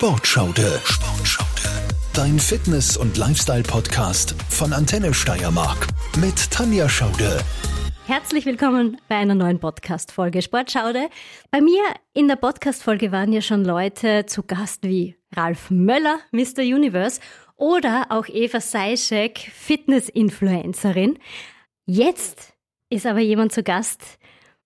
Sportschaude. 0.00 0.80
Sportschaude. 0.82 1.68
Dein 2.14 2.38
Fitness- 2.38 2.96
und 2.96 3.18
Lifestyle-Podcast 3.18 4.34
von 4.48 4.72
Antenne 4.72 5.12
Steiermark 5.12 5.88
mit 6.18 6.50
Tanja 6.50 6.88
Schaude. 6.88 7.44
Herzlich 8.06 8.46
willkommen 8.46 8.98
bei 9.08 9.16
einer 9.16 9.34
neuen 9.34 9.60
Podcast-Folge 9.60 10.40
Sportschaude. 10.40 11.10
Bei 11.50 11.60
mir 11.60 11.82
in 12.14 12.28
der 12.28 12.36
Podcast-Folge 12.36 13.12
waren 13.12 13.30
ja 13.34 13.42
schon 13.42 13.62
Leute 13.62 14.24
zu 14.24 14.42
Gast 14.42 14.84
wie 14.84 15.16
Ralf 15.36 15.68
Möller, 15.68 16.20
Mr. 16.32 16.62
Universe, 16.62 17.20
oder 17.56 18.06
auch 18.08 18.26
Eva 18.26 18.62
Seischek, 18.62 19.52
Fitness-Influencerin. 19.52 21.18
Jetzt 21.84 22.54
ist 22.88 23.04
aber 23.04 23.20
jemand 23.20 23.52
zu 23.52 23.62
Gast, 23.62 24.00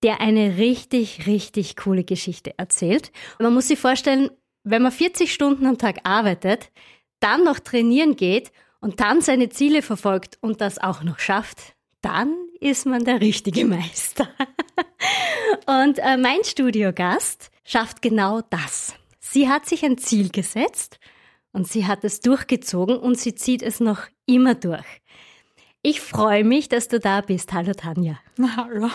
der 0.05 0.21
eine 0.21 0.59
richtig, 0.59 1.27
richtig 1.27 1.75
coole 1.75 2.05
Geschichte 2.05 2.57
erzählt. 2.57 3.11
Man 3.41 3.53
muss 3.53 3.67
sich 3.67 3.81
vorstellen, 3.81 4.31
wenn 4.65 4.83
man 4.83 4.93
40 4.93 5.33
Stunden 5.33 5.67
am 5.67 5.79
Tag 5.79 6.01
arbeitet, 6.05 6.71
dann 7.21 7.45
noch 7.45 7.59
trainieren 7.59 8.17
geht 8.17 8.51
und 8.81 9.01
dann 9.01 9.21
seine 9.21 9.51
Ziele 9.51 9.83
verfolgt 9.83 10.39
und 10.41 10.61
das 10.61 10.79
auch 10.79 11.03
noch 11.03 11.19
schafft, 11.19 11.75
dann 12.01 12.35
ist 12.61 12.87
man 12.87 13.05
der 13.05 13.21
richtige 13.21 13.65
Meister. 13.65 14.29
und 15.67 15.99
äh, 15.99 16.17
mein 16.17 16.43
Studiogast 16.45 17.51
schafft 17.65 18.03
genau 18.03 18.41
das. 18.51 18.95
Sie 19.21 19.49
hat 19.49 19.67
sich 19.67 19.85
ein 19.85 19.99
Ziel 19.99 20.31
gesetzt 20.31 20.99
und 21.53 21.69
sie 21.69 21.87
hat 21.87 22.05
es 22.05 22.21
durchgezogen 22.21 22.99
und 22.99 23.19
sie 23.19 23.35
zieht 23.35 23.63
es 23.63 23.81
noch 23.81 24.03
immer 24.27 24.55
durch. 24.55 24.85
Ich 25.83 26.01
freue 26.01 26.45
mich, 26.45 26.69
dass 26.69 26.89
du 26.89 26.99
da 26.99 27.21
bist. 27.21 27.53
Hallo 27.53 27.73
Tanja. 27.75 28.19
Hallo. 28.57 28.91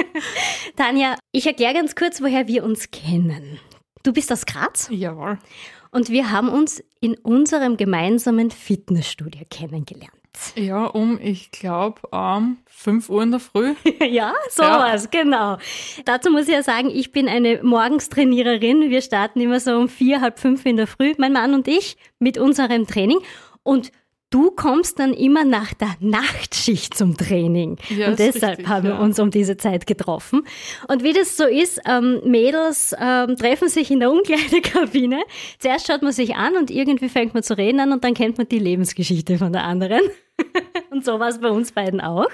Tanja, 0.76 1.16
ich 1.32 1.46
erkläre 1.46 1.74
ganz 1.74 1.96
kurz, 1.96 2.20
woher 2.20 2.46
wir 2.46 2.62
uns 2.62 2.92
kennen. 2.92 3.58
Du 4.02 4.12
bist 4.12 4.32
aus 4.32 4.46
Graz? 4.46 4.88
Jawohl. 4.90 5.38
Und 5.90 6.08
wir 6.10 6.30
haben 6.30 6.48
uns 6.48 6.82
in 7.00 7.14
unserem 7.18 7.76
gemeinsamen 7.76 8.50
Fitnessstudio 8.50 9.42
kennengelernt. 9.48 10.12
Ja, 10.56 10.86
um, 10.86 11.20
ich 11.20 11.50
glaube, 11.50 12.00
um 12.10 12.56
5 12.66 13.10
Uhr 13.10 13.22
in 13.22 13.30
der 13.32 13.40
Früh. 13.40 13.74
ja, 14.00 14.32
sowas, 14.48 15.08
ja. 15.12 15.22
genau. 15.22 15.58
Dazu 16.06 16.30
muss 16.30 16.48
ich 16.48 16.54
ja 16.54 16.62
sagen, 16.62 16.90
ich 16.90 17.12
bin 17.12 17.28
eine 17.28 17.62
Morgenstrainiererin. 17.62 18.90
Wir 18.90 19.02
starten 19.02 19.40
immer 19.40 19.60
so 19.60 19.76
um 19.76 19.88
vier, 19.88 20.20
halb 20.20 20.38
fünf 20.38 20.64
in 20.64 20.78
der 20.78 20.86
Früh, 20.86 21.12
mein 21.18 21.32
Mann 21.32 21.54
und 21.54 21.68
ich, 21.68 21.96
mit 22.18 22.38
unserem 22.38 22.86
Training. 22.86 23.18
Und 23.62 23.92
du 24.32 24.50
kommst 24.50 24.98
dann 24.98 25.12
immer 25.12 25.44
nach 25.44 25.74
der 25.74 25.94
Nachtschicht 26.00 26.96
zum 26.96 27.16
Training. 27.16 27.76
Ja, 27.90 28.08
und 28.08 28.18
deshalb 28.18 28.58
richtig, 28.58 28.68
haben 28.68 28.84
wir 28.84 28.94
ja. 28.94 29.00
uns 29.00 29.20
um 29.20 29.30
diese 29.30 29.56
Zeit 29.56 29.86
getroffen. 29.86 30.42
Und 30.88 31.04
wie 31.04 31.12
das 31.12 31.36
so 31.36 31.44
ist, 31.44 31.80
ähm, 31.86 32.20
Mädels 32.24 32.94
ähm, 32.98 33.36
treffen 33.36 33.68
sich 33.68 33.90
in 33.90 34.00
der 34.00 34.10
Umkleidekabine. 34.10 35.22
Zuerst 35.58 35.86
schaut 35.86 36.02
man 36.02 36.12
sich 36.12 36.34
an 36.34 36.56
und 36.56 36.70
irgendwie 36.70 37.08
fängt 37.08 37.34
man 37.34 37.42
zu 37.42 37.56
reden 37.56 37.80
an 37.80 37.92
und 37.92 38.02
dann 38.02 38.14
kennt 38.14 38.38
man 38.38 38.48
die 38.48 38.58
Lebensgeschichte 38.58 39.38
von 39.38 39.52
der 39.52 39.64
anderen. 39.64 40.02
und 40.90 41.04
so 41.04 41.20
war 41.20 41.28
es 41.28 41.40
bei 41.40 41.50
uns 41.50 41.72
beiden 41.72 42.00
auch. 42.00 42.30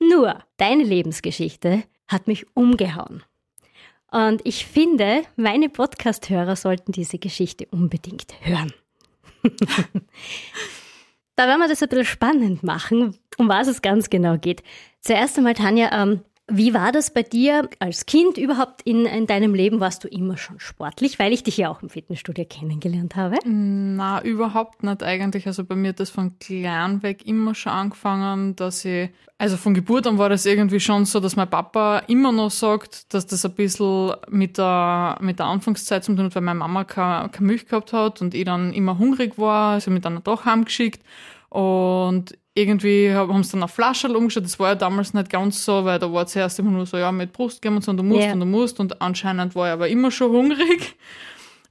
Nur, 0.00 0.38
deine 0.56 0.82
Lebensgeschichte 0.82 1.84
hat 2.08 2.26
mich 2.26 2.46
umgehauen. 2.54 3.22
Und 4.10 4.40
ich 4.44 4.66
finde, 4.66 5.22
meine 5.36 5.68
Podcast-Hörer 5.68 6.56
sollten 6.56 6.90
diese 6.90 7.18
Geschichte 7.18 7.66
unbedingt 7.70 8.34
hören. 8.40 8.72
Da 11.40 11.46
werden 11.46 11.60
wir 11.60 11.68
das 11.68 11.82
ein 11.82 11.88
bisschen 11.88 12.04
spannend 12.04 12.62
machen, 12.62 13.16
um 13.38 13.48
was 13.48 13.66
es 13.66 13.80
ganz 13.80 14.10
genau 14.10 14.36
geht. 14.36 14.62
Zuerst 15.00 15.38
einmal, 15.38 15.54
Tanja, 15.54 15.88
ähm, 15.90 16.20
wie 16.50 16.74
war 16.74 16.92
das 16.92 17.12
bei 17.12 17.22
dir 17.22 17.68
als 17.78 18.06
Kind 18.06 18.36
überhaupt 18.36 18.82
in, 18.82 19.06
in 19.06 19.26
deinem 19.26 19.54
Leben? 19.54 19.80
Warst 19.80 20.04
du 20.04 20.08
immer 20.08 20.36
schon 20.36 20.58
sportlich, 20.60 21.18
weil 21.18 21.32
ich 21.32 21.42
dich 21.42 21.56
ja 21.56 21.70
auch 21.70 21.82
im 21.82 21.88
Fitnessstudio 21.88 22.44
kennengelernt 22.44 23.16
habe? 23.16 23.36
Na, 23.44 24.22
überhaupt 24.22 24.82
nicht 24.82 25.02
eigentlich. 25.02 25.46
Also 25.46 25.64
bei 25.64 25.76
mir 25.76 25.90
hat 25.90 26.00
das 26.00 26.10
von 26.10 26.38
klein 26.38 27.02
weg 27.02 27.26
immer 27.26 27.54
schon 27.54 27.72
angefangen, 27.72 28.56
dass 28.56 28.84
ich, 28.84 29.10
also 29.38 29.56
von 29.56 29.74
Geburt 29.74 30.06
an 30.06 30.18
war 30.18 30.28
das 30.28 30.44
irgendwie 30.44 30.80
schon 30.80 31.04
so, 31.04 31.20
dass 31.20 31.36
mein 31.36 31.48
Papa 31.48 32.00
immer 32.08 32.32
noch 32.32 32.50
sagt, 32.50 33.14
dass 33.14 33.26
das 33.26 33.44
ein 33.44 33.54
bisschen 33.54 34.14
mit 34.28 34.58
der, 34.58 35.18
mit 35.20 35.38
der 35.38 35.46
Anfangszeit 35.46 36.04
zu 36.04 36.14
tun 36.14 36.26
hat, 36.26 36.34
weil 36.34 36.42
meine 36.42 36.58
Mama 36.58 36.84
keine, 36.84 37.28
keine 37.28 37.46
Milch 37.46 37.66
gehabt 37.66 37.92
hat 37.92 38.20
und 38.20 38.34
ich 38.34 38.44
dann 38.44 38.72
immer 38.72 38.98
hungrig 38.98 39.38
war, 39.38 39.74
also 39.74 39.90
mit 39.90 40.04
einer 40.04 40.20
doch 40.20 40.44
heimgeschickt. 40.44 41.02
Und 41.48 42.36
irgendwie 42.60 43.12
haben 43.12 43.42
sie 43.42 43.52
dann 43.52 43.62
auf 43.62 43.72
Flaschen 43.72 44.14
umgeschaut. 44.14 44.44
Das 44.44 44.58
war 44.58 44.70
ja 44.70 44.74
damals 44.74 45.14
nicht 45.14 45.30
ganz 45.30 45.64
so, 45.64 45.84
weil 45.84 45.98
da 45.98 46.12
war 46.12 46.26
zuerst 46.26 46.58
immer 46.58 46.70
nur 46.70 46.86
so, 46.86 46.96
ja, 46.96 47.10
mit 47.12 47.32
Brust 47.32 47.62
gehen 47.62 47.74
und 47.74 47.82
so, 47.82 47.90
und 47.90 47.96
du 47.96 48.02
musst 48.02 48.22
yeah. 48.22 48.32
und 48.32 48.40
du 48.40 48.46
musst. 48.46 48.80
Und 48.80 49.00
anscheinend 49.00 49.54
war 49.54 49.68
ich 49.68 49.72
aber 49.72 49.88
immer 49.88 50.10
schon 50.10 50.30
hungrig. 50.30 50.96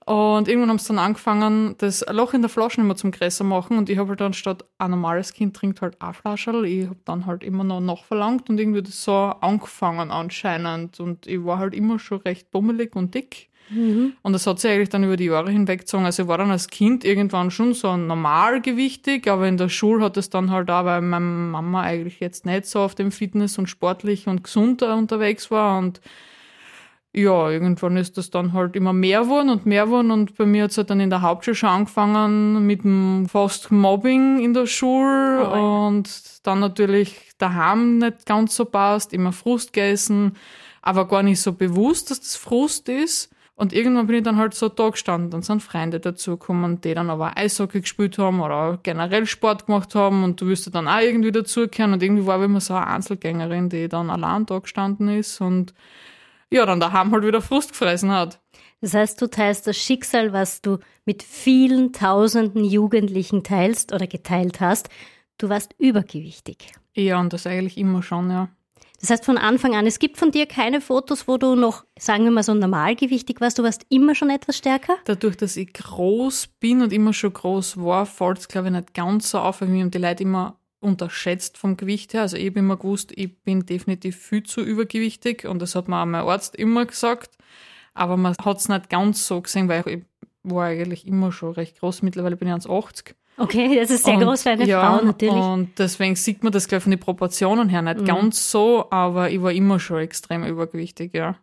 Und 0.05 0.47
irgendwann 0.47 0.69
haben 0.71 0.79
sie 0.79 0.87
dann 0.87 0.97
angefangen, 0.97 1.75
das 1.77 2.03
Loch 2.09 2.33
in 2.33 2.41
der 2.41 2.49
Flasche 2.49 2.81
immer 2.81 2.95
zum 2.95 3.11
Größer 3.11 3.43
machen. 3.43 3.77
Und 3.77 3.89
ich 3.89 3.97
habe 3.99 4.09
halt 4.09 4.21
dann 4.21 4.33
statt 4.33 4.65
ein 4.79 4.89
normales 4.89 5.33
Kind 5.33 5.55
trinkt 5.55 5.83
halt 5.83 6.01
auch 6.01 6.15
Flascherl. 6.15 6.65
Ich 6.65 6.85
habe 6.87 6.97
dann 7.05 7.27
halt 7.27 7.43
immer 7.43 7.63
noch 7.63 7.79
nachverlangt 7.79 8.49
und 8.49 8.59
irgendwie 8.59 8.81
das 8.81 9.03
so 9.03 9.13
angefangen 9.13 10.09
anscheinend. 10.09 10.99
Und 10.99 11.27
ich 11.27 11.45
war 11.45 11.59
halt 11.59 11.75
immer 11.75 11.99
schon 11.99 12.21
recht 12.21 12.49
bummelig 12.49 12.95
und 12.95 13.13
dick. 13.13 13.48
Mhm. 13.69 14.13
Und 14.21 14.33
das 14.33 14.47
hat 14.47 14.59
sich 14.59 14.71
eigentlich 14.71 14.89
dann 14.89 15.03
über 15.03 15.17
die 15.17 15.25
Jahre 15.25 15.51
hinweg 15.51 15.81
gezogen. 15.81 16.05
Also 16.05 16.23
ich 16.23 16.29
war 16.29 16.37
dann 16.37 16.51
als 16.51 16.67
Kind 16.67 17.03
irgendwann 17.05 17.51
schon 17.51 17.73
so 17.73 17.95
normalgewichtig, 17.95 19.29
aber 19.29 19.47
in 19.47 19.57
der 19.57 19.69
Schule 19.69 20.05
hat 20.05 20.17
es 20.17 20.29
dann 20.29 20.51
halt 20.51 20.69
auch, 20.69 20.85
weil 20.85 21.01
meine 21.01 21.25
Mama 21.25 21.81
eigentlich 21.81 22.19
jetzt 22.19 22.45
nicht 22.45 22.65
so 22.65 22.79
auf 22.79 22.95
dem 22.95 23.11
Fitness 23.11 23.57
und 23.57 23.67
sportlich 23.67 24.27
und 24.27 24.43
gesund 24.43 24.81
unterwegs 24.81 25.51
war 25.51 25.77
und 25.79 26.01
ja, 27.11 27.49
irgendwann 27.49 27.97
ist 27.97 28.17
das 28.17 28.29
dann 28.29 28.53
halt 28.53 28.75
immer 28.75 28.93
mehr 28.93 29.21
geworden 29.21 29.49
und 29.49 29.65
mehr 29.65 29.85
geworden 29.85 30.11
und 30.11 30.35
bei 30.35 30.45
mir 30.45 30.65
hat 30.65 30.71
es 30.71 30.77
halt 30.77 30.91
dann 30.91 30.99
in 30.99 31.09
der 31.09 31.23
Hauptschule 31.23 31.55
schon 31.55 31.69
angefangen 31.69 32.65
mit 32.67 32.83
dem 32.83 33.27
fast 33.27 33.71
Mobbing 33.71 34.39
in 34.39 34.53
der 34.53 34.67
Schule 34.67 35.49
oh, 35.49 35.87
und 35.87 36.07
dann 36.43 36.59
natürlich 36.59 37.31
daheim 37.39 37.97
nicht 37.97 38.27
ganz 38.27 38.55
so 38.55 38.65
passt, 38.65 39.11
immer 39.13 39.31
Frust 39.31 39.73
gegessen, 39.73 40.35
aber 40.83 41.07
gar 41.07 41.23
nicht 41.23 41.41
so 41.41 41.53
bewusst, 41.53 42.11
dass 42.11 42.19
das 42.19 42.35
Frust 42.35 42.89
ist. 42.89 43.31
Und 43.59 43.73
irgendwann 43.73 44.07
bin 44.07 44.15
ich 44.15 44.23
dann 44.23 44.37
halt 44.37 44.53
so 44.53 44.69
da 44.69 44.87
gestanden. 44.87 45.31
Dann 45.31 45.41
sind 45.41 45.61
Freunde 45.61 45.99
dazugekommen, 45.99 46.79
die 46.79 46.93
dann 46.93 47.09
aber 47.09 47.35
Eishockey 47.35 47.81
gespielt 47.81 48.17
haben 48.17 48.39
oder 48.39 48.79
generell 48.83 49.25
Sport 49.25 49.65
gemacht 49.65 49.95
haben 49.95 50.23
und 50.23 50.39
du 50.39 50.47
wirst 50.47 50.73
dann 50.73 50.87
auch 50.87 51.01
irgendwie 51.01 51.33
dazugehören. 51.33 51.91
Und 51.91 52.01
irgendwie 52.01 52.25
war 52.25 52.39
ich 52.39 52.45
immer 52.45 52.61
so 52.61 52.73
eine 52.73 52.87
Einzelgängerin, 52.87 53.67
die 53.67 53.89
dann 53.89 54.09
allein 54.09 54.45
da 54.45 54.59
gestanden 54.59 55.09
ist 55.09 55.41
und 55.41 55.73
ja, 56.49 56.65
dann 56.65 56.79
daheim 56.79 57.11
halt 57.11 57.25
wieder 57.25 57.41
Frust 57.41 57.71
gefressen 57.71 58.11
hat. 58.11 58.39
Das 58.79 58.93
heißt, 58.93 59.21
du 59.21 59.27
teilst 59.27 59.67
das 59.67 59.75
Schicksal, 59.75 60.31
was 60.31 60.61
du 60.61 60.77
mit 61.03 61.21
vielen 61.21 61.91
tausenden 61.91 62.63
Jugendlichen 62.63 63.43
teilst 63.43 63.91
oder 63.91 64.07
geteilt 64.07 64.61
hast. 64.61 64.87
Du 65.37 65.49
warst 65.49 65.75
übergewichtig. 65.77 66.71
Ja, 66.95 67.19
und 67.19 67.33
das 67.33 67.45
eigentlich 67.45 67.77
immer 67.77 68.03
schon, 68.03 68.31
ja. 68.31 68.47
Das 68.99 69.09
heißt 69.09 69.25
von 69.25 69.37
Anfang 69.37 69.75
an, 69.75 69.87
es 69.87 69.99
gibt 69.99 70.17
von 70.17 70.31
dir 70.31 70.45
keine 70.45 70.81
Fotos, 70.81 71.27
wo 71.27 71.37
du 71.37 71.55
noch, 71.55 71.85
sagen 71.97 72.25
wir 72.25 72.31
mal, 72.31 72.43
so 72.43 72.53
normalgewichtig 72.53 73.39
warst. 73.39 73.57
Du 73.57 73.63
warst 73.63 73.85
immer 73.89 74.13
schon 74.13 74.29
etwas 74.29 74.57
stärker? 74.57 74.97
Dadurch, 75.05 75.37
dass 75.37 75.55
ich 75.55 75.73
groß 75.73 76.47
bin 76.59 76.81
und 76.81 76.91
immer 76.91 77.13
schon 77.13 77.31
groß 77.31 77.77
war, 77.77 78.05
fällt 78.05 78.39
es, 78.39 78.47
glaube 78.47 78.67
ich, 78.67 78.73
nicht 78.73 78.93
ganz 78.93 79.31
so 79.31 79.39
auf, 79.39 79.61
weil 79.61 79.69
mir 79.69 79.85
die 79.85 79.97
Leute 79.97 80.23
immer 80.23 80.59
unterschätzt 80.81 81.57
vom 81.57 81.77
Gewicht 81.77 82.13
her. 82.13 82.21
Also 82.21 82.37
ich 82.37 82.47
habe 82.47 82.59
immer 82.59 82.77
gewusst, 82.77 83.11
ich 83.15 83.41
bin 83.43 83.65
definitiv 83.65 84.17
viel 84.17 84.43
zu 84.43 84.61
übergewichtig 84.61 85.45
und 85.45 85.61
das 85.61 85.75
hat 85.75 85.87
mir 85.87 86.01
auch 86.01 86.05
mein 86.05 86.25
Arzt 86.25 86.55
immer 86.55 86.85
gesagt. 86.85 87.37
Aber 87.93 88.17
man 88.17 88.35
hat 88.37 88.57
es 88.57 88.69
nicht 88.69 88.89
ganz 88.89 89.27
so 89.27 89.41
gesehen, 89.41 89.67
weil 89.67 89.83
ich 89.87 90.03
war 90.43 90.65
eigentlich 90.65 91.07
immer 91.07 91.31
schon 91.31 91.53
recht 91.53 91.79
groß. 91.79 92.01
Mittlerweile 92.01 92.37
bin 92.37 92.47
ich 92.47 92.53
1,80. 92.53 93.13
Okay, 93.39 93.79
das 93.79 93.89
ist 93.89 94.05
sehr 94.05 94.15
und, 94.15 94.23
groß 94.23 94.43
für 94.43 94.51
eine 94.51 94.65
ja, 94.65 94.81
Frau 94.81 95.05
natürlich. 95.05 95.33
Und 95.35 95.79
deswegen 95.79 96.15
sieht 96.15 96.43
man 96.43 96.51
das 96.51 96.67
gleich 96.67 96.83
von 96.83 96.91
den 96.91 96.99
Proportionen 96.99 97.69
her 97.69 97.81
nicht 97.81 98.01
mhm. 98.01 98.05
ganz 98.05 98.51
so, 98.51 98.87
aber 98.91 99.29
ich 99.29 99.41
war 99.41 99.51
immer 99.51 99.79
schon 99.79 99.99
extrem 99.99 100.43
übergewichtig, 100.43 101.13
ja. 101.13 101.35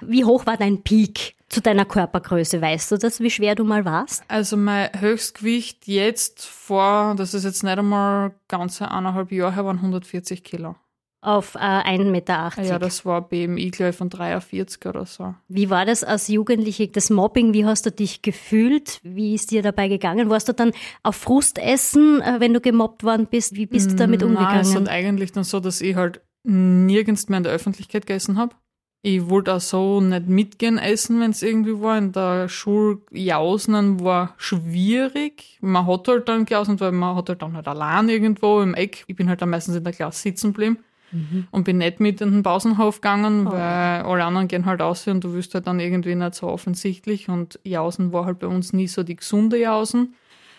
Wie 0.00 0.24
hoch 0.24 0.46
war 0.46 0.56
dein 0.56 0.82
Peak 0.82 1.36
zu 1.48 1.60
deiner 1.60 1.84
Körpergröße? 1.84 2.60
Weißt 2.60 2.90
du 2.90 2.96
das, 2.98 3.20
wie 3.20 3.30
schwer 3.30 3.54
du 3.54 3.64
mal 3.64 3.84
warst? 3.84 4.24
Also 4.28 4.56
mein 4.56 4.90
Höchstgewicht 5.00 5.86
jetzt 5.86 6.44
vor, 6.44 7.14
das 7.16 7.34
ist 7.34 7.44
jetzt 7.44 7.62
nicht 7.62 7.78
einmal 7.78 8.32
ganze 8.48 8.90
eineinhalb 8.90 9.30
Jahre 9.32 9.54
her, 9.54 9.64
waren 9.64 9.76
140 9.76 10.42
Kilo 10.42 10.74
auf 11.22 11.54
äh, 11.54 11.58
1,80 11.58 12.04
Meter. 12.10 12.52
Ja, 12.62 12.78
das 12.78 13.04
war 13.04 13.28
BMI, 13.28 13.70
glaube 13.70 13.90
ich, 13.90 13.96
von 13.96 14.08
43 14.08 14.86
oder 14.86 15.04
so. 15.04 15.34
Wie 15.48 15.68
war 15.68 15.84
das 15.84 16.02
als 16.02 16.28
Jugendliche, 16.28 16.88
das 16.88 17.10
Mobbing? 17.10 17.52
Wie 17.52 17.64
hast 17.64 17.84
du 17.84 17.90
dich 17.90 18.22
gefühlt? 18.22 19.00
Wie 19.02 19.34
ist 19.34 19.50
dir 19.50 19.62
dabei 19.62 19.88
gegangen? 19.88 20.30
Warst 20.30 20.48
du 20.48 20.54
dann 20.54 20.72
auf 21.02 21.16
Frustessen, 21.16 22.22
äh, 22.22 22.36
wenn 22.38 22.54
du 22.54 22.60
gemobbt 22.60 23.04
worden 23.04 23.26
bist? 23.30 23.54
Wie 23.54 23.66
bist 23.66 23.90
du 23.90 23.96
damit 23.96 24.22
umgegangen? 24.22 24.50
Nein, 24.52 24.60
es 24.62 24.74
ist 24.74 24.88
eigentlich 24.88 25.32
dann 25.32 25.44
so, 25.44 25.60
dass 25.60 25.80
ich 25.80 25.94
halt 25.94 26.22
nirgends 26.42 27.28
mehr 27.28 27.38
in 27.38 27.44
der 27.44 27.52
Öffentlichkeit 27.52 28.06
gegessen 28.06 28.38
habe. 28.38 28.54
Ich 29.02 29.30
wollte 29.30 29.54
auch 29.54 29.60
so 29.60 30.00
nicht 30.02 30.26
mitgehen 30.26 30.76
essen, 30.76 31.20
wenn 31.20 31.30
es 31.30 31.42
irgendwie 31.42 31.80
war. 31.80 31.96
In 31.96 32.12
der 32.12 32.50
Schule 32.50 32.98
jausen 33.10 34.00
war 34.00 34.34
schwierig. 34.36 35.58
Man 35.62 35.86
hat 35.86 36.06
halt 36.06 36.28
dann 36.28 36.44
geausen, 36.44 36.78
weil 36.80 36.92
man 36.92 37.16
hat 37.16 37.30
halt 37.30 37.40
dann 37.40 37.56
halt 37.56 37.66
allein 37.66 38.10
irgendwo 38.10 38.60
im 38.60 38.74
Eck. 38.74 39.04
Ich 39.06 39.16
bin 39.16 39.30
halt 39.30 39.40
dann 39.40 39.48
meistens 39.50 39.76
in 39.76 39.84
der 39.84 39.94
Klasse 39.94 40.20
sitzen 40.20 40.52
geblieben. 40.52 40.78
Mhm. 41.12 41.46
und 41.50 41.64
bin 41.64 41.78
nicht 41.78 42.00
mit 42.00 42.20
in 42.20 42.32
den 42.32 42.42
Pausenhof 42.42 43.00
gegangen, 43.00 43.46
oh. 43.46 43.52
weil 43.52 44.02
alle 44.02 44.24
anderen 44.24 44.48
gehen 44.48 44.66
halt 44.66 44.82
aus 44.82 45.06
und 45.06 45.24
du 45.24 45.34
wirst 45.34 45.54
halt 45.54 45.66
dann 45.66 45.80
irgendwie 45.80 46.14
nicht 46.14 46.34
so 46.34 46.48
offensichtlich 46.48 47.28
und 47.28 47.58
Jausen 47.64 48.12
war 48.12 48.24
halt 48.24 48.38
bei 48.38 48.46
uns 48.46 48.72
nie 48.72 48.88
so 48.88 49.02
die 49.02 49.16
gesunde 49.16 49.58
Jausen. 49.58 50.14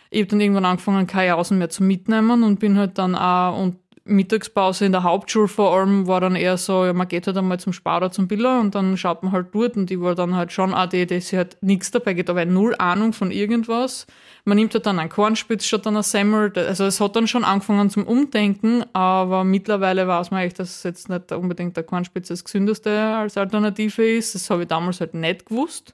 Ich 0.09 0.21
habe 0.21 0.29
dann 0.29 0.41
irgendwann 0.41 0.65
angefangen, 0.65 1.07
keine 1.07 1.29
Jausen 1.29 1.57
mehr 1.57 1.69
zu 1.69 1.83
mitnehmen 1.83 2.43
und 2.43 2.59
bin 2.59 2.77
halt 2.77 2.97
dann 2.97 3.15
auch 3.15 3.57
und 3.57 3.77
Mittagspause 4.03 4.85
in 4.85 4.91
der 4.91 5.03
Hauptschule 5.03 5.47
vor 5.47 5.77
allem 5.77 6.07
war 6.07 6.21
dann 6.21 6.35
eher 6.35 6.57
so, 6.57 6.85
ja, 6.85 6.93
man 6.93 7.07
geht 7.07 7.27
halt 7.27 7.37
einmal 7.37 7.59
zum 7.59 7.71
Spar 7.71 8.11
zum 8.11 8.27
Biller 8.27 8.59
und 8.59 8.73
dann 8.73 8.97
schaut 8.97 9.21
man 9.21 9.31
halt 9.31 9.53
dort 9.53 9.77
und 9.77 9.89
die 9.89 10.01
war 10.01 10.15
dann 10.15 10.35
halt 10.35 10.51
schon 10.51 10.73
auch 10.73 10.87
die, 10.87 11.05
die 11.05 11.19
sich 11.19 11.37
halt 11.37 11.57
nichts 11.61 11.91
dabei 11.91 12.13
geht, 12.13 12.29
aber 12.29 12.45
null 12.45 12.75
Ahnung 12.79 13.13
von 13.13 13.29
irgendwas. 13.29 14.07
Man 14.43 14.57
nimmt 14.57 14.73
halt 14.73 14.87
dann 14.87 14.97
einen 14.97 15.09
Kornspitz 15.09 15.65
statt 15.65 15.85
dann 15.85 15.97
ein 15.97 16.03
Semmel. 16.03 16.51
Also 16.55 16.85
es 16.85 16.99
hat 16.99 17.15
dann 17.15 17.27
schon 17.27 17.43
angefangen 17.43 17.91
zum 17.91 18.07
Umdenken, 18.07 18.83
aber 18.93 19.43
mittlerweile 19.43 20.07
weiß 20.07 20.31
man 20.31 20.41
eigentlich, 20.41 20.55
dass 20.55 20.81
jetzt 20.81 21.07
nicht 21.09 21.31
unbedingt 21.31 21.77
der 21.77 21.83
Kornspitz 21.83 22.29
das 22.29 22.43
gesündeste 22.43 22.99
als 22.99 23.37
Alternative 23.37 24.03
ist. 24.03 24.33
Das 24.33 24.49
habe 24.49 24.63
ich 24.63 24.67
damals 24.67 24.99
halt 24.99 25.13
nicht 25.13 25.45
gewusst. 25.45 25.93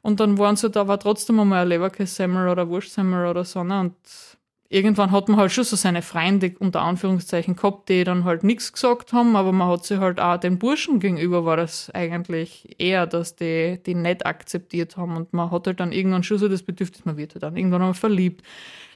Und 0.00 0.20
dann 0.20 0.38
waren 0.38 0.56
sie 0.56 0.68
halt 0.68 0.76
aber 0.76 0.98
trotzdem 0.98 1.40
einmal 1.40 1.62
ein 1.62 1.68
Leberkässemmel 1.68 2.48
oder 2.48 2.68
Wurstsemmel 2.68 3.26
oder 3.26 3.44
so. 3.44 3.64
Ne? 3.64 3.80
Und 3.80 3.96
irgendwann 4.68 5.10
hat 5.12 5.28
man 5.28 5.38
halt 5.38 5.52
schon 5.52 5.64
so 5.64 5.76
seine 5.76 6.02
Freunde 6.02 6.54
unter 6.58 6.82
Anführungszeichen 6.82 7.56
gehabt, 7.56 7.88
die 7.88 8.04
dann 8.04 8.24
halt 8.24 8.44
nichts 8.44 8.72
gesagt 8.72 9.12
haben, 9.12 9.36
aber 9.36 9.52
man 9.52 9.68
hat 9.68 9.84
sich 9.84 9.98
halt 9.98 10.20
auch 10.20 10.38
den 10.38 10.58
Burschen 10.58 11.00
gegenüber 11.00 11.44
war 11.44 11.56
das 11.56 11.90
eigentlich 11.94 12.74
eher, 12.78 13.06
dass 13.06 13.36
die 13.36 13.78
die 13.84 13.94
nicht 13.94 14.26
akzeptiert 14.26 14.96
haben 14.96 15.16
und 15.16 15.32
man 15.32 15.50
hat 15.50 15.66
halt 15.66 15.80
dann 15.80 15.92
irgendwann 15.92 16.22
schon 16.22 16.38
so 16.38 16.48
das 16.48 16.62
Bedürfnis, 16.62 17.04
man 17.04 17.16
wird 17.16 17.34
halt 17.34 17.42
dann 17.42 17.56
irgendwann 17.56 17.82
einmal 17.82 17.94
verliebt. 17.94 18.42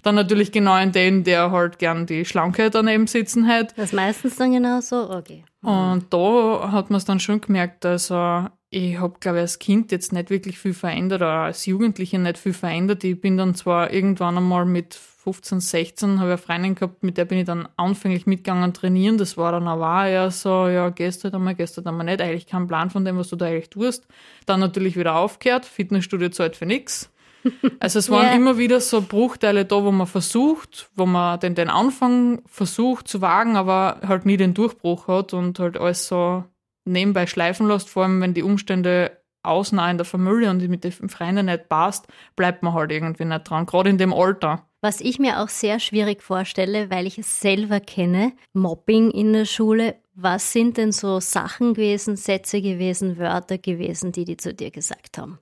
Dann 0.03 0.15
natürlich 0.15 0.51
genau 0.51 0.79
in 0.79 0.93
den, 0.93 1.25
der 1.25 1.51
halt 1.51 1.79
gern 1.79 2.07
die 2.07 2.25
Schlankheit 2.25 2.75
daneben 2.75 3.07
sitzen 3.07 3.47
hat. 3.47 3.77
Das 3.77 3.93
meistens 3.93 4.37
dann 4.37 4.53
genau 4.53 4.81
so, 4.81 5.11
okay. 5.11 5.45
Und 5.63 6.07
da 6.11 6.73
hat 6.73 6.89
man 6.89 6.97
es 6.97 7.05
dann 7.05 7.21
schon 7.21 7.43
gemerkt, 7.43 7.85
also 7.85 8.47
ich 8.71 8.99
habe, 8.99 9.17
glaube 9.21 9.39
ich, 9.39 9.43
als 9.43 9.59
Kind 9.59 9.93
jetzt 9.93 10.13
nicht 10.13 10.31
wirklich 10.31 10.59
viel 10.59 10.75
verändert 10.75 11.21
oder 11.21 11.41
als 11.41 11.67
Jugendliche 11.67 12.19
nicht 12.19 12.39
viel 12.39 12.55
verändert. 12.55 13.05
Ich 13.05 13.21
bin 13.21 13.37
dann 13.37 13.55
zwar 13.55 13.93
irgendwann 13.93 14.39
einmal 14.39 14.65
mit 14.65 14.95
15, 15.23 15.61
16 15.61 16.19
habe 16.19 16.31
ich 16.31 16.33
eine 16.33 16.39
Freundin 16.39 16.75
gehabt, 16.75 17.03
mit 17.03 17.19
der 17.19 17.27
bin 17.27 17.39
ich 17.39 17.45
dann 17.45 17.69
anfänglich 17.77 18.25
mitgegangen 18.25 18.73
trainieren. 18.73 19.19
Das 19.19 19.37
war 19.37 19.53
dann 19.53 19.69
aber 19.69 20.07
eher 20.07 20.31
so, 20.31 20.67
ja, 20.67 20.89
gehst 20.89 21.25
halt 21.25 21.35
einmal, 21.35 21.55
gehst 21.55 21.77
halt 21.77 21.87
einmal 21.87 22.07
nicht. 22.07 22.23
Eigentlich 22.23 22.47
kein 22.47 22.67
Plan 22.67 22.89
von 22.89 23.05
dem, 23.05 23.19
was 23.19 23.29
du 23.29 23.37
da 23.37 23.45
eigentlich 23.45 23.69
tust. 23.69 24.07
Dann 24.47 24.61
natürlich 24.61 24.97
wieder 24.97 25.17
aufgehört. 25.17 25.67
Fitnessstudio 25.67 26.31
zahlt 26.31 26.57
für 26.57 26.67
nichts. 26.67 27.11
Also 27.81 27.99
es 27.99 28.11
waren 28.11 28.27
yeah. 28.27 28.37
immer 28.37 28.59
wieder 28.59 28.81
so 28.81 29.01
Bruchteile 29.01 29.65
da, 29.65 29.83
wo 29.83 29.91
man 29.91 30.07
versucht, 30.07 30.91
wo 30.95 31.07
man 31.07 31.41
den, 31.41 31.55
den 31.55 31.71
Anfang 31.71 32.43
versucht 32.45 33.09
zu 33.09 33.23
wagen, 33.23 33.57
aber 33.57 34.03
halt 34.07 34.27
nie 34.27 34.37
den 34.37 34.53
Durchbruch 34.53 35.09
hat 35.09 35.33
und 35.33 35.59
halt 35.59 35.79
alles 35.79 36.07
so 36.07 36.45
nebenbei 36.85 37.27
schleifen 37.27 37.67
lässt, 37.67 37.89
vor 37.89 38.03
allem 38.03 38.21
wenn 38.21 38.35
die 38.35 38.43
Umstände 38.43 39.20
außen 39.43 39.79
in 39.79 39.99
der 39.99 40.05
Familie 40.05 40.51
und 40.51 40.67
mit 40.69 40.85
den 40.85 41.09
Freunden 41.09 41.47
nicht 41.47 41.69
passt, 41.69 42.07
bleibt 42.37 42.63
man 42.63 42.75
halt 42.75 42.93
irgendwie 42.93 43.25
nicht 43.25 43.49
dran, 43.49 43.67
gerade 43.67 43.91
in 43.91 43.99
dem 43.99 44.13
Alter. 44.13 44.67
Was 44.83 45.01
ich 45.01 45.19
mir 45.19 45.41
auch 45.41 45.49
sehr 45.49 45.79
schwierig 45.79 46.23
vorstelle, 46.23 46.91
weil 46.91 47.07
ich 47.07 47.19
es 47.19 47.41
selber 47.41 47.81
kenne, 47.81 48.33
Mobbing 48.55 49.11
in 49.11 49.33
der 49.33 49.45
Schule. 49.45 49.97
Was 50.15 50.53
sind 50.53 50.77
denn 50.77 50.93
so 50.93 51.21
Sachen 51.21 51.75
gewesen, 51.75 52.17
Sätze 52.17 52.63
gewesen, 52.63 53.19
Wörter 53.19 53.59
gewesen, 53.59 54.13
die 54.13 54.25
die 54.25 54.37
zu 54.37 54.55
dir 54.55 54.71
gesagt 54.71 55.19
haben? 55.19 55.39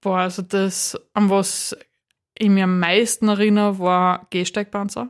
Boah, 0.00 0.18
also 0.18 0.42
das, 0.42 0.98
an 1.14 1.30
was 1.30 1.76
ich 2.38 2.48
mir 2.48 2.64
am 2.64 2.78
meisten 2.78 3.28
erinnere, 3.28 3.78
war 3.78 4.26
Gehsteigpanzer. 4.30 5.08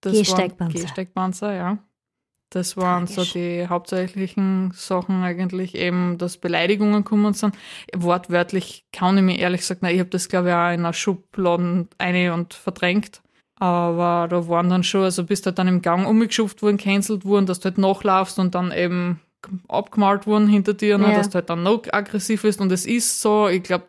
Das 0.00 0.12
Gehsteigpanzer. 0.12 0.78
Gehsteigpanzer, 0.78 1.54
ja. 1.54 1.78
Das 2.52 2.76
waren 2.76 3.06
Tragisch. 3.06 3.32
so 3.32 3.38
die 3.38 3.66
hauptsächlichen 3.66 4.72
Sachen 4.74 5.22
eigentlich 5.22 5.74
eben, 5.74 6.18
dass 6.18 6.36
Beleidigungen 6.36 7.02
kommen 7.02 7.32
sind. 7.32 7.54
Wortwörtlich 7.96 8.84
kann 8.92 9.16
ich 9.16 9.22
mir 9.22 9.38
ehrlich 9.38 9.62
gesagt, 9.62 9.80
nein, 9.80 9.94
ich 9.94 10.00
habe 10.00 10.10
das 10.10 10.28
glaube 10.28 10.48
ich 10.48 10.54
auch 10.54 10.68
in 10.68 10.80
einer 10.80 10.92
Schublade 10.92 11.88
eine 11.96 12.34
und 12.34 12.52
verdrängt. 12.52 13.22
Aber 13.56 14.28
da 14.28 14.48
waren 14.48 14.68
dann 14.68 14.84
schon, 14.84 15.04
also 15.04 15.24
bist 15.24 15.46
du 15.46 15.48
halt 15.48 15.58
dann 15.58 15.68
im 15.68 15.80
Gang 15.80 16.06
umgeschupft 16.06 16.60
worden, 16.60 16.76
cancelled 16.76 17.24
worden, 17.24 17.46
dass 17.46 17.60
du 17.60 17.66
halt 17.66 17.78
nachlaufst 17.78 18.38
und 18.38 18.54
dann 18.54 18.70
eben 18.70 19.20
abgemalt 19.68 20.26
worden 20.26 20.46
hinter 20.46 20.74
dir, 20.74 20.98
ne, 20.98 21.10
ja. 21.10 21.16
dass 21.16 21.30
du 21.30 21.36
halt 21.36 21.48
dann 21.48 21.62
noch 21.62 21.84
aggressiv 21.90 22.42
bist. 22.42 22.60
Und 22.60 22.70
es 22.70 22.84
ist 22.84 23.22
so, 23.22 23.48
ich 23.48 23.62
glaube, 23.62 23.86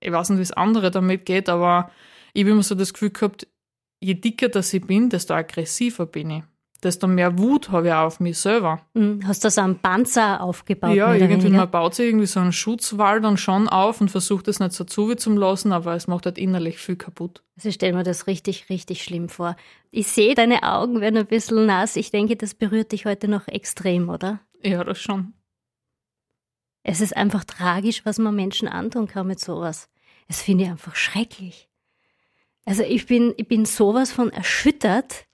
ich 0.00 0.12
weiß 0.12 0.28
nicht, 0.28 0.40
wie 0.40 0.42
es 0.42 0.52
andere 0.52 0.90
damit 0.90 1.24
geht, 1.24 1.48
aber 1.48 1.90
ich 2.34 2.42
habe 2.42 2.50
immer 2.50 2.62
so 2.62 2.74
das 2.74 2.92
Gefühl 2.92 3.10
gehabt, 3.10 3.46
je 4.00 4.12
dicker 4.14 4.50
das 4.50 4.74
ich 4.74 4.86
bin, 4.86 5.08
desto 5.08 5.32
aggressiver 5.32 6.04
bin 6.04 6.30
ich 6.30 6.42
desto 6.84 7.06
mehr 7.06 7.38
Wut 7.38 7.70
habe 7.70 7.88
ich 7.88 7.92
auch 7.92 8.06
auf 8.06 8.20
mich 8.20 8.38
selber. 8.38 8.80
Mhm. 8.94 9.26
Hast 9.26 9.44
du 9.44 9.50
so 9.50 9.60
einen 9.60 9.78
Panzer 9.78 10.40
aufgebaut? 10.40 10.94
Ja, 10.94 11.14
irgendwie, 11.14 11.48
man 11.48 11.70
baut 11.70 11.94
sich 11.94 12.06
irgendwie 12.06 12.26
so 12.26 12.40
einen 12.40 12.52
Schutzwall 12.52 13.20
dann 13.20 13.36
schon 13.36 13.68
auf 13.68 14.00
und 14.00 14.10
versucht 14.10 14.48
es 14.48 14.60
nicht 14.60 14.72
so 14.72 14.84
zu 14.84 15.14
zu 15.14 15.32
lassen, 15.34 15.72
aber 15.72 15.94
es 15.94 16.06
macht 16.06 16.26
halt 16.26 16.38
innerlich 16.38 16.78
viel 16.78 16.96
kaputt. 16.96 17.42
Also 17.56 17.68
ich 17.68 17.76
stelle 17.76 17.94
mir 17.94 18.02
das 18.02 18.26
richtig, 18.26 18.68
richtig 18.70 19.02
schlimm 19.02 19.28
vor. 19.28 19.56
Ich 19.90 20.08
sehe, 20.08 20.34
deine 20.34 20.62
Augen 20.62 21.00
werden 21.00 21.18
ein 21.18 21.26
bisschen 21.26 21.66
nass. 21.66 21.96
Ich 21.96 22.10
denke, 22.10 22.36
das 22.36 22.54
berührt 22.54 22.92
dich 22.92 23.06
heute 23.06 23.28
noch 23.28 23.48
extrem, 23.48 24.08
oder? 24.08 24.40
Ja, 24.62 24.84
das 24.84 25.00
schon. 25.00 25.34
Es 26.82 27.00
ist 27.00 27.16
einfach 27.16 27.44
tragisch, 27.44 28.04
was 28.04 28.18
man 28.18 28.34
Menschen 28.34 28.68
antun 28.68 29.06
kann 29.06 29.26
mit 29.26 29.40
sowas. 29.40 29.88
Das 30.28 30.42
finde 30.42 30.64
ich 30.64 30.70
einfach 30.70 30.96
schrecklich. 30.96 31.68
Also 32.66 32.82
ich 32.82 33.06
bin, 33.06 33.34
ich 33.36 33.48
bin 33.48 33.64
sowas 33.64 34.12
von 34.12 34.30
erschüttert, 34.30 35.26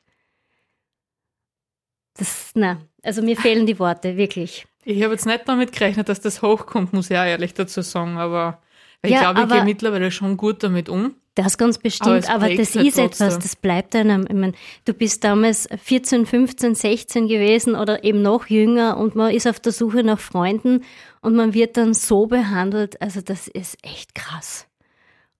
das, 2.17 2.51
na, 2.55 2.81
also 3.03 3.23
mir 3.23 3.37
fehlen 3.37 3.67
die 3.67 3.79
Worte, 3.79 4.17
wirklich. 4.17 4.67
Ich 4.85 5.03
habe 5.03 5.13
jetzt 5.13 5.27
nicht 5.27 5.43
damit 5.47 5.73
gerechnet, 5.73 6.09
dass 6.09 6.21
das 6.21 6.43
hochkommt, 6.43 6.93
muss 6.93 7.11
ich 7.11 7.17
auch 7.17 7.25
ehrlich 7.25 7.55
dazu 7.55 7.83
sagen, 7.83 8.19
aber 8.19 8.61
ich 9.03 9.13
ja, 9.13 9.21
glaube, 9.33 9.43
ich 9.43 9.49
gehe 9.49 9.65
mittlerweile 9.65 10.11
schon 10.11 10.37
gut 10.37 10.63
damit 10.63 10.89
um. 10.89 11.15
Das 11.35 11.57
ganz 11.57 11.79
bestimmt, 11.79 12.29
aber, 12.29 12.47
aber 12.47 12.55
das 12.55 12.75
ist 12.75 12.99
etwas, 12.99 13.39
das 13.39 13.55
bleibt 13.57 13.95
einem. 13.95 14.27
Ich 14.29 14.35
meine, 14.35 14.53
du 14.85 14.93
bist 14.93 15.23
damals 15.23 15.69
14, 15.85 16.27
15, 16.27 16.75
16 16.75 17.29
gewesen 17.29 17.77
oder 17.77 18.03
eben 18.05 18.21
noch 18.21 18.47
jünger 18.47 18.97
und 18.97 19.15
man 19.15 19.33
ist 19.33 19.47
auf 19.47 19.61
der 19.61 19.73
Suche 19.73 20.03
nach 20.03 20.19
Freunden 20.19 20.85
und 21.23 21.37
man 21.37 21.55
wird 21.55 21.77
dann 21.77 21.95
so 21.95 22.27
behandelt. 22.27 23.01
Also 23.01 23.21
das 23.21 23.47
ist 23.47 23.79
echt 23.83 24.15
krass. 24.15 24.67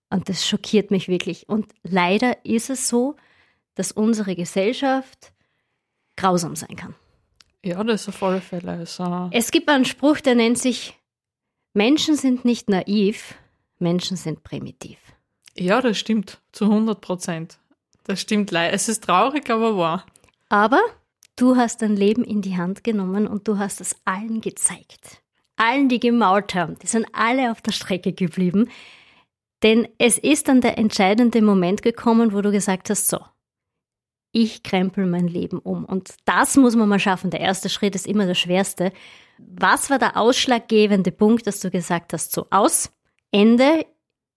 Und 0.09 0.29
das 0.29 0.47
schockiert 0.47 0.91
mich 0.91 1.07
wirklich. 1.07 1.47
Und 1.49 1.67
leider 1.83 2.45
ist 2.45 2.69
es 2.69 2.87
so, 2.87 3.15
dass 3.75 3.91
unsere 3.91 4.35
Gesellschaft 4.35 5.33
grausam 6.21 6.55
sein 6.55 6.75
kann. 6.75 6.95
Ja, 7.63 7.83
das 7.83 8.01
ist 8.01 8.09
auf 8.09 8.23
alle 8.23 8.41
Fälle. 8.41 8.71
Also 8.71 9.29
es 9.31 9.51
gibt 9.51 9.69
einen 9.69 9.85
Spruch, 9.85 10.19
der 10.19 10.35
nennt 10.35 10.57
sich, 10.57 10.97
Menschen 11.73 12.15
sind 12.15 12.43
nicht 12.43 12.69
naiv, 12.69 13.35
Menschen 13.79 14.17
sind 14.17 14.43
primitiv. 14.43 14.97
Ja, 15.55 15.81
das 15.81 15.97
stimmt, 15.97 16.39
zu 16.51 16.65
100 16.65 17.01
Prozent. 17.01 17.59
Das 18.05 18.19
stimmt 18.21 18.51
leider. 18.51 18.73
Es 18.73 18.89
ist 18.89 19.03
traurig, 19.03 19.49
aber 19.49 19.77
wahr. 19.77 20.05
Aber 20.49 20.81
du 21.35 21.55
hast 21.55 21.81
dein 21.81 21.95
Leben 21.95 22.23
in 22.23 22.41
die 22.41 22.57
Hand 22.57 22.83
genommen 22.83 23.27
und 23.27 23.47
du 23.47 23.57
hast 23.57 23.79
es 23.79 23.95
allen 24.05 24.41
gezeigt. 24.41 25.21
Allen, 25.55 25.89
die 25.89 25.99
gemault 25.99 26.55
haben, 26.55 26.77
die 26.79 26.87
sind 26.87 27.05
alle 27.13 27.51
auf 27.51 27.61
der 27.61 27.71
Strecke 27.71 28.13
geblieben. 28.13 28.69
Denn 29.61 29.87
es 29.99 30.17
ist 30.17 30.47
dann 30.47 30.61
der 30.61 30.79
entscheidende 30.79 31.41
Moment 31.41 31.83
gekommen, 31.83 32.33
wo 32.33 32.41
du 32.41 32.51
gesagt 32.51 32.89
hast, 32.89 33.07
so, 33.07 33.19
ich 34.31 34.63
krempel 34.63 35.05
mein 35.05 35.27
Leben 35.27 35.59
um. 35.59 35.85
Und 35.85 36.15
das 36.25 36.57
muss 36.57 36.75
man 36.75 36.89
mal 36.89 36.99
schaffen. 36.99 37.31
Der 37.31 37.41
erste 37.41 37.69
Schritt 37.69 37.95
ist 37.95 38.07
immer 38.07 38.25
der 38.25 38.35
schwerste. 38.35 38.91
Was 39.37 39.89
war 39.89 39.99
der 39.99 40.17
ausschlaggebende 40.17 41.11
Punkt, 41.11 41.47
dass 41.47 41.59
du 41.59 41.69
gesagt 41.69 42.13
hast, 42.13 42.31
so 42.31 42.47
aus, 42.49 42.91
Ende, 43.31 43.85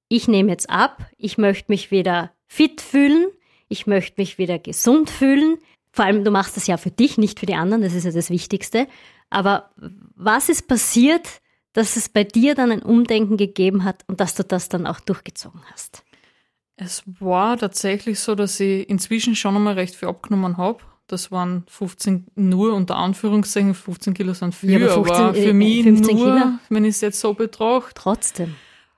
ich 0.09 0.29
nehme 0.29 0.51
jetzt 0.51 0.71
ab, 0.71 1.07
ich 1.17 1.39
möchte 1.39 1.71
mich 1.71 1.91
wieder 1.91 2.33
fit 2.47 2.81
fühlen, 2.81 3.29
ich 3.69 3.87
möchte 3.87 4.21
mich 4.21 4.39
wieder 4.39 4.59
gesund 4.59 5.11
fühlen. 5.11 5.59
Vor 5.93 6.05
allem, 6.05 6.25
du 6.25 6.31
machst 6.31 6.57
das 6.57 6.67
ja 6.67 6.77
für 6.77 6.91
dich, 6.91 7.19
nicht 7.19 7.41
für 7.41 7.47
die 7.47 7.55
anderen, 7.55 7.83
das 7.83 7.95
ist 7.95 8.05
ja 8.05 8.11
das 8.11 8.31
Wichtigste. 8.31 8.87
Aber 9.31 9.71
was 9.77 10.49
ist 10.49 10.69
passiert, 10.69 11.41
dass 11.73 11.97
es 11.97 12.09
bei 12.09 12.25
dir 12.25 12.55
dann 12.55 12.71
ein 12.71 12.83
Umdenken 12.83 13.37
gegeben 13.37 13.85
hat 13.85 14.05
und 14.07 14.21
dass 14.21 14.35
du 14.35 14.45
das 14.45 14.69
dann 14.69 14.87
auch 14.87 15.01
durchgezogen 15.01 15.61
hast? 15.73 16.05
Es 16.77 17.03
war 17.21 17.57
tatsächlich 17.57 18.19
so, 18.19 18.35
dass 18.35 18.59
ich 18.59 18.89
inzwischen 18.89 19.37
schon 19.37 19.55
einmal 19.57 19.75
recht 19.75 19.95
viel 19.95 20.09
abgenommen 20.09 20.57
habe. 20.57 20.81
Das 21.07 21.31
waren 21.31 21.65
15, 21.69 22.29
nur 22.35 22.75
unter 22.75 22.97
Anführungszeichen, 22.97 23.75
15 23.75 24.15
Kilo 24.15 24.33
sind 24.33 24.55
viel, 24.55 24.81
ja, 24.81 24.93
aber, 24.93 25.05
15, 25.05 25.25
aber, 25.25 25.35
für 25.35 25.53
mich 25.53 25.85
nur, 25.85 26.03
Kilo. 26.03 26.59
wenn 26.71 26.85
ich 26.85 26.95
es 26.95 27.01
jetzt 27.03 27.21
so 27.21 27.35
betrachte. 27.35 27.93
Trotzdem. 27.95 28.55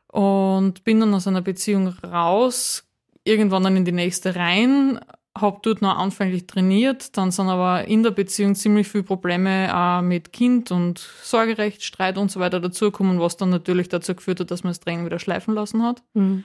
Und 0.09 0.85
bin 0.85 1.01
dann 1.01 1.13
aus 1.13 1.27
einer 1.27 1.43
Beziehung 1.43 1.89
raus, 1.89 2.85
irgendwann 3.25 3.65
dann 3.65 3.77
in 3.77 3.85
die 3.85 3.93
nächste 3.93 4.37
rein, 4.37 5.01
habe 5.37 5.59
dort 5.63 5.83
noch 5.83 5.99
anfänglich 5.99 6.47
trainiert, 6.47 7.17
dann 7.17 7.31
sind 7.31 7.49
aber 7.49 7.87
in 7.87 8.03
der 8.03 8.13
Beziehung 8.13 8.55
ziemlich 8.55 8.89
viele 8.89 9.05
Probleme 9.05 9.77
auch 9.77 10.01
mit 10.01 10.33
Kind 10.33 10.71
und 10.71 10.99
Sorgerecht, 11.23 11.83
Streit 11.83 12.17
und 12.17 12.31
so 12.31 12.41
weiter 12.41 12.61
dazugekommen, 12.61 13.21
was 13.21 13.37
dann 13.37 13.51
natürlich 13.51 13.89
dazu 13.89 14.15
geführt 14.15 14.41
hat, 14.41 14.51
dass 14.51 14.65
man 14.65 14.71
das 14.71 14.81
Training 14.81 15.05
wieder 15.05 15.19
schleifen 15.19 15.55
lassen 15.55 15.83
hat. 15.83 16.03
Mhm. 16.15 16.45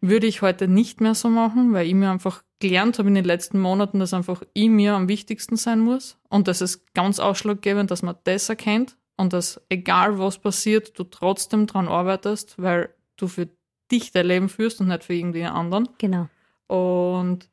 Würde 0.00 0.26
ich 0.26 0.42
heute 0.42 0.68
nicht 0.68 1.00
mehr 1.00 1.14
so 1.14 1.28
machen, 1.28 1.72
weil 1.72 1.86
ich 1.86 1.94
mir 1.94 2.10
einfach 2.10 2.42
gelernt 2.60 2.98
habe 2.98 3.08
in 3.08 3.14
den 3.14 3.24
letzten 3.24 3.58
Monaten, 3.60 3.98
dass 3.98 4.14
einfach 4.14 4.42
ich 4.52 4.68
mir 4.68 4.94
am 4.94 5.08
wichtigsten 5.08 5.56
sein 5.56 5.80
muss 5.80 6.18
und 6.28 6.48
das 6.48 6.60
ist 6.60 6.92
ganz 6.94 7.20
ausschlaggebend, 7.20 7.90
dass 7.90 8.02
man 8.02 8.16
das 8.24 8.48
erkennt 8.48 8.96
und 9.16 9.32
dass 9.32 9.60
egal 9.68 10.18
was 10.18 10.38
passiert, 10.38 10.98
du 10.98 11.04
trotzdem 11.04 11.66
dran 11.66 11.88
arbeitest, 11.88 12.60
weil 12.60 12.94
du 13.16 13.26
für 13.28 13.48
dich 13.90 14.12
dein 14.12 14.26
Leben 14.26 14.48
führst 14.48 14.80
und 14.80 14.88
nicht 14.88 15.04
für 15.04 15.14
irgendwen 15.14 15.46
anderen. 15.46 15.88
Genau. 15.98 16.28
Und 16.66 17.48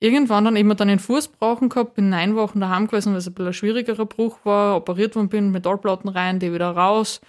irgendwann 0.00 0.44
dann 0.44 0.56
eben 0.56 0.76
dann 0.76 0.88
den 0.88 0.98
Fuß 0.98 1.28
brauchen 1.28 1.68
gehabt, 1.68 1.94
bin 1.94 2.10
neun 2.10 2.36
Wochen 2.36 2.60
daheim 2.60 2.86
gewesen, 2.86 3.12
weil 3.12 3.18
es 3.18 3.26
ein 3.26 3.34
bisschen 3.34 3.48
ein 3.48 3.54
schwierigerer 3.54 4.06
Bruch 4.06 4.38
war, 4.44 4.76
operiert 4.76 5.16
worden 5.16 5.28
bin, 5.28 5.50
Metallplatten 5.50 6.08
rein, 6.10 6.38
die 6.38 6.52
wieder 6.52 6.70
raus. 6.70 7.20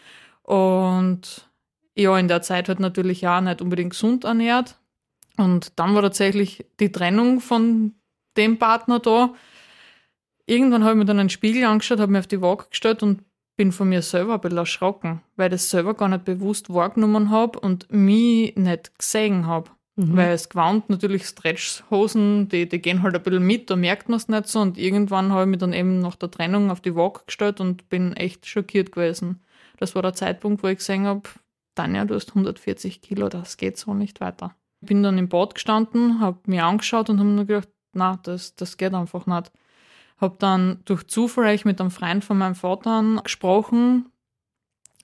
Und 0.44 1.47
ja, 1.98 2.18
in 2.18 2.28
der 2.28 2.42
Zeit 2.42 2.70
halt 2.70 2.80
natürlich 2.80 3.28
auch 3.28 3.42
nicht 3.42 3.62
unbedingt 3.62 3.92
gesund 3.92 4.24
ernährt. 4.24 4.78
Und 5.38 5.80
dann 5.80 5.96
war 5.96 6.02
tatsächlich 6.02 6.66
die 6.80 6.92
Trennung 6.92 7.40
von 7.40 7.94
dem 8.38 8.58
Partner 8.58 9.00
da. 9.00 9.34
Irgendwann 10.46 10.84
habe 10.84 10.94
ich 10.94 10.98
mir 11.00 11.06
dann 11.06 11.20
einen 11.20 11.30
Spiegel 11.30 11.66
angeschaut, 11.66 12.00
habe 12.00 12.12
mir 12.12 12.20
auf 12.20 12.28
die 12.28 12.42
Waage 12.42 12.66
gestellt 12.70 13.04
und 13.04 13.24
bin 13.58 13.72
von 13.72 13.90
mir 13.90 14.04
selber 14.04 14.36
ein 14.36 14.42
bisschen 14.42 14.60
erschrocken, 14.60 15.22
weil 15.36 15.48
ich 15.48 15.54
das 15.54 15.70
selber 15.70 15.96
gar 15.96 16.08
nicht 16.08 16.26
bewusst 16.26 16.72
wahrgenommen 16.72 17.32
habe 17.32 17.60
und 17.60 17.92
mich 17.92 18.56
nicht 18.56 18.98
gesehen 18.98 19.48
habe. 19.48 19.72
Mhm. 19.96 20.16
Weil 20.16 20.34
es 20.34 20.50
gewandt 20.50 20.92
natürlich 20.92 21.26
Stretchhosen, 21.26 22.48
die, 22.50 22.70
die 22.70 22.80
gehen 22.80 23.02
halt 23.02 23.16
ein 23.16 23.24
bisschen 23.24 23.46
mit, 23.46 23.72
da 23.72 23.76
merkt 23.76 24.10
man 24.10 24.18
es 24.18 24.28
nicht 24.28 24.48
so. 24.48 24.60
Und 24.60 24.78
irgendwann 24.78 25.32
habe 25.32 25.44
ich 25.44 25.48
mich 25.50 25.60
dann 25.60 25.74
eben 25.74 26.00
nach 26.00 26.16
der 26.16 26.30
Trennung 26.30 26.70
auf 26.70 26.82
die 26.82 26.96
Waage 26.96 27.22
gestellt 27.26 27.60
und 27.60 27.90
bin 27.90 28.14
echt 28.14 28.46
schockiert 28.46 28.92
gewesen. 28.92 29.42
Das 29.78 29.96
war 29.96 30.04
der 30.04 30.14
Zeitpunkt, 30.14 30.62
wo 30.62 30.68
ich 30.68 30.78
gesehen 30.78 31.06
habe, 31.06 31.24
Tanja, 31.78 32.06
du 32.06 32.16
hast 32.16 32.30
140 32.30 33.02
Kilo, 33.02 33.30
das 33.30 33.58
geht 33.58 33.78
so 33.78 33.94
nicht 33.94 34.20
weiter. 34.20 34.56
Ich 34.82 34.88
bin 34.88 35.04
dann 35.04 35.18
im 35.18 35.30
Bad 35.30 35.56
gestanden, 35.56 36.20
habe 36.20 36.40
mir 36.48 36.66
angeschaut 36.66 37.10
und 37.10 37.20
habe 37.20 37.30
mir 37.30 37.46
gedacht, 37.46 37.70
na, 37.94 38.20
das, 38.24 38.56
das 38.56 38.78
geht 38.78 38.94
einfach 38.94 39.26
nicht. 39.26 39.52
Habe 40.20 40.36
dann 40.40 40.82
durch 40.86 41.08
Zufall 41.08 41.60
mit 41.64 41.80
einem 41.80 41.92
Freund 41.92 42.26
von 42.26 42.38
meinem 42.38 42.56
Vater 42.56 43.22
gesprochen, 43.24 44.12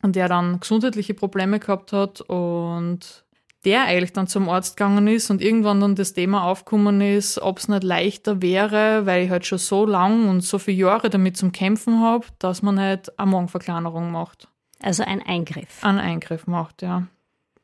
der 0.03 0.27
dann 0.27 0.59
gesundheitliche 0.59 1.13
Probleme 1.13 1.59
gehabt 1.59 1.93
hat 1.93 2.21
und 2.21 3.23
der 3.65 3.83
eigentlich 3.83 4.13
dann 4.13 4.27
zum 4.27 4.49
Arzt 4.49 4.75
gegangen 4.75 5.07
ist 5.07 5.29
und 5.29 5.41
irgendwann 5.41 5.79
dann 5.79 5.95
das 5.95 6.13
Thema 6.13 6.43
aufgekommen 6.43 7.01
ist, 7.01 7.39
ob 7.39 7.59
es 7.59 7.67
nicht 7.67 7.83
leichter 7.83 8.41
wäre, 8.41 9.05
weil 9.05 9.25
ich 9.25 9.29
halt 9.29 9.45
schon 9.45 9.59
so 9.59 9.85
lang 9.85 10.27
und 10.27 10.41
so 10.41 10.57
viele 10.57 10.77
Jahre 10.77 11.09
damit 11.09 11.37
zum 11.37 11.51
Kämpfen 11.51 12.01
habe, 12.01 12.25
dass 12.39 12.61
man 12.61 12.79
halt 12.79 13.17
eine 13.17 13.31
Magenverkleinerung 13.31 14.11
macht. 14.11 14.49
Also 14.83 15.03
ein 15.03 15.21
Eingriff. 15.21 15.83
Ein 15.83 15.97
Eingriff 15.97 16.45
macht, 16.45 16.81
ja. 16.81 17.07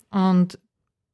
Und 0.10 0.58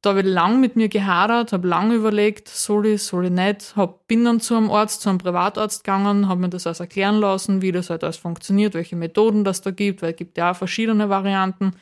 da 0.02 0.10
habe 0.10 0.20
ich 0.20 0.26
lang 0.26 0.60
mit 0.60 0.76
mir 0.76 0.88
gehadert, 0.88 1.52
habe 1.52 1.66
lang 1.66 1.92
überlegt, 1.92 2.48
soll 2.48 2.86
ich, 2.86 3.02
soll 3.02 3.24
ich 3.24 3.32
nicht. 3.32 3.74
Hab, 3.74 4.06
bin 4.06 4.24
dann 4.24 4.38
zu 4.38 4.56
einem 4.56 4.70
Arzt, 4.70 5.00
zu 5.00 5.08
einem 5.08 5.18
Privatarzt 5.18 5.82
gegangen, 5.82 6.28
habe 6.28 6.40
mir 6.40 6.48
das 6.48 6.64
alles 6.66 6.78
erklären 6.78 7.16
lassen, 7.16 7.60
wie 7.60 7.72
das 7.72 7.90
halt 7.90 8.04
alles 8.04 8.18
funktioniert, 8.18 8.74
welche 8.74 8.94
Methoden 8.94 9.42
das 9.42 9.62
da 9.62 9.72
gibt, 9.72 10.02
weil 10.02 10.12
es 10.12 10.16
gibt 10.16 10.38
ja 10.38 10.52
auch 10.52 10.56
verschiedene 10.56 11.08
Varianten. 11.08 11.72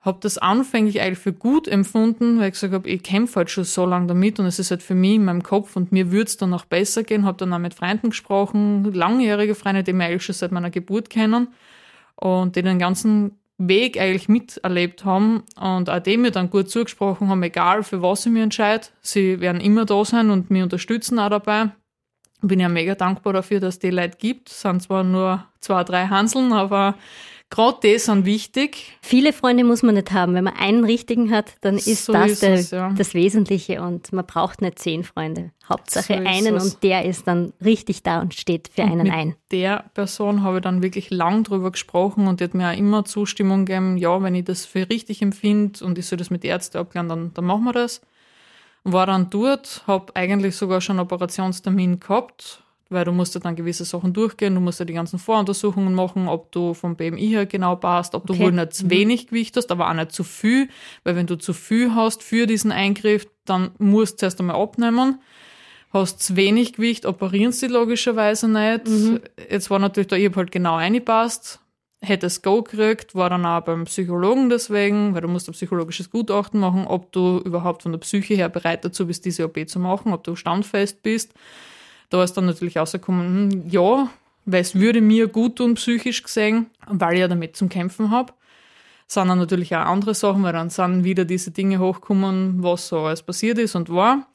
Habe 0.00 0.18
das 0.22 0.38
anfänglich 0.38 1.02
eigentlich 1.02 1.18
für 1.18 1.34
gut 1.34 1.68
empfunden, 1.68 2.38
weil 2.38 2.48
ich 2.48 2.54
gesagt 2.54 2.72
habe, 2.72 2.88
ich 2.88 3.02
kämpfe 3.02 3.36
halt 3.36 3.50
schon 3.50 3.64
so 3.64 3.84
lange 3.84 4.06
damit 4.06 4.40
und 4.40 4.46
es 4.46 4.58
ist 4.58 4.70
halt 4.70 4.82
für 4.82 4.94
mich 4.94 5.16
in 5.16 5.26
meinem 5.26 5.42
Kopf 5.42 5.76
und 5.76 5.92
mir 5.92 6.12
würde 6.12 6.28
es 6.28 6.38
dann 6.38 6.54
auch 6.54 6.64
besser 6.64 7.02
gehen. 7.02 7.26
Habe 7.26 7.36
dann 7.36 7.52
auch 7.52 7.58
mit 7.58 7.74
Freunden 7.74 8.08
gesprochen, 8.08 8.90
langjährige 8.94 9.54
Freunde, 9.54 9.82
die 9.82 9.92
mich 9.92 10.06
eigentlich 10.06 10.24
schon 10.24 10.34
seit 10.34 10.52
meiner 10.52 10.70
Geburt 10.70 11.10
kennen 11.10 11.48
und 12.16 12.56
die 12.56 12.62
den 12.62 12.78
ganzen 12.78 13.38
Weg 13.58 13.98
eigentlich 14.00 14.28
miterlebt 14.28 15.04
haben 15.04 15.44
und 15.60 15.88
auch 15.88 16.00
dem 16.00 16.22
mir 16.22 16.32
dann 16.32 16.50
gut 16.50 16.70
zugesprochen 16.70 17.28
haben, 17.28 17.42
egal 17.42 17.84
für 17.84 18.02
was 18.02 18.26
ich 18.26 18.32
mich 18.32 18.42
entscheide, 18.42 18.86
sie 19.00 19.40
werden 19.40 19.60
immer 19.60 19.84
da 19.84 20.04
sein 20.04 20.30
und 20.30 20.50
mich 20.50 20.62
unterstützen 20.62 21.18
auch 21.18 21.30
dabei. 21.30 21.70
Bin 22.42 22.60
ja 22.60 22.68
mega 22.68 22.94
dankbar 22.94 23.32
dafür, 23.32 23.60
dass 23.60 23.78
die 23.78 23.90
Leute 23.90 24.18
gibt. 24.18 24.50
Es 24.50 24.60
sind 24.60 24.82
zwar 24.82 25.04
nur 25.04 25.46
zwei, 25.60 25.84
drei 25.84 26.06
Hanseln, 26.08 26.52
aber 26.52 26.96
Gerade 27.50 27.78
die 27.84 27.98
sind 27.98 28.24
wichtig. 28.24 28.98
Viele 29.00 29.32
Freunde 29.32 29.62
muss 29.62 29.82
man 29.82 29.94
nicht 29.94 30.10
haben. 30.10 30.34
Wenn 30.34 30.44
man 30.44 30.56
einen 30.56 30.84
richtigen 30.84 31.30
hat, 31.30 31.54
dann 31.60 31.76
ist 31.76 32.04
so 32.04 32.12
das 32.12 32.32
ist 32.32 32.42
der, 32.42 32.54
es, 32.54 32.70
ja. 32.72 32.92
das 32.92 33.14
Wesentliche 33.14 33.80
und 33.80 34.12
man 34.12 34.26
braucht 34.26 34.60
nicht 34.60 34.78
zehn 34.80 35.04
Freunde. 35.04 35.52
Hauptsache 35.68 36.14
so 36.14 36.28
einen 36.28 36.54
und 36.54 36.82
der 36.82 37.04
ist 37.04 37.28
dann 37.28 37.52
richtig 37.64 38.02
da 38.02 38.20
und 38.20 38.34
steht 38.34 38.68
für 38.74 38.82
und 38.82 38.90
einen 38.90 39.02
mit 39.04 39.12
ein. 39.12 39.36
Der 39.52 39.84
Person 39.94 40.42
habe 40.42 40.56
ich 40.56 40.62
dann 40.62 40.82
wirklich 40.82 41.10
lang 41.10 41.44
drüber 41.44 41.70
gesprochen 41.70 42.26
und 42.26 42.40
die 42.40 42.44
hat 42.44 42.54
mir 42.54 42.70
auch 42.70 42.76
immer 42.76 43.04
Zustimmung 43.04 43.66
gegeben, 43.66 43.98
ja, 43.98 44.20
wenn 44.20 44.34
ich 44.34 44.44
das 44.44 44.66
für 44.66 44.88
richtig 44.90 45.22
empfinde 45.22 45.84
und 45.84 45.96
ich 45.96 46.06
soll 46.06 46.18
das 46.18 46.30
mit 46.30 46.44
Ärzten 46.44 46.78
abklären, 46.78 47.08
dann, 47.08 47.32
dann 47.34 47.44
machen 47.44 47.64
wir 47.64 47.72
das. 47.72 48.00
War 48.82 49.06
dann 49.06 49.30
dort, 49.30 49.84
habe 49.86 50.14
eigentlich 50.16 50.56
sogar 50.56 50.80
schon 50.80 50.98
einen 50.98 51.06
Operationstermin 51.06 52.00
gehabt, 52.00 52.63
weil 52.90 53.04
du 53.04 53.12
musst 53.12 53.34
ja 53.34 53.40
dann 53.40 53.56
gewisse 53.56 53.84
Sachen 53.84 54.12
durchgehen, 54.12 54.54
du 54.54 54.60
musst 54.60 54.78
ja 54.78 54.84
die 54.84 54.92
ganzen 54.92 55.18
Voruntersuchungen 55.18 55.94
machen, 55.94 56.28
ob 56.28 56.52
du 56.52 56.74
vom 56.74 56.96
BMI 56.96 57.28
her 57.28 57.46
genau 57.46 57.76
passt, 57.76 58.14
ob 58.14 58.26
du 58.26 58.34
okay. 58.34 58.44
wohl 58.44 58.52
nicht 58.52 58.74
zu 58.74 58.86
mhm. 58.86 58.90
wenig 58.90 59.26
Gewicht 59.28 59.56
hast, 59.56 59.70
aber 59.70 59.88
auch 59.88 59.94
nicht 59.94 60.12
zu 60.12 60.24
viel, 60.24 60.68
weil 61.02 61.16
wenn 61.16 61.26
du 61.26 61.36
zu 61.36 61.52
viel 61.52 61.94
hast 61.94 62.22
für 62.22 62.46
diesen 62.46 62.72
Eingriff, 62.72 63.26
dann 63.44 63.70
musst 63.78 64.14
du 64.14 64.18
zuerst 64.18 64.40
einmal 64.40 64.56
abnehmen. 64.56 65.20
Hast 65.92 66.20
zu 66.20 66.36
wenig 66.36 66.74
Gewicht, 66.74 67.06
operieren 67.06 67.52
sie 67.52 67.68
logischerweise 67.68 68.48
nicht. 68.48 68.88
Mhm. 68.88 69.20
Jetzt 69.48 69.70
war 69.70 69.78
natürlich 69.78 70.08
da, 70.08 70.16
ich 70.16 70.26
hab 70.26 70.36
halt 70.36 70.50
genau 70.50 70.74
eingepasst, 70.74 71.60
hätte 72.02 72.26
es 72.26 72.42
Go 72.42 72.62
gekriegt, 72.62 73.14
war 73.14 73.30
dann 73.30 73.46
auch 73.46 73.60
beim 73.60 73.84
Psychologen 73.84 74.50
deswegen, 74.50 75.14
weil 75.14 75.20
du 75.20 75.28
musst 75.28 75.48
ein 75.48 75.52
psychologisches 75.52 76.10
Gutachten 76.10 76.60
machen, 76.60 76.86
ob 76.86 77.12
du 77.12 77.38
überhaupt 77.38 77.82
von 77.82 77.92
der 77.92 78.00
Psyche 78.00 78.34
her 78.34 78.48
bereit 78.48 78.84
dazu 78.84 79.06
bist, 79.06 79.24
diese 79.24 79.44
OP 79.44 79.68
zu 79.68 79.78
machen, 79.78 80.12
ob 80.12 80.24
du 80.24 80.36
standfest 80.36 81.02
bist. 81.02 81.32
Da 82.14 82.22
ist 82.22 82.34
dann 82.34 82.46
natürlich 82.46 82.76
rausgekommen, 82.76 83.50
hm, 83.50 83.68
ja, 83.68 84.08
weil 84.44 84.60
es 84.60 84.76
würde 84.76 85.00
mir 85.00 85.26
gut 85.26 85.56
tun, 85.56 85.74
psychisch 85.74 86.22
gesehen, 86.22 86.70
weil 86.86 87.14
ich 87.14 87.18
ja 87.18 87.26
damit 87.26 87.56
zum 87.56 87.68
Kämpfen 87.68 88.12
habe. 88.12 88.32
Sind 89.08 89.26
dann 89.26 89.38
natürlich 89.38 89.74
auch 89.74 89.80
andere 89.86 90.14
Sachen, 90.14 90.44
weil 90.44 90.52
dann 90.52 90.70
sind 90.70 91.02
wieder 91.02 91.24
diese 91.24 91.50
Dinge 91.50 91.80
hochgekommen, 91.80 92.62
was 92.62 92.86
so 92.86 93.00
alles 93.00 93.24
passiert 93.24 93.58
ist 93.58 93.74
und 93.74 93.90
war. 93.90 94.28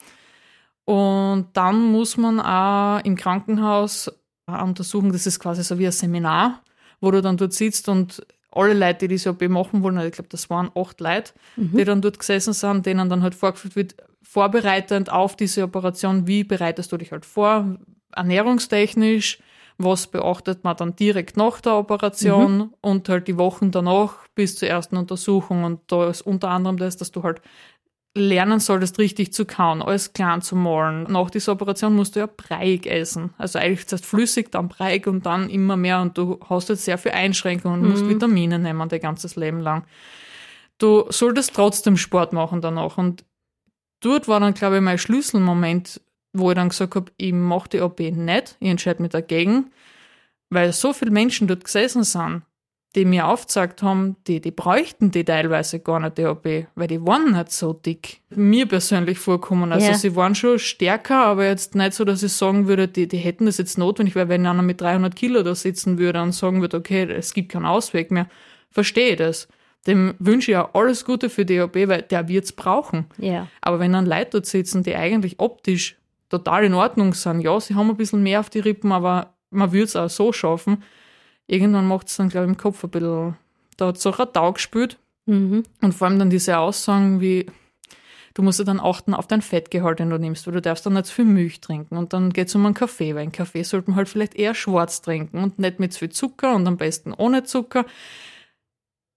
Und 0.84 1.46
dann 1.54 1.90
muss 1.90 2.18
man 2.18 2.38
auch 2.38 3.02
im 3.02 3.16
Krankenhaus 3.16 4.12
untersuchen, 4.44 5.10
das 5.10 5.26
ist 5.26 5.40
quasi 5.40 5.62
so 5.64 5.78
wie 5.78 5.86
ein 5.86 5.92
Seminar, 5.92 6.60
wo 7.00 7.10
du 7.10 7.22
dann 7.22 7.38
dort 7.38 7.54
sitzt 7.54 7.88
und 7.88 8.22
alle 8.52 8.74
Leute, 8.74 9.00
die 9.00 9.08
diese 9.08 9.30
OP 9.30 9.42
machen 9.48 9.82
wollen, 9.82 9.98
ich 9.98 10.12
glaube, 10.12 10.28
das 10.28 10.50
waren 10.50 10.70
acht 10.74 11.00
Leute, 11.00 11.32
mhm. 11.56 11.76
die 11.76 11.84
dann 11.84 12.02
dort 12.02 12.18
gesessen 12.18 12.52
sind, 12.52 12.86
denen 12.86 13.08
dann 13.08 13.22
halt 13.22 13.34
vorgeführt 13.34 13.76
wird, 13.76 13.94
vorbereitend 14.22 15.10
auf 15.10 15.36
diese 15.36 15.64
Operation, 15.64 16.26
wie 16.26 16.44
bereitest 16.44 16.92
du 16.92 16.96
dich 16.96 17.12
halt 17.12 17.24
vor, 17.24 17.78
ernährungstechnisch, 18.12 19.38
was 19.78 20.06
beachtet 20.06 20.62
man 20.62 20.76
dann 20.76 20.94
direkt 20.94 21.36
nach 21.36 21.60
der 21.60 21.74
Operation 21.74 22.56
mhm. 22.56 22.74
und 22.80 23.08
halt 23.08 23.28
die 23.28 23.38
Wochen 23.38 23.70
danach 23.70 24.28
bis 24.34 24.56
zur 24.56 24.68
ersten 24.68 24.96
Untersuchung. 24.96 25.64
Und 25.64 25.80
da 25.86 26.08
ist 26.08 26.22
unter 26.22 26.50
anderem 26.50 26.76
das, 26.76 26.96
dass 26.96 27.10
du 27.10 27.22
halt 27.22 27.40
lernen 28.14 28.58
solltest, 28.58 28.98
richtig 28.98 29.32
zu 29.32 29.44
kauen, 29.44 29.82
alles 29.82 30.12
klein 30.12 30.42
zu 30.42 30.56
malen. 30.56 31.04
Nach 31.04 31.30
dieser 31.30 31.52
Operation 31.52 31.94
musst 31.94 32.16
du 32.16 32.20
ja 32.20 32.26
breiig 32.26 32.86
essen. 32.86 33.32
Also 33.38 33.58
eigentlich 33.58 33.86
zuerst 33.86 34.06
flüssig, 34.06 34.50
dann 34.50 34.68
breiig 34.68 35.06
und 35.06 35.26
dann 35.26 35.48
immer 35.48 35.76
mehr. 35.76 36.00
Und 36.00 36.18
du 36.18 36.40
hast 36.48 36.68
jetzt 36.68 36.84
sehr 36.84 36.98
viel 36.98 37.12
Einschränkungen 37.12 37.80
und 37.80 37.86
mhm. 37.86 37.90
musst 37.92 38.08
Vitamine 38.08 38.58
nehmen 38.58 38.88
dein 38.88 39.00
ganzes 39.00 39.36
Leben 39.36 39.60
lang. 39.60 39.84
Du 40.78 41.04
solltest 41.10 41.54
trotzdem 41.54 41.96
Sport 41.96 42.32
machen 42.32 42.60
danach. 42.60 42.98
Und 42.98 43.24
dort 44.00 44.26
war 44.26 44.40
dann, 44.40 44.54
glaube 44.54 44.76
ich, 44.76 44.82
mein 44.82 44.98
Schlüsselmoment, 44.98 46.00
wo 46.32 46.50
ich 46.50 46.56
dann 46.56 46.70
gesagt 46.70 46.96
habe, 46.96 47.12
ich 47.16 47.32
mache 47.32 47.68
die 47.68 47.80
OP 47.80 48.00
nicht, 48.00 48.56
ich 48.58 48.68
entscheide 48.68 49.02
mich 49.02 49.12
dagegen, 49.12 49.70
weil 50.48 50.72
so 50.72 50.92
viele 50.92 51.10
Menschen 51.10 51.46
dort 51.46 51.64
gesessen 51.64 52.02
sind, 52.02 52.42
die 52.96 53.04
mir 53.04 53.28
aufgezeigt 53.28 53.82
haben, 53.82 54.16
die, 54.26 54.40
die 54.40 54.50
bräuchten 54.50 55.12
die 55.12 55.24
teilweise 55.24 55.78
gar 55.78 56.00
nicht 56.00 56.18
die 56.18 56.24
OP, 56.24 56.44
weil 56.74 56.88
die 56.88 57.00
waren 57.06 57.32
nicht 57.32 57.52
so 57.52 57.72
dick. 57.72 58.20
Mir 58.30 58.66
persönlich 58.66 59.18
vorkommen. 59.18 59.72
Also 59.72 59.86
ja. 59.86 59.94
sie 59.94 60.16
waren 60.16 60.34
schon 60.34 60.58
stärker, 60.58 61.24
aber 61.24 61.46
jetzt 61.46 61.76
nicht 61.76 61.94
so, 61.94 62.04
dass 62.04 62.22
ich 62.22 62.32
sagen 62.32 62.66
würde, 62.66 62.88
die, 62.88 63.06
die 63.06 63.18
hätten 63.18 63.46
das 63.46 63.58
jetzt 63.58 63.78
notwendig, 63.78 64.16
weil 64.16 64.28
wenn 64.28 64.44
einer 64.44 64.62
mit 64.62 64.80
300 64.80 65.14
Kilo 65.14 65.42
da 65.42 65.54
sitzen 65.54 65.98
würde 65.98 66.20
und 66.20 66.32
sagen 66.32 66.60
würde, 66.60 66.76
okay, 66.76 67.04
es 67.04 67.32
gibt 67.32 67.52
keinen 67.52 67.66
Ausweg 67.66 68.10
mehr, 68.10 68.26
verstehe 68.70 69.10
ich 69.10 69.16
das 69.18 69.48
dem 69.86 70.14
wünsche 70.18 70.50
ich 70.50 70.54
ja 70.54 70.70
alles 70.74 71.04
Gute 71.04 71.30
für 71.30 71.44
die 71.44 71.60
OP, 71.60 71.74
weil 71.74 72.02
der 72.02 72.28
wird 72.28 72.44
es 72.44 72.52
brauchen. 72.52 73.06
Ja. 73.18 73.48
Aber 73.60 73.80
wenn 73.80 73.92
dann 73.92 74.06
Leute 74.06 74.30
dort 74.32 74.46
sitzen, 74.46 74.82
die 74.82 74.94
eigentlich 74.94 75.40
optisch 75.40 75.96
total 76.28 76.64
in 76.64 76.74
Ordnung 76.74 77.14
sind, 77.14 77.40
ja, 77.40 77.58
sie 77.60 77.74
haben 77.74 77.90
ein 77.90 77.96
bisschen 77.96 78.22
mehr 78.22 78.40
auf 78.40 78.50
die 78.50 78.60
Rippen, 78.60 78.92
aber 78.92 79.34
man 79.50 79.72
würde 79.72 79.84
es 79.84 79.96
auch 79.96 80.10
so 80.10 80.32
schaffen, 80.32 80.82
irgendwann 81.50 81.86
macht 81.86 82.08
es 82.08 82.16
dann, 82.16 82.28
glaube 82.28 82.46
ich, 82.46 82.50
im 82.50 82.56
Kopf 82.56 82.84
ein 82.84 82.90
bisschen, 82.90 83.36
da 83.76 83.88
hat 83.88 83.96
es 83.96 84.06
auch 84.06 84.18
ein 84.18 84.32
Tau 84.32 84.52
gespürt. 84.52 84.98
Mhm. 85.26 85.64
Und 85.80 85.92
vor 85.92 86.06
allem 86.06 86.18
dann 86.18 86.30
diese 86.30 86.58
Aussagen 86.58 87.20
wie, 87.20 87.46
du 88.34 88.42
musst 88.42 88.58
ja 88.58 88.64
dann 88.64 88.80
achten 88.80 89.14
auf 89.14 89.26
dein 89.26 89.42
Fettgehalt, 89.42 89.98
den 89.98 90.10
du 90.10 90.18
nimmst, 90.18 90.46
weil 90.46 90.54
du 90.54 90.62
darfst 90.62 90.86
dann 90.86 90.94
nicht 90.94 91.06
zu 91.06 91.14
viel 91.14 91.24
Milch 91.24 91.60
trinken. 91.60 91.96
Und 91.96 92.12
dann 92.12 92.32
geht 92.32 92.48
es 92.48 92.54
um 92.54 92.64
einen 92.64 92.74
Kaffee, 92.74 93.14
weil 93.14 93.22
einen 93.22 93.32
Kaffee 93.32 93.64
sollte 93.64 93.90
man 93.90 93.96
halt 93.96 94.08
vielleicht 94.08 94.36
eher 94.36 94.54
schwarz 94.54 95.02
trinken 95.02 95.42
und 95.42 95.58
nicht 95.58 95.80
mit 95.80 95.92
zu 95.92 96.00
viel 96.00 96.10
Zucker 96.10 96.54
und 96.54 96.66
am 96.66 96.76
besten 96.76 97.12
ohne 97.12 97.42
Zucker. 97.42 97.84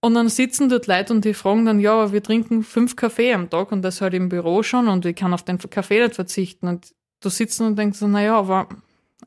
Und 0.00 0.14
dann 0.14 0.28
sitzen 0.28 0.68
dort 0.68 0.86
Leute 0.86 1.14
und 1.14 1.24
die 1.24 1.32
fragen 1.32 1.64
dann, 1.64 1.80
ja, 1.80 1.94
aber 1.94 2.12
wir 2.12 2.22
trinken 2.22 2.62
fünf 2.62 2.94
Kaffee 2.94 3.32
am 3.32 3.48
Tag 3.48 3.72
und 3.72 3.82
das 3.82 4.00
halt 4.00 4.12
im 4.12 4.28
Büro 4.28 4.62
schon 4.62 4.88
und 4.88 5.06
ich 5.06 5.16
kann 5.16 5.32
auf 5.32 5.44
den 5.44 5.58
Kaffee 5.58 6.02
nicht 6.02 6.14
verzichten. 6.14 6.68
Und 6.68 6.92
du 7.20 7.30
sitzt 7.30 7.60
und 7.60 7.78
denkst, 7.78 8.00
naja, 8.02 8.36
aber 8.36 8.68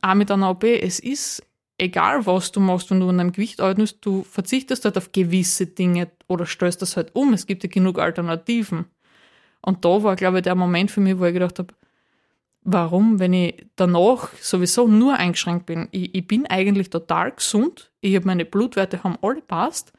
auch 0.01 0.13
mit 0.13 0.29
einer 0.29 0.51
OP, 0.51 0.65
es 0.65 0.99
ist 0.99 1.41
egal, 1.77 2.25
was 2.25 2.51
du 2.51 2.59
machst, 2.59 2.89
wenn 2.91 2.99
du 2.99 3.09
an 3.09 3.17
deinem 3.17 3.31
Gewicht 3.31 3.59
arbeitest, 3.61 3.97
du 4.01 4.23
verzichtest 4.23 4.85
halt 4.85 4.97
auf 4.97 5.11
gewisse 5.11 5.67
Dinge 5.67 6.09
oder 6.27 6.45
stellst 6.45 6.81
das 6.81 6.97
halt 6.97 7.15
um. 7.15 7.33
Es 7.33 7.45
gibt 7.47 7.63
ja 7.63 7.69
genug 7.69 7.99
Alternativen. 7.99 8.85
Und 9.61 9.83
da 9.85 10.01
war, 10.03 10.15
glaube 10.15 10.37
ich, 10.37 10.43
der 10.43 10.55
Moment 10.55 10.91
für 10.91 11.01
mich, 11.01 11.17
wo 11.19 11.25
ich 11.25 11.33
gedacht 11.33 11.59
habe, 11.59 11.73
warum, 12.63 13.19
wenn 13.19 13.33
ich 13.33 13.65
danach 13.75 14.29
sowieso 14.41 14.87
nur 14.87 15.15
eingeschränkt 15.15 15.65
bin? 15.65 15.87
Ich, 15.91 16.13
ich 16.15 16.27
bin 16.27 16.45
eigentlich 16.47 16.89
total 16.89 17.31
gesund, 17.31 17.91
ich 18.01 18.15
habe 18.15 18.25
meine 18.27 18.45
Blutwerte 18.45 19.03
haben 19.03 19.17
alle 19.21 19.41
passt. 19.41 19.93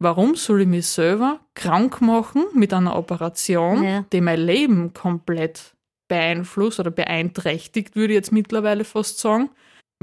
Warum 0.00 0.34
soll 0.34 0.62
ich 0.62 0.66
mich 0.66 0.86
selber 0.86 1.40
krank 1.54 2.00
machen 2.00 2.44
mit 2.52 2.72
einer 2.72 2.96
Operation, 2.96 3.82
Ja. 3.84 4.04
die 4.12 4.20
mein 4.20 4.40
Leben 4.40 4.92
komplett 4.92 5.74
beeinflusst 6.08 6.80
oder 6.80 6.90
beeinträchtigt, 6.90 7.94
würde 7.96 8.12
ich 8.12 8.16
jetzt 8.18 8.32
mittlerweile 8.32 8.84
fast 8.84 9.18
sagen? 9.18 9.50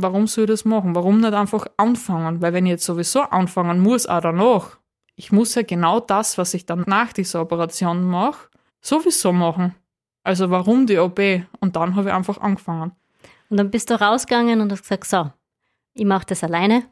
Warum 0.01 0.27
soll 0.27 0.45
ich 0.45 0.49
das 0.49 0.65
machen? 0.65 0.95
Warum 0.95 1.19
nicht 1.19 1.33
einfach 1.33 1.65
anfangen? 1.77 2.41
Weil 2.41 2.53
wenn 2.53 2.65
ich 2.65 2.71
jetzt 2.71 2.85
sowieso 2.85 3.21
anfangen 3.21 3.79
muss, 3.81 4.07
auch 4.07 4.21
danach, 4.21 4.77
ich 5.15 5.31
muss 5.31 5.55
ja 5.55 5.61
genau 5.61 5.99
das, 5.99 6.37
was 6.37 6.53
ich 6.53 6.65
dann 6.65 6.83
nach 6.87 7.13
dieser 7.13 7.41
Operation 7.41 8.03
mache, 8.03 8.49
sowieso 8.81 9.31
machen. 9.31 9.75
Also 10.23 10.49
warum 10.49 10.87
die 10.87 10.97
OP? 10.97 11.19
Und 11.59 11.75
dann 11.75 11.95
habe 11.95 12.09
ich 12.09 12.15
einfach 12.15 12.39
angefangen. 12.39 12.91
Und 13.49 13.57
dann 13.57 13.69
bist 13.69 13.89
du 13.89 13.99
rausgegangen 13.99 14.61
und 14.61 14.71
hast 14.71 14.83
gesagt, 14.83 15.05
so, 15.05 15.31
ich 15.93 16.05
mache 16.05 16.25
das 16.27 16.43
alleine, 16.43 16.85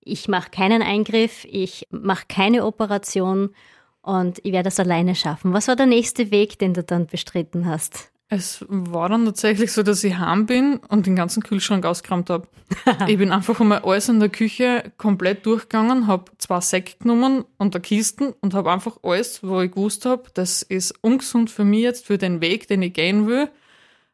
ich 0.00 0.28
mache 0.28 0.50
keinen 0.50 0.82
Eingriff, 0.82 1.44
ich 1.48 1.88
mache 1.90 2.26
keine 2.28 2.66
Operation 2.66 3.54
und 4.02 4.38
ich 4.44 4.52
werde 4.52 4.64
das 4.64 4.80
alleine 4.80 5.14
schaffen. 5.14 5.52
Was 5.52 5.68
war 5.68 5.76
der 5.76 5.86
nächste 5.86 6.30
Weg, 6.30 6.58
den 6.58 6.74
du 6.74 6.82
dann 6.82 7.06
bestritten 7.06 7.66
hast? 7.66 8.11
Es 8.34 8.64
war 8.66 9.10
dann 9.10 9.26
tatsächlich 9.26 9.72
so, 9.72 9.82
dass 9.82 10.02
ich 10.02 10.16
heim 10.16 10.46
bin 10.46 10.80
und 10.88 11.04
den 11.04 11.16
ganzen 11.16 11.42
Kühlschrank 11.42 11.84
ausgeräumt 11.84 12.30
habe. 12.30 12.48
ich 13.06 13.18
bin 13.18 13.30
einfach 13.30 13.60
einmal 13.60 13.80
alles 13.80 14.08
in 14.08 14.20
der 14.20 14.30
Küche 14.30 14.90
komplett 14.96 15.44
durchgegangen, 15.44 16.06
habe 16.06 16.32
zwei 16.38 16.62
Säcke 16.62 16.94
genommen 16.98 17.44
und 17.58 17.74
eine 17.74 17.82
Kisten 17.82 18.32
und 18.40 18.54
habe 18.54 18.72
einfach 18.72 18.96
alles, 19.02 19.42
wo 19.42 19.60
ich 19.60 19.72
gewusst 19.72 20.06
habe, 20.06 20.22
das 20.32 20.62
ist 20.62 20.94
ungesund 21.02 21.50
für 21.50 21.64
mich 21.64 21.82
jetzt, 21.82 22.06
für 22.06 22.16
den 22.16 22.40
Weg, 22.40 22.68
den 22.68 22.80
ich 22.80 22.94
gehen 22.94 23.26
will 23.26 23.50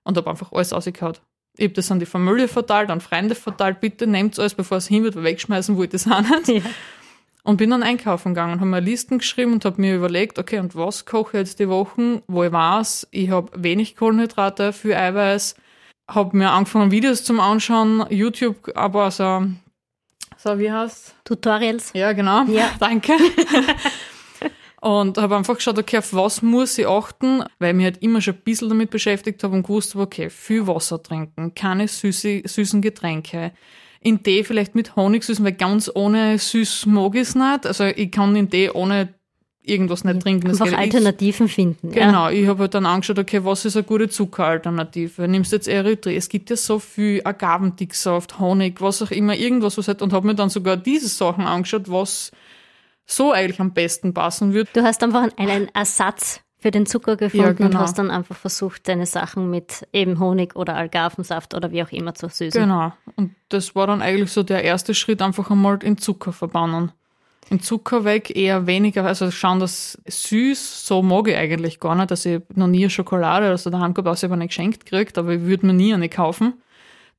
und 0.02 0.16
habe 0.16 0.28
einfach 0.28 0.50
alles 0.50 0.72
rausgehauen. 0.72 1.14
Ich 1.56 1.66
habe 1.66 1.74
das 1.74 1.92
an 1.92 2.00
die 2.00 2.06
Familie 2.06 2.48
verteilt, 2.48 2.90
an 2.90 3.00
Freunde 3.00 3.36
verteilt, 3.36 3.80
bitte 3.80 4.08
nehmt 4.08 4.36
alles, 4.40 4.54
bevor 4.54 4.78
es 4.78 4.88
hin 4.88 5.04
wird, 5.04 5.14
weil 5.14 5.22
wegschmeißen 5.22 5.76
wollte 5.76 5.96
ich 5.96 6.02
das 6.02 6.12
auch 6.12 6.22
nicht. 6.22 6.48
Ja. 6.64 6.70
Und 7.48 7.56
bin 7.56 7.70
dann 7.70 7.82
einkaufen 7.82 8.34
gegangen, 8.34 8.60
habe 8.60 8.68
mir 8.68 8.80
Listen 8.80 9.16
geschrieben 9.16 9.54
und 9.54 9.64
habe 9.64 9.80
mir 9.80 9.96
überlegt, 9.96 10.38
okay, 10.38 10.58
und 10.58 10.76
was 10.76 11.06
koche 11.06 11.38
ich 11.38 11.46
jetzt 11.46 11.58
die 11.58 11.70
Wochen, 11.70 12.20
wo 12.26 12.44
ich 12.44 12.52
weiß, 12.52 13.08
ich 13.10 13.30
habe 13.30 13.50
wenig 13.56 13.96
Kohlenhydrate, 13.96 14.74
viel 14.74 14.92
Eiweiß, 14.92 15.54
habe 16.10 16.36
mir 16.36 16.50
angefangen, 16.50 16.90
Videos 16.90 17.24
zum 17.24 17.40
Anschauen, 17.40 18.04
YouTube, 18.10 18.70
aber 18.76 19.10
so, 19.10 19.46
so 20.36 20.58
wie 20.58 20.70
heißt 20.70 21.14
Tutorials? 21.24 21.94
Ja, 21.94 22.12
genau. 22.12 22.42
Ja. 22.48 22.70
Danke. 22.80 23.14
Und 24.82 25.16
habe 25.16 25.36
einfach 25.36 25.54
geschaut, 25.54 25.78
okay, 25.78 25.96
auf 25.96 26.12
was 26.12 26.42
muss 26.42 26.76
ich 26.76 26.86
achten, 26.86 27.44
weil 27.60 27.70
ich 27.70 27.76
mich 27.76 27.84
halt 27.86 28.02
immer 28.02 28.20
schon 28.20 28.34
ein 28.34 28.42
bisschen 28.42 28.68
damit 28.68 28.90
beschäftigt 28.90 29.42
habe 29.42 29.56
und 29.56 29.62
gewusst 29.62 29.94
habe, 29.94 30.04
okay, 30.04 30.28
viel 30.28 30.66
Wasser 30.66 31.02
trinken, 31.02 31.54
keine 31.54 31.88
süße, 31.88 32.42
süßen 32.44 32.82
Getränke, 32.82 33.52
in 34.00 34.22
Tee 34.22 34.44
vielleicht 34.44 34.74
mit 34.74 34.96
Honig 34.96 35.24
süßen, 35.24 35.44
weil 35.44 35.52
ganz 35.52 35.90
ohne 35.94 36.38
süß 36.38 36.86
mag 36.86 37.14
ich 37.14 37.22
es 37.22 37.34
nicht. 37.34 37.66
Also 37.66 37.84
ich 37.84 38.10
kann 38.10 38.34
in 38.36 38.48
Tee 38.50 38.70
ohne 38.70 39.14
irgendwas 39.62 40.02
nicht 40.04 40.20
trinken. 40.22 40.48
Das 40.48 40.60
Einfach 40.62 40.64
geht- 40.78 40.88
ich- 40.88 40.94
Alternativen 40.94 41.48
finden. 41.48 41.92
Ja. 41.92 42.06
Genau, 42.06 42.28
ich 42.30 42.46
habe 42.46 42.60
halt 42.60 42.74
dann 42.74 42.86
angeschaut, 42.86 43.18
okay, 43.18 43.44
was 43.44 43.64
ist 43.66 43.76
eine 43.76 43.82
gute 43.84 44.08
Zuckeralternative? 44.08 45.28
Nimmst 45.28 45.52
du 45.52 45.56
jetzt 45.56 45.68
Erythrit? 45.68 46.16
Es 46.16 46.28
gibt 46.30 46.48
ja 46.48 46.56
so 46.56 46.78
viel 46.78 47.20
Agavendicksaft, 47.24 48.38
Honig, 48.38 48.80
was 48.80 49.02
auch 49.02 49.10
immer, 49.10 49.36
irgendwas 49.36 49.76
was 49.76 49.88
halt 49.88 50.00
und 50.00 50.12
habe 50.14 50.26
mir 50.26 50.34
dann 50.34 50.48
sogar 50.48 50.76
diese 50.78 51.08
Sachen 51.08 51.44
angeschaut, 51.44 51.90
was 51.90 52.30
so 53.04 53.32
eigentlich 53.32 53.60
am 53.60 53.72
besten 53.72 54.14
passen 54.14 54.54
würde. 54.54 54.70
Du 54.72 54.82
hast 54.82 55.02
einfach 55.02 55.28
einen 55.36 55.68
Ersatz 55.74 56.40
für 56.60 56.70
den 56.72 56.86
Zucker 56.86 57.16
gefunden 57.16 57.44
Ja, 57.44 57.50
und 57.50 57.56
genau. 57.56 57.78
hast 57.80 57.98
dann 57.98 58.10
einfach 58.10 58.36
versucht, 58.36 58.88
deine 58.88 59.06
Sachen 59.06 59.48
mit 59.50 59.86
eben 59.92 60.18
Honig 60.18 60.56
oder 60.56 60.74
Algarvensaft 60.74 61.54
oder 61.54 61.70
wie 61.70 61.82
auch 61.82 61.92
immer 61.92 62.14
zu 62.14 62.28
süßen. 62.28 62.60
Genau. 62.62 62.92
Und 63.16 63.34
das 63.48 63.74
war 63.76 63.86
dann 63.86 64.02
eigentlich 64.02 64.32
so 64.32 64.42
der 64.42 64.64
erste 64.64 64.92
Schritt, 64.94 65.22
einfach 65.22 65.50
einmal 65.50 65.78
den 65.78 65.98
Zucker 65.98 66.32
verbannen. 66.32 66.90
Den 67.50 67.60
Zucker 67.60 68.04
weg, 68.04 68.36
eher 68.36 68.66
weniger, 68.66 69.06
also 69.06 69.30
schauen, 69.30 69.60
dass 69.60 69.96
süß, 70.06 70.86
so 70.86 71.00
mag 71.00 71.28
ich 71.28 71.36
eigentlich 71.36 71.80
gar 71.80 71.94
nicht. 71.94 72.10
Also 72.10 72.28
ich 72.28 72.42
noch 72.56 72.66
nie 72.66 72.82
eine 72.82 72.90
Schokolade 72.90 73.46
oder 73.46 73.56
so 73.56 73.70
daheim 73.70 73.94
gehabt, 73.94 74.18
ich 74.18 74.24
habe 74.24 74.34
eine 74.34 74.46
geschenkt 74.48 74.84
gekriegt, 74.84 75.16
aber 75.16 75.32
ich 75.34 75.42
würde 75.42 75.64
mir 75.66 75.72
nie 75.72 75.94
eine 75.94 76.08
kaufen. 76.10 76.54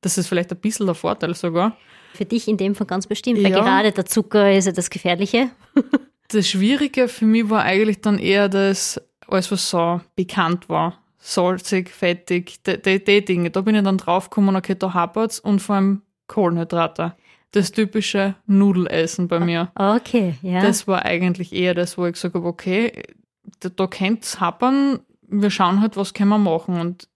Das 0.02 0.18
ist 0.18 0.28
vielleicht 0.28 0.50
ein 0.52 0.58
bisschen 0.58 0.86
der 0.86 0.94
Vorteil 0.94 1.34
sogar. 1.34 1.76
Für 2.14 2.24
dich 2.26 2.46
in 2.46 2.56
dem 2.58 2.74
Fall 2.74 2.86
ganz 2.86 3.06
bestimmt, 3.06 3.42
weil 3.42 3.50
Ja. 3.52 3.60
gerade 3.62 3.90
der 3.92 4.04
Zucker 4.06 4.52
ist 4.52 4.66
ja 4.66 4.72
das 4.72 4.90
Gefährliche. 4.90 5.50
Das 6.32 6.48
Schwierige 6.48 7.08
für 7.08 7.24
mich 7.24 7.50
war 7.50 7.64
eigentlich 7.64 8.02
dann 8.02 8.16
eher 8.20 8.48
das, 8.48 9.00
alles 9.30 9.50
was 9.50 9.70
so 9.70 10.00
bekannt 10.16 10.68
war. 10.68 10.98
Salzig, 11.18 11.90
fettig, 11.90 12.62
die, 12.64 13.24
Dinge. 13.24 13.50
Da 13.50 13.60
bin 13.60 13.74
ich 13.74 13.82
dann 13.82 13.98
draufgekommen, 13.98 14.56
okay, 14.56 14.74
da 14.78 14.94
hapert's 14.94 15.38
und 15.38 15.60
vor 15.60 15.76
allem 15.76 16.02
Kohlenhydrate. 16.28 17.14
Das 17.52 17.72
typische 17.72 18.36
Nudelessen 18.46 19.28
bei 19.28 19.40
mir. 19.40 19.70
Okay, 19.74 20.36
ja. 20.40 20.62
Das 20.62 20.86
war 20.86 21.04
eigentlich 21.04 21.52
eher 21.52 21.74
das, 21.74 21.98
wo 21.98 22.06
ich 22.06 22.14
gesagt 22.14 22.34
habe, 22.34 22.46
okay, 22.46 23.02
da, 23.58 23.68
da 23.68 23.86
könnte 23.86 24.40
happern, 24.40 25.00
wir 25.28 25.50
schauen 25.50 25.80
halt, 25.80 25.96
was 25.96 26.14
können 26.14 26.30
wir 26.30 26.38
machen. 26.38 26.80
Und 26.80 27.08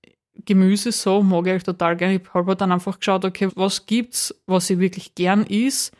Gemüse 0.44 0.92
so 0.92 1.22
mag 1.22 1.46
ich 1.46 1.62
total 1.62 1.96
gerne. 1.96 2.16
Ich 2.16 2.34
habe 2.34 2.48
halt 2.48 2.60
dann 2.60 2.72
einfach 2.72 2.98
geschaut, 2.98 3.24
okay, 3.24 3.48
was 3.54 3.86
gibt's, 3.86 4.34
was 4.46 4.68
ich 4.70 4.78
wirklich 4.78 5.14
gern 5.14 5.44
is 5.44 5.92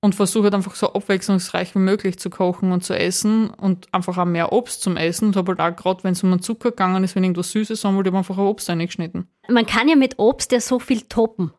und 0.00 0.14
versuche 0.14 0.44
halt 0.44 0.54
einfach 0.54 0.74
so 0.76 0.92
abwechslungsreich 0.92 1.74
wie 1.74 1.80
möglich 1.80 2.18
zu 2.18 2.30
kochen 2.30 2.70
und 2.72 2.84
zu 2.84 2.96
essen 2.96 3.50
und 3.50 3.92
einfach 3.92 4.16
auch 4.18 4.24
mehr 4.24 4.52
Obst 4.52 4.82
zum 4.82 4.96
Essen. 4.96 5.28
Und 5.28 5.36
habe 5.36 5.56
halt 5.56 5.60
auch 5.60 5.82
gerade, 5.82 6.04
wenn 6.04 6.12
es 6.12 6.22
um 6.22 6.30
den 6.30 6.40
Zucker 6.40 6.70
gegangen 6.70 7.02
ist, 7.02 7.16
wenn 7.16 7.24
irgendwas 7.24 7.50
Süßes 7.50 7.84
haben 7.84 7.96
wollte, 7.96 8.10
ich 8.10 8.14
einfach 8.14 8.38
ein 8.38 8.46
Obst 8.46 8.68
reingeschnitten. 8.68 9.28
Man 9.48 9.66
kann 9.66 9.88
ja 9.88 9.96
mit 9.96 10.18
Obst 10.18 10.52
ja 10.52 10.60
so 10.60 10.78
viel 10.78 11.02
toppen. 11.02 11.52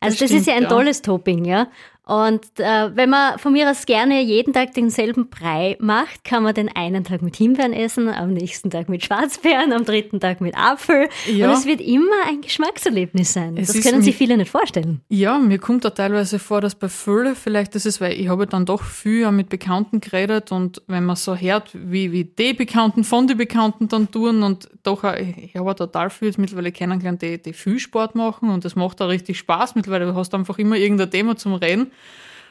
Also 0.00 0.18
das, 0.18 0.30
Das 0.30 0.40
ist 0.40 0.46
ja 0.46 0.54
ein 0.54 0.60
stimmt, 0.60 0.70
ja. 0.70 0.76
tolles 0.76 1.02
Topping, 1.02 1.44
ja. 1.44 1.68
Und 2.10 2.42
äh, 2.58 2.90
wenn 2.96 3.08
man 3.08 3.38
von 3.38 3.52
mir 3.52 3.70
aus 3.70 3.86
gerne 3.86 4.20
jeden 4.20 4.52
Tag 4.52 4.74
denselben 4.74 5.30
Brei 5.30 5.76
macht, 5.78 6.24
kann 6.24 6.42
man 6.42 6.52
den 6.52 6.68
einen 6.68 7.04
Tag 7.04 7.22
mit 7.22 7.36
Himbeeren 7.36 7.72
essen, 7.72 8.08
am 8.08 8.32
nächsten 8.32 8.68
Tag 8.68 8.88
mit 8.88 9.04
Schwarzbeeren, 9.04 9.72
am 9.72 9.84
dritten 9.84 10.18
Tag 10.18 10.40
mit 10.40 10.56
Apfel. 10.56 11.08
Ja. 11.32 11.48
Und 11.48 11.56
es 11.56 11.66
wird 11.66 11.80
immer 11.80 12.26
ein 12.26 12.40
Geschmackserlebnis 12.40 13.32
sein. 13.32 13.56
Es 13.56 13.68
das 13.68 13.80
können 13.84 14.02
sich 14.02 14.16
viele 14.16 14.36
nicht 14.36 14.50
vorstellen. 14.50 15.02
Ja, 15.08 15.38
mir 15.38 15.60
kommt 15.60 15.84
da 15.84 15.90
teilweise 15.90 16.40
vor, 16.40 16.60
dass 16.60 16.74
bei 16.74 16.88
vielen 16.88 17.36
vielleicht 17.36 17.76
das 17.76 17.86
ist, 17.86 18.00
weil 18.00 18.14
ich 18.14 18.26
habe 18.26 18.48
dann 18.48 18.66
doch 18.66 18.82
viel 18.82 19.30
mit 19.30 19.48
Bekannten 19.48 20.00
geredet 20.00 20.50
und 20.50 20.82
wenn 20.88 21.04
man 21.04 21.14
so 21.14 21.36
hört, 21.36 21.70
wie, 21.74 22.10
wie 22.10 22.24
die 22.24 22.54
Bekannten 22.54 23.04
von 23.04 23.28
den 23.28 23.36
Bekannten 23.36 23.86
dann 23.86 24.10
tun 24.10 24.42
und 24.42 24.68
doch, 24.82 25.04
ich 25.04 25.54
habe 25.54 25.76
total 25.76 26.10
viel 26.10 26.34
mittlerweile 26.38 26.72
kennengelernt, 26.72 27.22
die, 27.22 27.40
die 27.40 27.52
viel 27.52 27.78
Sport 27.78 28.16
machen 28.16 28.50
und 28.50 28.64
das 28.64 28.74
macht 28.74 29.00
auch 29.00 29.08
richtig 29.08 29.38
Spaß 29.38 29.76
mittlerweile. 29.76 30.06
Du 30.06 30.16
hast 30.16 30.34
einfach 30.34 30.58
immer 30.58 30.74
irgendein 30.74 31.12
Thema 31.12 31.36
zum 31.36 31.54
Reden 31.54 31.92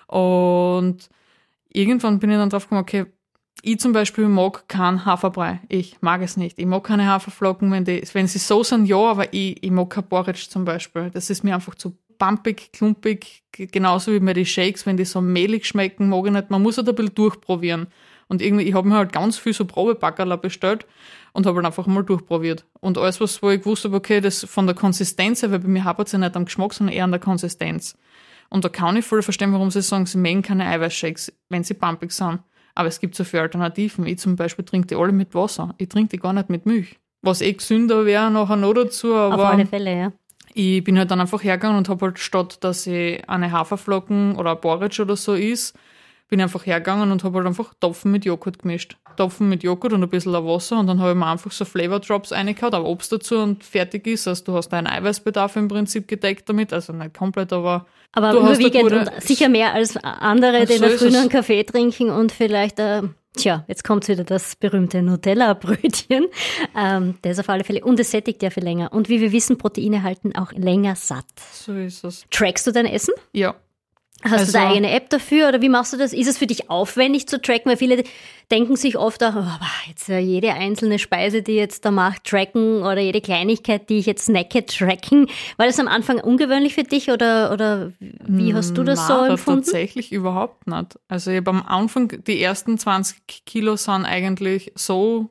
und 0.07 1.09
irgendwann 1.71 2.19
bin 2.19 2.31
ich 2.31 2.37
dann 2.37 2.49
drauf 2.49 2.63
gekommen, 2.63 2.81
okay, 2.81 3.05
ich 3.61 3.79
zum 3.79 3.91
Beispiel 3.91 4.27
mag 4.27 4.67
keinen 4.67 5.05
Haferbrei. 5.05 5.59
Ich 5.67 6.01
mag 6.01 6.21
es 6.21 6.37
nicht. 6.37 6.57
Ich 6.59 6.65
mag 6.65 6.83
keine 6.83 7.07
Haferflocken, 7.07 7.71
wenn, 7.71 7.83
die, 7.83 8.01
wenn 8.13 8.27
sie 8.27 8.39
so 8.39 8.63
sind, 8.63 8.85
ja, 8.85 8.97
aber 8.97 9.33
ich, 9.33 9.61
ich 9.61 9.71
mag 9.71 9.89
kein 9.89 10.07
Porridge 10.07 10.47
zum 10.49 10.65
Beispiel. 10.65 11.09
Das 11.11 11.29
ist 11.29 11.43
mir 11.43 11.55
einfach 11.55 11.75
zu 11.75 11.97
pumpig, 12.17 12.71
klumpig, 12.71 13.43
genauso 13.51 14.11
wie 14.11 14.19
mir 14.19 14.33
die 14.33 14.45
Shakes, 14.45 14.85
wenn 14.85 14.97
die 14.97 15.05
so 15.05 15.21
mehlig 15.21 15.65
schmecken, 15.65 16.09
mag 16.09 16.25
ich 16.25 16.31
nicht. 16.31 16.49
Man 16.49 16.61
muss 16.61 16.77
halt 16.77 16.89
ein 16.89 16.95
bisschen 16.95 17.15
durchprobieren. 17.15 17.87
Und 18.27 18.41
irgendwie, 18.41 18.65
ich 18.65 18.75
habe 18.75 18.87
mir 18.87 18.95
halt 18.95 19.11
ganz 19.11 19.37
viel 19.37 19.53
so 19.53 19.65
Probebackerler 19.65 20.37
bestellt 20.37 20.85
und 21.33 21.47
habe 21.47 21.57
halt 21.57 21.65
einfach 21.65 21.87
mal 21.87 22.03
durchprobiert. 22.03 22.65
Und 22.79 22.97
alles, 22.97 23.19
was 23.19 23.41
wo 23.41 23.49
ich 23.49 23.61
gewusst 23.61 23.85
habe, 23.85 23.95
okay, 23.95 24.21
das 24.21 24.43
von 24.43 24.67
der 24.67 24.75
Konsistenz 24.75 25.41
her, 25.41 25.51
weil 25.51 25.59
bei 25.59 25.67
mir 25.67 25.83
hapert 25.83 26.07
es 26.07 26.13
ja 26.13 26.19
nicht 26.19 26.35
am 26.35 26.45
Geschmack, 26.45 26.73
sondern 26.73 26.95
eher 26.95 27.05
an 27.05 27.11
der 27.11 27.19
Konsistenz. 27.19 27.97
Und 28.49 28.65
da 28.65 28.69
kann 28.69 28.97
ich 28.97 29.05
voll 29.05 29.21
verstehen, 29.21 29.53
warum 29.53 29.71
sie 29.71 29.81
sagen, 29.81 30.05
sie 30.05 30.17
mögen 30.17 30.41
keine 30.41 30.65
Eiweißshakes, 30.65 31.33
wenn 31.49 31.63
sie 31.63 31.75
pumpig 31.75 32.11
sind. 32.11 32.39
Aber 32.75 32.87
es 32.87 32.99
gibt 32.99 33.15
so 33.15 33.23
viele 33.23 33.43
Alternativen. 33.43 34.05
Ich 34.07 34.19
zum 34.19 34.35
Beispiel 34.35 34.65
trinke 34.65 34.87
die 34.87 34.95
alle 34.95 35.11
mit 35.11 35.35
Wasser. 35.35 35.75
Ich 35.77 35.89
trinke 35.89 36.09
die 36.09 36.17
gar 36.17 36.33
nicht 36.33 36.49
mit 36.49 36.65
Milch. 36.65 36.97
Was 37.21 37.41
eh 37.41 37.53
gesünder 37.53 38.05
wäre 38.05 38.31
nachher 38.31 38.55
noch 38.55 38.73
dazu, 38.73 39.13
Auf 39.13 39.33
aber 39.33 39.49
alle 39.49 39.65
Fälle, 39.65 39.97
ja. 39.97 40.11
ich 40.53 40.83
bin 40.83 40.97
halt 40.97 41.11
dann 41.11 41.19
einfach 41.19 41.43
hergegangen 41.43 41.77
und 41.77 41.89
habe 41.89 42.05
halt 42.05 42.19
statt, 42.19 42.63
dass 42.63 42.87
ich 42.87 43.27
eine 43.27 43.51
Haferflocken 43.51 44.37
oder 44.37 44.51
ein 44.51 44.61
Porridge 44.61 45.01
oder 45.01 45.17
so 45.17 45.33
is, 45.33 45.73
bin 46.29 46.39
ich 46.39 46.43
einfach 46.43 46.65
hergegangen 46.65 47.11
und 47.11 47.23
habe 47.25 47.39
halt 47.39 47.47
einfach 47.47 47.73
Topfen 47.81 48.11
mit 48.11 48.23
Joghurt 48.23 48.59
gemischt. 48.59 48.97
Topfen 49.17 49.49
mit 49.49 49.63
Joghurt 49.63 49.91
und 49.91 50.01
ein 50.01 50.09
bisschen 50.09 50.31
Wasser 50.31 50.79
und 50.79 50.87
dann 50.87 51.01
habe 51.01 51.11
ich 51.11 51.17
mir 51.17 51.25
einfach 51.25 51.51
so 51.51 51.65
Flavor 51.65 51.99
Drops 51.99 52.31
reingehauen, 52.31 52.73
aber 52.73 52.85
Obst 52.85 53.11
dazu 53.11 53.39
und 53.39 53.65
fertig 53.65 54.07
ist. 54.07 54.25
Also 54.25 54.45
du 54.45 54.53
hast 54.53 54.69
deinen 54.69 54.87
Eiweißbedarf 54.87 55.57
im 55.57 55.67
Prinzip 55.67 56.07
gedeckt 56.07 56.47
damit, 56.47 56.71
also 56.71 56.93
nicht 56.93 57.17
komplett, 57.17 57.51
aber 57.51 57.85
aber 58.11 58.31
du 58.31 58.39
überwiegend 58.39 58.91
und 58.91 59.21
sicher 59.21 59.49
mehr 59.49 59.73
als 59.73 59.97
andere, 59.97 60.65
die 60.65 60.77
so 60.77 60.87
Früh 60.87 61.07
einen 61.07 61.29
Kaffee 61.29 61.63
trinken 61.63 62.09
und 62.09 62.31
vielleicht 62.31 62.79
äh, 62.79 63.03
Tja, 63.35 63.63
jetzt 63.67 63.83
kommt 63.83 64.07
wieder 64.07 64.23
das 64.23 64.55
berühmte 64.55 65.01
Nutella-Brötchen. 65.01 66.27
Ähm, 66.75 67.17
das 67.21 67.33
ist 67.33 67.39
auf 67.39 67.49
alle 67.49 67.63
Fälle. 67.63 67.83
Und 67.83 67.99
es 67.99 68.11
sättigt 68.11 68.41
ja 68.43 68.49
viel 68.49 68.63
länger. 68.63 68.93
Und 68.93 69.09
wie 69.09 69.21
wir 69.21 69.31
wissen, 69.31 69.57
Proteine 69.57 70.03
halten 70.03 70.35
auch 70.35 70.51
länger 70.53 70.95
satt. 70.95 71.25
So 71.51 71.73
ist 71.73 72.03
es. 72.03 72.25
Trackst 72.31 72.67
du 72.67 72.71
dein 72.71 72.85
Essen? 72.85 73.13
Ja. 73.33 73.55
Hast 74.23 74.33
also, 74.33 74.51
du 74.51 74.57
da 74.57 74.69
eigene 74.69 74.91
App 74.91 75.09
dafür 75.09 75.47
oder 75.47 75.61
wie 75.61 75.69
machst 75.69 75.93
du 75.93 75.97
das? 75.97 76.11
Ist 76.11 76.27
es 76.27 76.37
für 76.37 76.47
dich 76.47 76.69
aufwendig 76.69 77.27
zu 77.27 77.41
tracken? 77.41 77.69
Weil 77.69 77.77
viele 77.77 78.03
denken 78.51 78.75
sich 78.75 78.97
oft 78.97 79.23
auch, 79.23 79.35
oh, 79.35 79.87
jetzt 79.87 80.09
äh, 80.09 80.19
jede 80.19 80.53
einzelne 80.53 80.99
Speise, 80.99 81.41
die 81.41 81.53
ich 81.53 81.57
jetzt 81.57 81.85
da 81.85 81.91
mache, 81.91 82.21
tracken 82.23 82.81
oder 82.81 82.99
jede 82.99 83.21
Kleinigkeit, 83.21 83.89
die 83.89 83.99
ich 83.99 84.05
jetzt 84.05 84.25
snacke, 84.25 84.65
tracken. 84.65 85.27
War 85.55 85.67
das 85.67 85.79
am 85.79 85.87
Anfang 85.87 86.19
ungewöhnlich 86.19 86.75
für 86.75 86.83
dich 86.83 87.09
oder, 87.09 87.53
oder 87.53 87.93
wie 87.99 88.53
hast 88.53 88.77
du 88.77 88.83
das 88.83 89.07
so 89.07 89.23
empfunden? 89.23 89.63
tatsächlich 89.63 90.11
überhaupt 90.11 90.67
nicht. 90.67 90.99
Also 91.07 91.31
ich 91.31 91.37
habe 91.37 91.51
am 91.51 91.65
Anfang, 91.65 92.11
die 92.25 92.41
ersten 92.41 92.77
20 92.77 93.45
Kilo 93.45 93.77
sind 93.77 94.03
eigentlich 94.03 94.73
so 94.75 95.29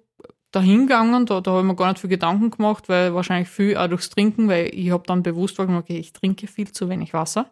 dahingegangen, 0.53 1.27
da, 1.27 1.43
da 1.43 1.51
habe 1.51 1.61
ich 1.61 1.67
mir 1.67 1.77
gar 1.77 1.89
nicht 1.89 2.01
viel 2.01 2.09
Gedanken 2.09 2.51
gemacht, 2.51 2.89
weil 2.89 3.15
wahrscheinlich 3.15 3.51
viel 3.51 3.77
auch 3.77 3.89
durchs 3.89 4.09
Trinken, 4.09 4.49
weil 4.49 4.71
ich 4.73 4.91
habe 4.91 5.05
dann 5.07 5.23
bewusst 5.23 5.59
wahrgenommen, 5.59 5.85
okay, 5.85 5.99
ich 5.99 6.15
trinke 6.15 6.47
viel 6.47 6.73
zu 6.73 6.89
wenig 6.89 7.13
Wasser. 7.13 7.51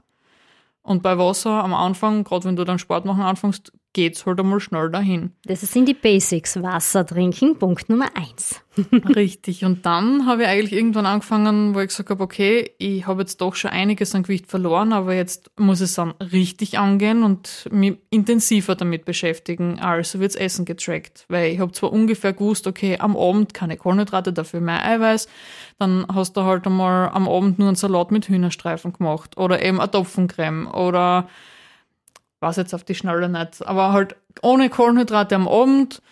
Und 0.86 1.02
bei 1.02 1.18
Wasser 1.18 1.64
am 1.64 1.74
Anfang, 1.74 2.22
gerade 2.22 2.44
wenn 2.44 2.54
du 2.54 2.62
dann 2.62 2.78
Sport 2.78 3.04
machen 3.06 3.24
anfängst, 3.24 3.72
geht's 3.96 4.26
halt 4.26 4.38
einmal 4.38 4.60
schnell 4.60 4.90
dahin. 4.90 5.32
Das 5.46 5.62
sind 5.62 5.88
die 5.88 5.94
Basics. 5.94 6.62
Wasser 6.62 7.06
trinken, 7.06 7.58
Punkt 7.58 7.88
Nummer 7.88 8.10
eins. 8.14 8.60
Richtig. 9.16 9.64
Und 9.64 9.86
dann 9.86 10.26
habe 10.26 10.42
ich 10.42 10.48
eigentlich 10.48 10.74
irgendwann 10.74 11.06
angefangen, 11.06 11.74
wo 11.74 11.80
ich 11.80 11.88
gesagt 11.88 12.10
habe, 12.10 12.22
okay, 12.22 12.72
ich 12.76 13.06
habe 13.06 13.22
jetzt 13.22 13.40
doch 13.40 13.54
schon 13.54 13.70
einiges 13.70 14.14
an 14.14 14.22
Gewicht 14.22 14.48
verloren, 14.48 14.92
aber 14.92 15.14
jetzt 15.14 15.50
muss 15.58 15.80
es 15.80 15.94
dann 15.94 16.10
richtig 16.20 16.78
angehen 16.78 17.22
und 17.22 17.70
mich 17.72 17.96
intensiver 18.10 18.74
damit 18.74 19.06
beschäftigen. 19.06 19.78
Also 19.80 20.20
wird's 20.20 20.36
Essen 20.36 20.66
getrackt. 20.66 21.24
Weil 21.28 21.52
ich 21.52 21.60
habe 21.60 21.72
zwar 21.72 21.90
ungefähr 21.90 22.34
gewusst, 22.34 22.66
okay, 22.66 22.98
am 22.98 23.16
Abend 23.16 23.54
keine 23.54 23.78
Kohlenhydrate, 23.78 24.34
dafür 24.34 24.60
mehr 24.60 24.84
Eiweiß. 24.84 25.26
Dann 25.78 26.04
hast 26.12 26.36
du 26.36 26.42
halt 26.42 26.66
einmal 26.66 27.08
am 27.08 27.26
Abend 27.30 27.58
nur 27.58 27.68
einen 27.68 27.76
Salat 27.76 28.10
mit 28.10 28.28
Hühnerstreifen 28.28 28.92
gemacht 28.92 29.38
oder 29.38 29.64
eben 29.64 29.80
eine 29.80 29.90
Topfencreme 29.90 30.66
oder 30.66 31.28
weiß 32.40 32.56
jetzt 32.56 32.74
auf 32.74 32.84
die 32.84 32.94
Schnelle 32.94 33.28
nicht, 33.28 33.66
aber 33.66 33.92
halt 33.92 34.16
ohne 34.42 34.68
Kohlenhydrate 34.68 35.34
am 35.34 35.48
Abend 35.48 36.02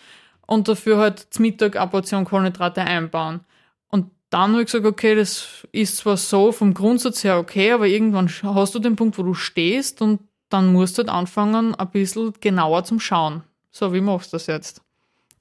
und 0.47 0.67
dafür 0.67 0.97
halt 0.97 1.27
zum 1.29 1.43
Mittag 1.43 1.75
eine 1.75 1.89
Portion 1.89 2.25
Kohlenhydrate 2.25 2.81
einbauen. 2.81 3.41
Und 3.89 4.11
dann 4.29 4.51
habe 4.51 4.61
ich 4.61 4.67
gesagt, 4.67 4.85
okay, 4.85 5.15
das 5.15 5.67
ist 5.71 5.97
zwar 5.97 6.17
so 6.17 6.51
vom 6.51 6.73
Grundsatz 6.73 7.23
her 7.23 7.37
okay, 7.37 7.71
aber 7.71 7.87
irgendwann 7.87 8.29
hast 8.43 8.75
du 8.75 8.79
den 8.79 8.95
Punkt, 8.95 9.17
wo 9.17 9.23
du 9.23 9.33
stehst 9.33 10.01
und 10.01 10.21
dann 10.49 10.73
musst 10.73 10.97
du 10.97 11.01
halt 11.01 11.09
anfangen, 11.09 11.75
ein 11.75 11.89
bisschen 11.89 12.33
genauer 12.39 12.83
zum 12.83 12.99
Schauen. 12.99 13.43
So, 13.71 13.93
wie 13.93 14.01
machst 14.01 14.31
du 14.31 14.35
das 14.35 14.47
jetzt? 14.47 14.81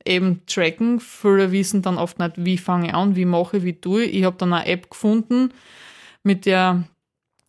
Eben 0.06 0.42
tracken. 0.46 1.00
Viele 1.00 1.52
wissen 1.52 1.80
dann 1.80 1.98
oft 1.98 2.18
nicht, 2.18 2.32
wie 2.36 2.58
fange 2.58 2.88
ich 2.88 2.94
an, 2.94 3.16
wie 3.16 3.24
mache 3.24 3.58
ich, 3.58 3.64
wie 3.64 3.80
tue 3.80 4.04
ich. 4.04 4.14
Ich 4.16 4.24
habe 4.24 4.36
dann 4.36 4.52
eine 4.52 4.66
App 4.66 4.90
gefunden, 4.90 5.50
mit 6.22 6.46
der, 6.46 6.84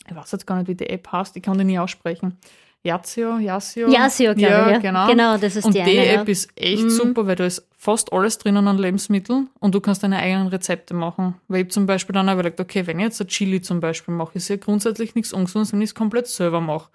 ich 0.08 0.16
weiß 0.16 0.32
jetzt 0.34 0.48
gar 0.48 0.58
nicht, 0.58 0.68
wie 0.68 0.76
die 0.76 0.90
App 0.90 1.12
heißt, 1.12 1.36
ich 1.36 1.44
kann 1.44 1.58
die 1.58 1.64
nie 1.64 1.80
aussprechen 1.80 2.38
Yazio, 2.86 3.38
Yazio. 3.40 3.90
Yazio, 3.90 4.36
glaube 4.36 4.54
ja. 4.54 4.72
Ja. 4.72 4.78
Genau. 4.78 5.08
genau, 5.08 5.38
das 5.38 5.56
ist 5.56 5.66
und 5.66 5.74
die, 5.74 5.84
die 5.84 6.00
eine, 6.00 6.08
App 6.08 6.28
ja. 6.28 6.32
ist 6.32 6.50
echt 6.56 6.84
Mhm. 6.84 6.90
super, 6.90 7.26
weil 7.26 7.36
da 7.36 7.46
ist 7.46 7.68
fast 7.76 8.14
alles 8.14 8.38
drinnen 8.38 8.68
an 8.68 8.78
Lebensmitteln 8.78 9.50
und 9.60 9.74
du 9.74 9.82
kannst 9.82 10.04
deine 10.04 10.18
eigenen 10.18 10.48
Rezepte 10.48 10.94
machen. 10.94 11.36
Weil 11.48 11.66
ich 11.66 11.72
zum 11.72 11.88
Beispiel 11.88 12.14
dann 12.14 12.30
auch 12.30 12.34
überlegt, 12.34 12.60
okay, 12.60 12.86
wenn 12.86 13.00
ich 13.00 13.06
jetzt 13.06 13.22
ein 13.22 13.28
Chili 13.28 13.62
zum 13.62 13.80
Beispiel 13.80 14.14
mache, 14.14 14.36
ist 14.36 14.50
ja 14.50 14.58
grundsätzlich 14.58 15.16
nichts 15.16 15.34
ungesundes, 15.34 15.74
wenn 15.74 15.82
ich 15.82 15.90
es 15.90 15.96
komplett 15.96 16.28
selber 16.28 16.62
mache. 16.62 16.90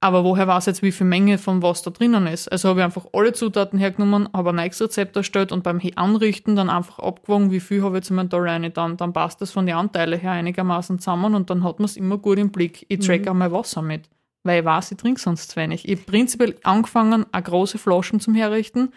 Aber 0.00 0.22
woher 0.22 0.46
weiß 0.46 0.64
ich 0.64 0.66
jetzt, 0.66 0.82
wie 0.82 0.92
viel 0.92 1.06
Menge 1.06 1.38
von 1.38 1.62
was 1.62 1.80
da 1.80 1.90
drinnen 1.90 2.26
ist? 2.26 2.52
Also 2.52 2.68
habe 2.68 2.80
ich 2.80 2.84
einfach 2.84 3.06
alle 3.14 3.32
Zutaten 3.32 3.78
hergenommen, 3.78 4.28
habe 4.34 4.50
ein 4.50 4.56
neues 4.56 4.78
Rezept 4.78 5.16
erstellt 5.16 5.50
und 5.50 5.62
beim 5.62 5.80
Anrichten 5.96 6.56
dann 6.56 6.68
einfach 6.68 6.98
abgewogen, 6.98 7.50
wie 7.50 7.60
viel 7.60 7.82
habe 7.82 7.96
ich 7.96 8.02
jetzt 8.02 8.10
in 8.10 8.16
mein 8.16 8.28
da 8.28 8.36
rein. 8.36 8.70
Dann, 8.74 8.98
dann 8.98 9.14
passt 9.14 9.40
das 9.40 9.50
von 9.52 9.64
den 9.64 9.76
Anteilen 9.76 10.20
her 10.20 10.32
einigermaßen 10.32 10.98
zusammen 10.98 11.34
und 11.34 11.48
dann 11.48 11.64
hat 11.64 11.78
man 11.78 11.86
es 11.86 11.96
immer 11.96 12.18
gut 12.18 12.38
im 12.38 12.50
Blick. 12.50 12.84
Ich 12.90 12.98
track 13.00 13.26
auch 13.28 13.32
mein 13.32 13.50
Wasser 13.50 13.80
mit 13.80 14.02
weil 14.44 14.60
ich 14.60 14.64
weiß, 14.64 14.92
ich 14.92 14.98
trinke 14.98 15.20
sonst 15.20 15.50
zu 15.50 15.56
wenig. 15.56 15.88
Ich 15.88 15.96
habe 15.96 16.02
prinzipiell 16.02 16.56
angefangen, 16.62 17.26
eine 17.32 17.42
große 17.42 17.78
Flaschen 17.78 18.20
zum 18.20 18.34
Herrichten, 18.34 18.92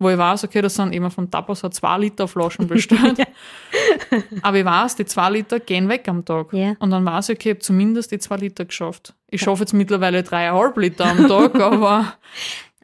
wo 0.00 0.08
ich 0.10 0.18
weiß, 0.18 0.44
okay, 0.44 0.62
das 0.62 0.76
sind 0.76 0.92
immer 0.92 1.10
von 1.10 1.30
Tapas 1.30 1.62
hat 1.62 1.74
zwei 1.74 1.98
Liter 1.98 2.26
Flaschen 2.28 2.66
bestellt. 2.68 3.18
Aber 4.42 4.56
ich 4.56 4.64
weiß, 4.64 4.96
die 4.96 5.04
zwei 5.04 5.30
Liter 5.30 5.60
gehen 5.60 5.88
weg 5.88 6.08
am 6.08 6.24
Tag. 6.24 6.52
Ja. 6.52 6.74
Und 6.78 6.90
dann 6.90 7.04
weiß 7.04 7.28
ich, 7.30 7.36
okay, 7.36 7.50
ich 7.50 7.54
habe 7.56 7.60
zumindest 7.60 8.10
die 8.12 8.18
zwei 8.18 8.36
Liter 8.36 8.64
geschafft. 8.64 9.14
Ich 9.28 9.42
schaffe 9.42 9.62
jetzt 9.62 9.72
mittlerweile 9.74 10.22
dreieinhalb 10.22 10.76
Liter 10.76 11.06
am 11.06 11.26
Tag, 11.28 11.54
aber 11.60 12.14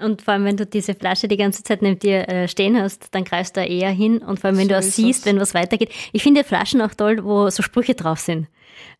Und 0.00 0.22
vor 0.22 0.34
allem, 0.34 0.44
wenn 0.44 0.56
du 0.56 0.66
diese 0.66 0.94
Flasche 0.94 1.28
die 1.28 1.36
ganze 1.36 1.62
Zeit 1.62 1.82
neben 1.82 1.98
dir 2.00 2.28
äh, 2.28 2.48
stehen 2.48 2.76
hast, 2.80 3.14
dann 3.14 3.24
greifst 3.24 3.56
du 3.56 3.60
da 3.60 3.66
eher 3.66 3.90
hin. 3.90 4.18
Und 4.18 4.40
vor 4.40 4.48
allem, 4.48 4.58
wenn 4.58 4.68
So 4.68 4.74
du 4.74 4.78
auch 4.78 4.82
siehst, 4.82 5.20
es. 5.20 5.26
wenn 5.26 5.38
was 5.38 5.54
weitergeht. 5.54 5.90
Ich 6.12 6.22
finde 6.22 6.42
Flaschen 6.42 6.82
auch 6.82 6.94
toll, 6.94 7.24
wo 7.24 7.48
so 7.48 7.62
Sprüche 7.62 7.94
drauf 7.94 8.18
sind. 8.18 8.48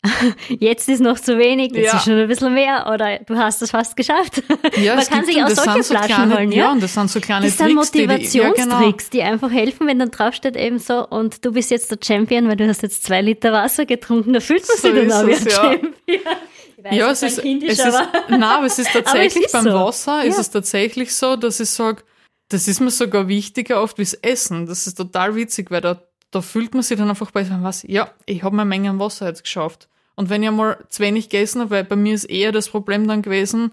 Jetzt 0.59 0.87
ist 0.89 1.01
noch 1.01 1.19
zu 1.19 1.37
wenig, 1.37 1.71
jetzt 1.73 1.91
Ja. 1.91 1.97
ist 1.97 2.03
schon 2.05 2.13
ein 2.19 2.27
bisschen 2.27 2.53
mehr 2.53 2.89
oder 2.93 3.19
du 3.19 3.35
hast 3.37 3.61
es 3.61 3.71
fast 3.71 3.95
geschafft. 3.97 4.43
ja, 4.77 4.93
Man 4.93 5.01
es 5.03 5.09
kann 5.09 5.25
sich 5.25 5.43
auch 5.43 5.49
solche 5.49 5.71
sind 5.71 5.85
so 5.85 5.93
Flaschen 5.95 6.07
kleine, 6.15 6.35
holen, 6.35 6.51
ja. 6.51 6.57
ja? 6.65 6.71
und 6.71 6.83
das 6.83 6.93
sind 6.93 7.09
so 7.09 7.19
kleine 7.19 7.45
Das 7.45 7.57
sind 7.57 7.75
Tricks, 7.75 7.91
die 7.91 7.99
ja, 7.99 8.05
genau. 8.05 8.15
Motivationstricks, 8.75 9.09
die 9.09 9.21
einfach 9.23 9.51
helfen, 9.51 9.87
wenn 9.87 9.97
dann 9.99 10.11
draufsteht 10.11 10.55
eben 10.55 10.77
so 10.79 11.07
und 11.07 11.43
du 11.43 11.51
bist 11.53 11.71
jetzt 11.71 11.89
der 11.91 11.97
Champion, 12.03 12.47
weil 12.47 12.55
du 12.55 12.67
hast 12.67 12.83
jetzt 12.83 13.03
zwei 13.03 13.21
Liter 13.21 13.51
Wasser 13.51 13.85
getrunken, 13.85 14.33
da 14.33 14.39
fühlt 14.39 14.63
man 14.67 14.77
So 14.77 14.87
sich 14.91 15.07
dann 15.07 15.11
auch 15.11 15.27
wie 15.27 15.31
es, 15.33 15.41
ein 15.41 15.47
ja. 15.47 15.55
Champion. 15.55 15.93
Weiß, 16.77 16.95
Ja, 16.95 17.09
es 17.11 17.23
ist, 17.23 17.41
kindisch, 17.41 17.71
es 17.71 17.79
ist, 17.79 17.95
aber 17.95 18.07
nein, 18.29 18.43
aber 18.43 18.65
es 18.67 18.77
ist 18.77 18.91
tatsächlich 18.93 19.45
ist 19.45 19.51
beim 19.53 19.63
so. 19.63 19.73
Wasser, 19.73 20.23
ist 20.23 20.37
es 20.37 20.51
tatsächlich 20.51 21.15
so, 21.15 21.35
dass 21.35 21.59
ich 21.59 21.69
sage, 21.69 22.03
das 22.49 22.67
ist 22.67 22.79
mir 22.79 22.91
sogar 22.91 23.27
wichtiger 23.27 23.81
oft 23.81 23.97
wie 23.97 24.03
das 24.03 24.13
Essen. 24.13 24.67
Das 24.67 24.85
ist 24.85 24.95
total 24.95 25.35
witzig, 25.35 25.71
weil 25.71 25.81
da, 25.81 26.03
da 26.35 26.41
fühlt 26.41 26.73
man 26.73 26.83
sich 26.83 26.97
dann 26.97 27.09
einfach 27.09 27.31
bei, 27.31 27.47
was, 27.61 27.83
ja, 27.83 28.09
ich 28.25 28.43
habe 28.43 28.55
meine 28.57 28.67
Menge 28.67 28.89
an 28.89 28.99
Wasser 28.99 29.27
jetzt 29.27 29.43
geschafft. 29.43 29.87
Und 30.15 30.29
wenn 30.29 30.43
ich 30.43 30.49
einmal 30.49 30.83
zu 30.89 31.01
wenig 31.01 31.29
gegessen 31.29 31.61
habe, 31.61 31.71
weil 31.71 31.83
bei 31.85 31.95
mir 31.95 32.13
ist 32.13 32.25
eher 32.25 32.51
das 32.51 32.69
Problem 32.69 33.07
dann 33.07 33.21
gewesen, 33.21 33.71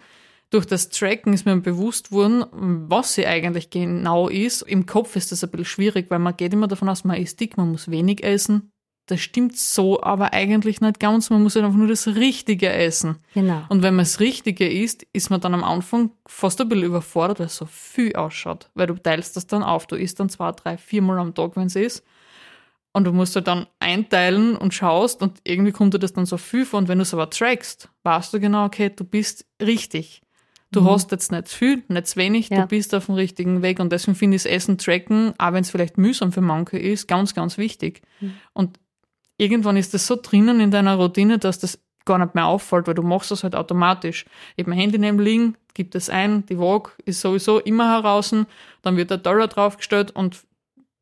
durch 0.51 0.67
das 0.67 0.89
Tracken 0.91 1.33
ist 1.33 1.45
mir 1.45 1.57
bewusst 1.57 2.13
worden, 2.13 2.45
was 2.89 3.15
sie 3.15 3.27
eigentlich 3.27 3.71
genau 3.71 4.29
ist. 4.29 4.63
Im 4.63 4.87
Kopf 4.87 5.17
ist 5.17 5.33
das 5.33 5.43
ein 5.43 5.51
bisschen 5.51 5.65
schwierig, 5.65 6.11
weil 6.11 6.19
man 6.21 6.37
geht 6.37 6.53
immer 6.53 6.69
davon 6.69 6.89
aus, 6.89 7.05
man 7.05 7.17
ist 7.17 7.41
dick, 7.41 7.57
man 7.57 7.73
muss 7.73 7.91
wenig 7.91 8.23
essen. 8.23 8.71
Das 9.07 9.21
stimmt 9.21 9.57
so, 9.57 10.01
aber 10.01 10.33
eigentlich 10.33 10.81
nicht 10.81 11.01
ganz. 11.01 11.31
Man 11.31 11.43
muss 11.43 11.57
halt 11.57 11.65
einfach 11.65 11.79
nur 11.79 11.89
das 11.89 12.07
Richtige 12.07 12.71
essen. 12.71 13.17
genau. 13.35 13.65
Und 13.71 13.83
wenn 13.83 13.97
man 13.97 14.05
das 14.05 14.21
Richtige 14.21 14.69
isst, 14.69 15.05
ist 15.13 15.31
man 15.31 15.41
dann 15.41 15.55
am 15.55 15.65
Anfang 15.65 16.11
fast 16.27 16.61
ein 16.61 16.69
bisschen 16.69 16.85
überfordert, 16.85 17.41
weil 17.41 17.47
es 17.47 17.57
so 17.57 17.67
viel 17.67 18.15
ausschaut. 18.15 18.71
Weil 18.75 18.87
du 18.87 18.95
teilst 18.95 19.37
das 19.37 19.49
dann 19.49 19.65
auf. 19.65 19.89
Du 19.89 19.97
isst 19.97 20.21
dann 20.21 20.29
zwei, 20.29 20.53
drei, 20.53 20.77
viermal 20.77 21.19
am 21.19 21.35
Tag, 21.35 21.57
wenn 21.57 21.67
es 21.67 21.75
ist. 21.75 22.05
Und 22.95 23.05
du 23.05 23.13
musst 23.13 23.35
halt 23.37 23.47
dann 23.47 23.67
einteilen 23.79 24.57
und 24.57 24.75
schaust 24.75 25.23
und 25.23 25.39
irgendwie 25.45 25.73
kommt 25.73 25.95
dir 25.95 25.99
das 25.99 26.13
dann 26.13 26.27
so 26.27 26.37
viel 26.37 26.67
vor. 26.67 26.79
Und 26.79 26.89
wenn 26.89 26.99
du 26.99 27.03
es 27.03 27.15
aber 27.15 27.31
trackst, 27.31 27.89
weißt 28.03 28.35
du 28.35 28.41
genau, 28.41 28.67
okay, 28.67 28.91
du 28.95 29.05
bist 29.05 29.47
richtig. 29.63 30.21
Du 30.73 30.85
hast 30.87 31.11
jetzt 31.11 31.31
nicht 31.33 31.49
viel, 31.49 31.83
nicht 31.89 32.07
zu 32.07 32.17
wenig, 32.17 32.49
Ja. 32.49 32.63
du 32.63 32.67
bist 32.67 32.95
auf 32.95 33.07
dem 33.07 33.15
richtigen 33.15 33.61
Weg. 33.61 33.79
Und 33.79 33.93
deswegen 33.93 34.15
finde 34.15 34.37
ich 34.37 34.43
das 34.45 34.53
Essen 34.53 34.79
tracken, 34.79 35.35
auch 35.39 35.53
wenn 35.53 35.63
es 35.63 35.71
vielleicht 35.71 35.99
mühsam 35.99 36.33
für 36.33 36.41
manche 36.41 36.79
ist, 36.79 37.07
ganz, 37.09 37.35
ganz 37.35 37.59
wichtig. 37.59 38.01
Und 38.55 38.79
irgendwann 39.37 39.77
ist 39.77 39.93
das 39.93 40.07
so 40.07 40.17
drinnen 40.21 40.61
in 40.61 40.71
deiner 40.71 40.95
Routine, 40.97 41.39
dass 41.39 41.59
das 41.59 41.79
gar 42.05 42.19
nicht 42.19 42.35
mehr 42.35 42.47
auffällt, 42.47 42.87
weil 42.87 42.95
du 42.95 43.03
machst 43.03 43.31
das 43.31 43.43
halt 43.45 43.55
automatisch. 43.55 44.25
Ich 44.57 44.63
habe 44.65 44.71
mein 44.71 44.79
Handy 44.79 44.99
neben 44.99 45.19
liegen, 45.19 45.57
gibt 45.75 45.95
es 45.95 46.09
ein, 46.11 46.45
die 46.47 46.57
Vogue 46.57 46.93
ist 47.05 47.21
sowieso 47.21 47.59
immer 47.61 47.91
heraus, 47.91 48.35
dann 48.83 48.97
wird 48.97 49.11
der 49.11 49.19
Dollar 49.19 49.49
draufgestellt 49.49 50.11
und 50.11 50.43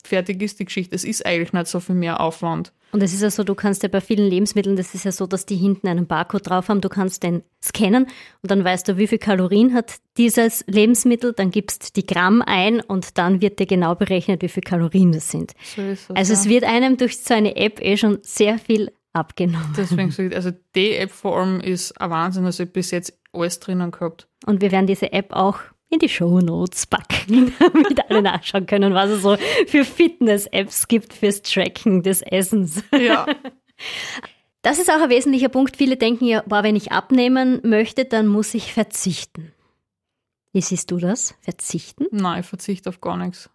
fertig 0.06 0.42
ist 0.42 0.58
die 0.60 0.64
Geschichte. 0.64 0.94
Es 0.94 1.04
ist 1.04 1.24
eigentlich 1.24 1.52
nicht 1.52 1.66
so 1.66 1.80
viel 1.80 1.94
mehr 1.94 2.20
Aufwand. 2.20 2.72
Und 2.92 3.02
es 3.02 3.14
ist 3.14 3.22
ja 3.22 3.30
so, 3.30 3.44
du 3.44 3.54
kannst 3.54 3.84
ja 3.84 3.88
bei 3.88 4.00
vielen 4.00 4.28
Lebensmitteln, 4.28 4.74
das 4.74 4.94
ist 4.94 5.04
ja 5.04 5.12
so, 5.12 5.26
dass 5.26 5.46
die 5.46 5.54
hinten 5.54 5.86
einen 5.86 6.06
Barcode 6.06 6.48
drauf 6.48 6.68
haben, 6.68 6.80
du 6.80 6.88
kannst 6.88 7.22
den 7.22 7.44
scannen 7.62 8.06
und 8.42 8.50
dann 8.50 8.64
weißt 8.64 8.88
du, 8.88 8.96
wie 8.96 9.06
viel 9.06 9.18
Kalorien 9.18 9.74
hat 9.74 9.94
dieses 10.16 10.64
Lebensmittel, 10.66 11.32
dann 11.32 11.52
gibst 11.52 11.94
die 11.96 12.04
Gramm 12.04 12.42
ein 12.44 12.80
und 12.80 13.16
dann 13.16 13.40
wird 13.40 13.60
dir 13.60 13.66
genau 13.66 13.94
berechnet, 13.94 14.42
wie 14.42 14.48
viel 14.48 14.64
Kalorien 14.64 15.12
das 15.12 15.30
sind. 15.30 15.52
So 15.76 15.82
ist 15.82 16.10
es. 16.10 16.16
Also 16.16 16.32
ja. 16.32 16.40
es 16.40 16.48
wird 16.48 16.64
einem 16.64 16.96
durch 16.96 17.18
so 17.18 17.32
eine 17.32 17.54
App 17.54 17.80
eh 17.80 17.96
schon 17.96 18.18
sehr 18.22 18.58
viel 18.58 18.90
abgenommen. 19.12 19.72
Deswegen 19.76 20.10
sag 20.10 20.26
ich, 20.26 20.34
also 20.34 20.50
die 20.74 20.94
App 20.94 21.10
vor 21.10 21.38
allem 21.38 21.60
ist 21.60 22.00
ein 22.00 22.10
Wahnsinn. 22.10 22.44
Also 22.44 22.64
ich 22.64 22.72
bis 22.72 22.90
jetzt 22.90 23.18
alles 23.32 23.60
drinnen 23.60 23.90
gehabt. 23.90 24.28
Und 24.46 24.60
wir 24.60 24.72
werden 24.72 24.86
diese 24.86 25.12
App 25.12 25.32
auch 25.32 25.58
in 25.90 25.98
die 25.98 26.08
Show 26.08 26.40
Notes 26.40 26.86
packen, 26.86 27.52
damit 27.58 28.10
alle 28.10 28.22
nachschauen 28.22 28.66
können, 28.66 28.94
was 28.94 29.10
es 29.10 29.22
so 29.22 29.36
für 29.66 29.84
Fitness-Apps 29.84 30.88
gibt 30.88 31.12
fürs 31.12 31.42
Tracken 31.42 32.02
des 32.02 32.22
Essens. 32.22 32.82
Ja. 32.92 33.26
Das 34.62 34.78
ist 34.78 34.90
auch 34.90 35.00
ein 35.00 35.08
wesentlicher 35.08 35.48
Punkt. 35.48 35.78
Viele 35.78 35.96
denken 35.96 36.26
ja, 36.26 36.42
boah, 36.46 36.62
wenn 36.62 36.76
ich 36.76 36.92
abnehmen 36.92 37.62
möchte, 37.64 38.04
dann 38.04 38.26
muss 38.26 38.52
ich 38.52 38.74
verzichten. 38.74 39.52
Wie 40.52 40.60
siehst 40.60 40.90
du 40.90 40.98
das? 40.98 41.34
Verzichten? 41.40 42.06
Nein, 42.10 42.40
ich 42.40 42.46
verzichte 42.46 42.90
auf 42.90 43.00
gar 43.00 43.16
nichts. 43.16 43.48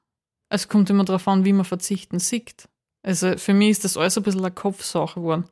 Es 0.50 0.68
kommt 0.68 0.90
immer 0.90 1.06
darauf 1.06 1.28
an, 1.28 1.46
wie 1.46 1.54
man 1.54 1.64
verzichten 1.64 2.18
sieht. 2.18 2.68
Also 3.04 3.38
für 3.38 3.54
mich 3.54 3.70
ist 3.70 3.84
das 3.84 3.98
alles 3.98 4.18
ein 4.18 4.24
bisschen 4.24 4.42
eine 4.42 4.50
Kopfsache 4.50 5.20
geworden. 5.20 5.46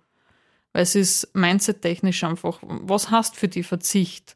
Weil 0.71 0.83
es 0.83 0.95
ist 0.95 1.35
mindset-technisch 1.35 2.23
einfach, 2.23 2.59
was 2.63 3.11
hast 3.11 3.35
für 3.35 3.47
die 3.47 3.61
Verzicht? 3.61 4.35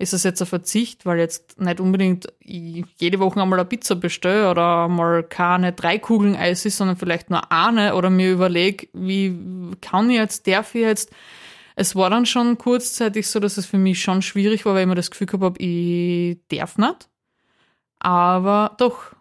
Ist 0.00 0.12
es 0.12 0.22
jetzt 0.22 0.40
ein 0.40 0.46
Verzicht, 0.46 1.06
weil 1.06 1.18
jetzt 1.18 1.60
nicht 1.60 1.80
unbedingt 1.80 2.32
jede 2.40 3.18
Woche 3.18 3.42
einmal 3.42 3.58
eine 3.58 3.68
Pizza 3.68 3.96
bestelle 3.96 4.48
oder 4.48 4.86
mal 4.86 5.24
keine 5.24 5.72
drei 5.72 5.98
Kugeln 5.98 6.36
Eis 6.36 6.64
ist, 6.64 6.76
sondern 6.76 6.96
vielleicht 6.96 7.30
nur 7.30 7.50
eine 7.50 7.96
oder 7.96 8.08
mir 8.08 8.30
überlege, 8.30 8.86
wie 8.92 9.36
kann 9.80 10.08
ich 10.08 10.16
jetzt, 10.16 10.46
darf 10.46 10.74
ich 10.76 10.82
jetzt. 10.82 11.10
Es 11.74 11.96
war 11.96 12.10
dann 12.10 12.26
schon 12.26 12.58
kurzzeitig 12.58 13.26
so, 13.26 13.40
dass 13.40 13.56
es 13.56 13.66
für 13.66 13.78
mich 13.78 14.00
schon 14.00 14.22
schwierig 14.22 14.64
war, 14.64 14.74
weil 14.74 14.82
ich 14.82 14.88
mir 14.88 14.94
das 14.94 15.10
Gefühl 15.10 15.28
habe, 15.40 15.60
ich 15.60 16.38
darf 16.48 16.78
nicht. 16.78 17.08
Aber 17.98 18.76
doch, 18.78 19.14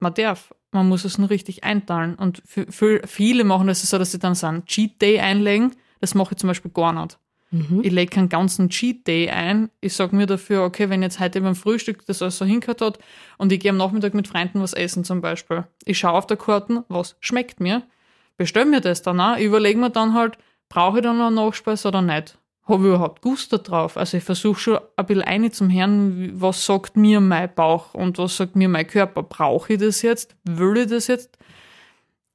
man 0.00 0.14
darf. 0.14 0.54
Man 0.70 0.88
muss 0.88 1.04
es 1.04 1.16
nur 1.16 1.30
richtig 1.30 1.64
einteilen. 1.64 2.14
Und 2.14 2.42
für, 2.44 3.06
viele 3.06 3.44
machen 3.44 3.68
das 3.68 3.82
so, 3.82 3.98
dass 3.98 4.12
sie 4.12 4.18
dann 4.18 4.34
so 4.34 4.46
einen 4.46 4.66
Cheat 4.66 5.00
Day 5.00 5.18
einlegen. 5.18 5.76
Das 6.00 6.14
mache 6.14 6.34
ich 6.34 6.38
zum 6.38 6.48
Beispiel 6.48 6.70
gar 6.70 6.92
nicht. 6.92 7.18
Mhm. 7.50 7.80
Ich 7.82 7.92
lege 7.92 8.10
keinen 8.10 8.28
ganzen 8.28 8.68
Cheat 8.68 9.06
Day 9.06 9.30
ein. 9.30 9.70
Ich 9.80 9.94
sage 9.94 10.14
mir 10.14 10.26
dafür, 10.26 10.64
okay, 10.64 10.90
wenn 10.90 11.02
jetzt 11.02 11.18
heute 11.18 11.40
beim 11.40 11.54
Frühstück 11.54 12.04
das 12.06 12.20
alles 12.20 12.38
so 12.38 12.44
hingehört 12.44 12.80
hat 12.80 12.98
und 13.38 13.52
ich 13.52 13.60
gehe 13.60 13.70
am 13.70 13.78
Nachmittag 13.78 14.14
mit 14.14 14.28
Freunden 14.28 14.60
was 14.60 14.74
essen 14.74 15.04
zum 15.04 15.20
Beispiel. 15.20 15.64
Ich 15.84 15.98
schaue 15.98 16.12
auf 16.12 16.26
der 16.26 16.36
Karte, 16.36 16.84
was 16.88 17.16
schmeckt 17.20 17.60
mir, 17.60 17.82
bestelle 18.36 18.66
mir 18.66 18.80
das 18.80 19.02
dann 19.02 19.20
auch, 19.20 19.38
überlege 19.38 19.78
mir 19.78 19.90
dann 19.90 20.12
halt, 20.12 20.36
brauche 20.68 20.98
ich 20.98 21.02
dann 21.02 21.18
noch 21.18 21.28
eine 21.28 21.36
Nachspeise 21.36 21.88
oder 21.88 22.02
nicht. 22.02 22.36
Habe 22.64 22.82
ich 22.82 22.88
überhaupt 22.88 23.22
Gusto 23.22 23.56
drauf? 23.56 23.96
Also 23.96 24.18
ich 24.18 24.24
versuche 24.24 24.60
schon 24.60 24.78
ein 24.96 25.06
bisschen 25.06 25.22
eine 25.22 25.50
zum 25.50 25.70
Herrn, 25.70 26.30
was 26.38 26.66
sagt 26.66 26.98
mir 26.98 27.20
mein 27.20 27.54
Bauch 27.54 27.94
und 27.94 28.18
was 28.18 28.36
sagt 28.36 28.56
mir 28.56 28.68
mein 28.68 28.86
Körper? 28.86 29.22
Brauche 29.22 29.72
ich 29.72 29.78
das 29.78 30.02
jetzt? 30.02 30.36
Will 30.44 30.76
ich 30.76 30.88
das 30.88 31.06
jetzt? 31.06 31.38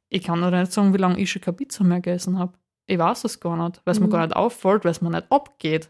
Ich 0.10 0.24
kann 0.24 0.42
doch 0.42 0.50
nicht 0.50 0.72
sagen, 0.72 0.92
wie 0.92 0.98
lange 0.98 1.20
ich 1.20 1.30
schon 1.30 1.44
keine 1.44 1.58
Pizza 1.58 1.84
mehr 1.84 2.02
gegessen 2.02 2.40
habe 2.40 2.54
ich 2.86 3.00
weiß 3.00 3.24
es 3.24 3.40
gar 3.40 3.58
nicht, 3.58 3.82
weil 3.86 3.94
es 3.94 4.00
mhm. 4.00 4.08
mir 4.08 4.12
gar 4.12 4.26
nicht 4.26 4.36
auffällt, 4.36 4.84
weil 4.84 4.92
es 4.92 5.02
mir 5.02 5.10
nicht 5.10 5.32
abgeht. 5.32 5.90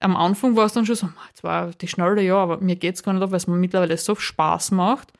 Am 0.00 0.16
Anfang 0.16 0.54
war 0.54 0.66
es 0.66 0.72
dann 0.72 0.86
schon 0.86 0.94
so, 0.94 1.08
jetzt 1.28 1.42
war 1.42 1.70
die 1.70 1.88
Schnelle, 1.88 2.22
ja, 2.22 2.36
aber 2.36 2.58
mir 2.58 2.76
geht 2.76 2.94
es 2.94 3.02
gar 3.02 3.12
nicht 3.12 3.22
ab, 3.22 3.30
weil 3.30 3.38
es 3.38 3.48
mir 3.48 3.56
mittlerweile 3.56 3.96
so 3.96 4.14
Spaß 4.14 4.70
macht, 4.70 5.12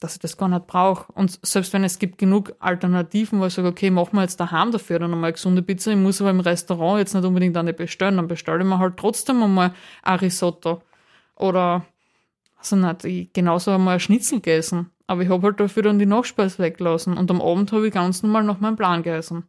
dass 0.00 0.14
ich 0.16 0.20
das 0.20 0.36
gar 0.36 0.48
nicht 0.48 0.66
brauche. 0.66 1.10
Und 1.12 1.38
selbst 1.46 1.72
wenn 1.72 1.82
es 1.82 1.98
gibt 1.98 2.18
genug 2.18 2.54
Alternativen, 2.58 3.40
wo 3.40 3.46
ich 3.46 3.54
sage, 3.54 3.68
okay, 3.68 3.90
machen 3.90 4.16
wir 4.16 4.22
jetzt 4.22 4.38
daheim 4.38 4.70
dafür 4.70 4.98
dann 4.98 5.14
einmal 5.14 5.32
gesunde 5.32 5.62
Pizza, 5.62 5.92
ich 5.92 5.96
muss 5.96 6.20
aber 6.20 6.30
im 6.30 6.40
Restaurant 6.40 6.98
jetzt 6.98 7.14
nicht 7.14 7.24
unbedingt 7.24 7.56
eine 7.56 7.72
bestellen, 7.72 8.16
dann 8.16 8.28
bestelle 8.28 8.60
ich 8.60 8.66
mir 8.66 8.78
halt 8.78 8.98
trotzdem 8.98 9.42
einmal 9.42 9.72
ein 10.02 10.18
Risotto. 10.18 10.82
Oder, 11.34 11.86
also 12.58 12.76
nicht, 12.76 13.04
ich 13.04 13.32
genauso 13.32 13.70
einmal 13.70 13.94
ein 13.94 14.00
Schnitzel 14.00 14.40
gegessen. 14.40 14.90
Aber 15.06 15.22
ich 15.22 15.28
habe 15.28 15.42
halt 15.42 15.60
dafür 15.60 15.84
dann 15.84 15.98
die 15.98 16.06
Nachspeise 16.06 16.58
weggelassen. 16.58 17.16
Und 17.16 17.30
am 17.30 17.40
Abend 17.40 17.72
habe 17.72 17.86
ich 17.86 17.94
ganz 17.94 18.22
normal 18.22 18.42
nach 18.42 18.60
meinem 18.60 18.76
Plan 18.76 19.02
gegessen. 19.02 19.44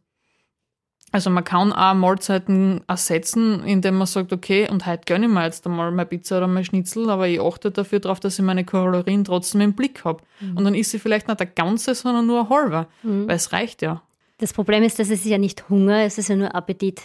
Also 1.10 1.30
man 1.30 1.44
kann 1.44 1.72
auch 1.72 1.94
Mahlzeiten 1.94 2.82
ersetzen, 2.86 3.64
indem 3.64 3.96
man 3.96 4.06
sagt, 4.06 4.32
okay, 4.32 4.68
und 4.70 4.84
heute 4.84 5.04
gönne 5.06 5.26
ich 5.26 5.32
mir 5.32 5.44
jetzt 5.44 5.66
einmal 5.66 5.90
meine 5.90 6.06
Pizza 6.06 6.36
oder 6.36 6.46
mein 6.46 6.64
Schnitzel, 6.64 7.08
aber 7.08 7.26
ich 7.26 7.40
achte 7.40 7.70
dafür 7.70 8.00
darauf, 8.00 8.20
dass 8.20 8.38
ich 8.38 8.44
meine 8.44 8.64
Kalorien 8.64 9.24
trotzdem 9.24 9.62
im 9.62 9.72
Blick 9.72 10.04
habe. 10.04 10.22
Mhm. 10.40 10.56
Und 10.56 10.64
dann 10.64 10.74
ist 10.74 10.90
sie 10.90 10.98
vielleicht 10.98 11.26
nicht 11.26 11.40
der 11.40 11.46
ganze, 11.46 11.94
sondern 11.94 12.26
nur 12.26 12.40
ein 12.40 12.50
halber, 12.50 12.88
mhm. 13.02 13.26
weil 13.26 13.36
es 13.36 13.52
reicht 13.52 13.80
ja. 13.80 14.02
Das 14.36 14.52
Problem 14.52 14.82
ist, 14.82 14.98
dass 14.98 15.08
es 15.08 15.24
ja 15.24 15.38
nicht 15.38 15.68
Hunger, 15.70 16.02
es 16.02 16.18
ist 16.18 16.28
ja 16.28 16.36
nur 16.36 16.54
Appetit. 16.54 17.00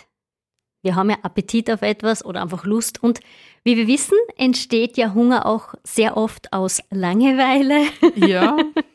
Wir 0.82 0.96
haben 0.96 1.10
ja 1.10 1.18
Appetit 1.24 1.72
auf 1.72 1.82
etwas 1.82 2.26
oder 2.26 2.42
einfach 2.42 2.66
Lust. 2.66 3.02
Und 3.02 3.22
wie 3.64 3.78
wir 3.78 3.88
wissen, 3.88 4.18
entsteht 4.36 4.98
ja 4.98 5.14
Hunger 5.14 5.46
auch 5.46 5.76
sehr 5.84 6.18
oft 6.18 6.52
aus 6.52 6.82
Langeweile. 6.92 7.86
Ja. 8.16 8.58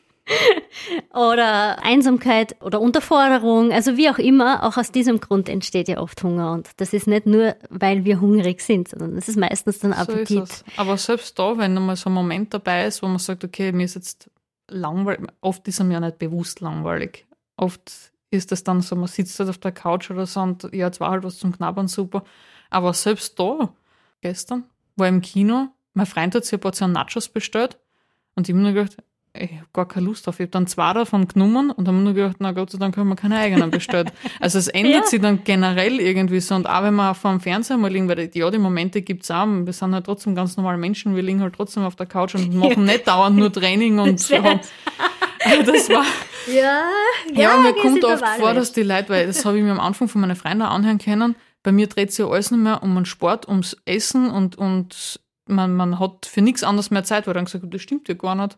oder 1.13 1.83
Einsamkeit 1.83 2.55
oder 2.61 2.81
Unterforderung, 2.81 3.71
also 3.71 3.97
wie 3.97 4.09
auch 4.09 4.17
immer, 4.17 4.63
auch 4.63 4.77
aus 4.77 4.91
diesem 4.91 5.19
Grund 5.19 5.49
entsteht 5.49 5.87
ja 5.87 5.99
oft 5.99 6.21
Hunger. 6.23 6.51
Und 6.51 6.69
das 6.77 6.93
ist 6.93 7.07
nicht 7.07 7.25
nur, 7.25 7.55
weil 7.69 8.05
wir 8.05 8.21
hungrig 8.21 8.61
sind, 8.61 8.89
sondern 8.89 9.17
es 9.17 9.27
ist 9.27 9.37
meistens 9.37 9.79
dann 9.79 9.93
Appetit. 9.93 10.47
So 10.47 10.63
Aber 10.77 10.97
selbst 10.97 11.37
da, 11.37 11.57
wenn 11.57 11.73
mal 11.73 11.95
so 11.95 12.09
ein 12.09 12.13
Moment 12.13 12.53
dabei 12.53 12.85
ist, 12.85 13.01
wo 13.01 13.07
man 13.07 13.19
sagt, 13.19 13.43
okay, 13.43 13.71
mir 13.71 13.85
ist 13.85 13.95
jetzt 13.95 14.29
langweilig, 14.67 15.27
oft 15.41 15.67
ist 15.67 15.81
einem 15.81 15.91
ja 15.91 15.99
nicht 15.99 16.19
bewusst 16.19 16.59
langweilig. 16.59 17.25
Oft 17.57 17.91
ist 18.31 18.51
es 18.51 18.63
dann 18.63 18.81
so, 18.81 18.95
man 18.95 19.07
sitzt 19.07 19.39
halt 19.39 19.49
auf 19.49 19.57
der 19.57 19.71
Couch 19.71 20.11
oder 20.11 20.25
so 20.25 20.41
und 20.41 20.63
ja, 20.63 20.87
jetzt 20.87 20.99
war 20.99 21.11
halt 21.11 21.23
was 21.23 21.37
zum 21.37 21.55
Knabbern 21.55 21.87
super. 21.87 22.23
Aber 22.69 22.93
selbst 22.93 23.39
da, 23.39 23.73
gestern, 24.21 24.65
war 24.95 25.07
im 25.07 25.21
Kino, 25.21 25.69
mein 25.93 26.05
Freund 26.05 26.35
hat 26.35 26.45
sich 26.45 26.53
ein 26.53 26.59
Portion 26.59 26.91
Nachos 26.91 27.27
bestellt 27.27 27.77
und 28.35 28.47
ich 28.47 28.53
habe 28.53 28.63
mir 28.63 28.73
gedacht, 28.73 28.97
ich 29.33 29.51
habe 29.51 29.67
gar 29.73 29.87
keine 29.87 30.07
Lust 30.07 30.27
auf. 30.27 30.35
Ich 30.35 30.45
habe 30.45 30.51
dann 30.51 30.67
zwei 30.67 30.93
davon 30.93 31.27
genommen 31.27 31.71
und 31.71 31.87
haben 31.87 32.03
nur 32.03 32.13
gedacht, 32.13 32.37
na 32.39 32.51
Gott 32.51 32.71
sei 32.71 32.77
Dank 32.77 32.97
haben 32.97 33.09
wir 33.09 33.15
keine 33.15 33.37
eigenen 33.37 33.69
bestellt. 33.69 34.11
also 34.39 34.57
es 34.57 34.67
ändert 34.67 35.03
ja. 35.03 35.05
sich 35.05 35.21
dann 35.21 35.43
generell 35.43 35.99
irgendwie 35.99 36.39
so. 36.39 36.55
Und 36.55 36.67
auch 36.67 36.83
wenn 36.83 36.95
wir 36.95 37.13
vor 37.13 37.31
dem 37.31 37.39
Fernseher 37.39 37.77
mal 37.77 37.91
liegen, 37.91 38.09
weil 38.09 38.29
ja, 38.33 38.49
die 38.51 38.57
Momente 38.57 39.01
gibt 39.01 39.23
es 39.23 39.31
auch, 39.31 39.45
wir 39.45 39.73
sind 39.73 39.93
halt 39.93 40.05
trotzdem 40.05 40.35
ganz 40.35 40.57
normale 40.57 40.77
Menschen, 40.77 41.15
wir 41.15 41.23
liegen 41.23 41.41
halt 41.41 41.53
trotzdem 41.55 41.83
auf 41.83 41.95
der 41.95 42.07
Couch 42.07 42.35
und 42.35 42.53
machen 42.55 42.71
ja. 42.71 42.79
nicht 42.93 43.07
dauernd 43.07 43.37
nur 43.37 43.51
Training 43.51 43.99
und 43.99 44.19
so. 44.19 44.35
das 45.65 45.89
war. 45.89 46.05
Ja, 46.47 46.83
ja, 47.33 47.41
ja 47.41 47.57
mir 47.57 47.73
kommt 47.73 48.03
oft 48.03 48.25
vor, 48.39 48.53
dass 48.53 48.73
die 48.73 48.83
Leute, 48.83 49.09
weil 49.09 49.27
das 49.27 49.45
habe 49.45 49.57
ich 49.57 49.63
mir 49.63 49.71
am 49.71 49.79
Anfang 49.79 50.07
von 50.07 50.21
meinen 50.21 50.35
Freunden 50.35 50.63
anhören 50.63 50.97
können, 50.97 51.35
bei 51.61 51.71
mir 51.71 51.87
dreht 51.87 52.11
sich 52.11 52.25
ja 52.25 52.31
alles 52.31 52.51
nicht 52.51 52.61
mehr 52.61 52.81
um 52.81 52.95
den 52.95 53.05
Sport, 53.05 53.47
ums 53.47 53.77
Essen 53.85 54.31
und, 54.31 54.57
und 54.57 55.19
man, 55.45 55.75
man 55.75 55.99
hat 55.99 56.25
für 56.25 56.41
nichts 56.41 56.63
anderes 56.63 56.91
mehr 56.91 57.03
Zeit, 57.03 57.27
weil 57.27 57.33
dann 57.33 57.45
gesagt, 57.45 57.65
das 57.67 57.81
stimmt 57.81 58.07
ja 58.07 58.15
gar 58.15 58.35
nicht. 58.35 58.57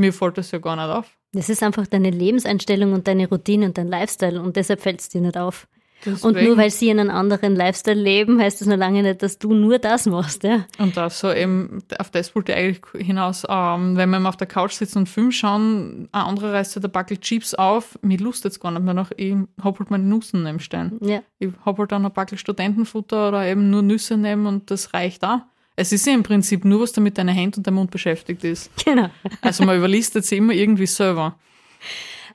Mir 0.00 0.14
fällt 0.14 0.38
das 0.38 0.50
ja 0.50 0.58
gar 0.58 0.76
nicht 0.76 0.86
auf. 0.86 1.10
Das 1.32 1.50
ist 1.50 1.62
einfach 1.62 1.86
deine 1.86 2.08
Lebenseinstellung 2.08 2.94
und 2.94 3.06
deine 3.06 3.28
Routine 3.28 3.66
und 3.66 3.76
dein 3.76 3.86
Lifestyle 3.86 4.40
und 4.40 4.56
deshalb 4.56 4.80
fällt 4.80 5.00
es 5.00 5.10
dir 5.10 5.20
nicht 5.20 5.36
auf. 5.36 5.68
Deswegen. 6.04 6.26
Und 6.26 6.42
nur 6.42 6.56
weil 6.56 6.70
sie 6.70 6.90
einen 6.90 7.10
anderen 7.10 7.54
Lifestyle 7.54 8.00
leben, 8.00 8.40
heißt 8.40 8.62
das 8.62 8.68
noch 8.68 8.78
lange 8.78 9.02
nicht, 9.02 9.22
dass 9.22 9.38
du 9.38 9.52
nur 9.52 9.78
das 9.78 10.06
machst, 10.06 10.44
ja. 10.44 10.64
Und 10.78 10.94
so 11.10 11.30
eben, 11.30 11.82
auf 11.98 12.10
das 12.10 12.34
wollte 12.34 12.52
ich 12.52 12.58
eigentlich 12.58 13.06
hinaus, 13.06 13.44
ähm, 13.46 13.98
wenn 13.98 14.08
wir 14.08 14.26
auf 14.26 14.38
der 14.38 14.46
Couch 14.46 14.72
sitzen 14.72 15.00
und 15.00 15.08
Film 15.10 15.30
schauen, 15.30 16.08
ein 16.12 16.20
anderer 16.22 16.54
reißt 16.54 16.82
der 16.82 16.88
Backel 16.88 17.18
Chips 17.18 17.52
auf, 17.52 17.98
mir 18.00 18.16
Lust 18.16 18.44
jetzt 18.44 18.60
gar 18.60 18.70
nicht 18.70 18.82
mehr 18.82 18.94
noch, 18.94 19.10
ich 19.14 19.34
hab 19.62 19.78
halt 19.78 19.90
meine 19.90 20.04
Nüsse 20.04 20.38
neben 20.38 20.60
stehen. 20.60 20.98
Ja. 21.02 21.20
Ich 21.38 21.50
hab 21.66 21.76
halt 21.76 21.92
dann 21.92 22.06
ein 22.06 22.12
Backel 22.12 22.38
Studentenfutter 22.38 23.28
oder 23.28 23.44
eben 23.44 23.68
nur 23.68 23.82
Nüsse 23.82 24.16
nehmen 24.16 24.46
und 24.46 24.70
das 24.70 24.94
reicht 24.94 25.22
auch. 25.22 25.40
Es 25.76 25.92
ist 25.92 26.06
ja 26.06 26.12
im 26.12 26.22
Prinzip 26.22 26.64
nur, 26.64 26.80
was 26.80 26.92
da 26.92 27.00
mit 27.00 27.16
deiner 27.16 27.34
Hand 27.34 27.56
und 27.56 27.66
deinem 27.66 27.76
Mund 27.76 27.90
beschäftigt 27.90 28.44
ist. 28.44 28.70
Genau. 28.84 29.08
Also 29.40 29.64
man 29.64 29.76
überlistet 29.78 30.24
sie 30.24 30.36
immer 30.36 30.52
irgendwie 30.52 30.86
selber. 30.86 31.38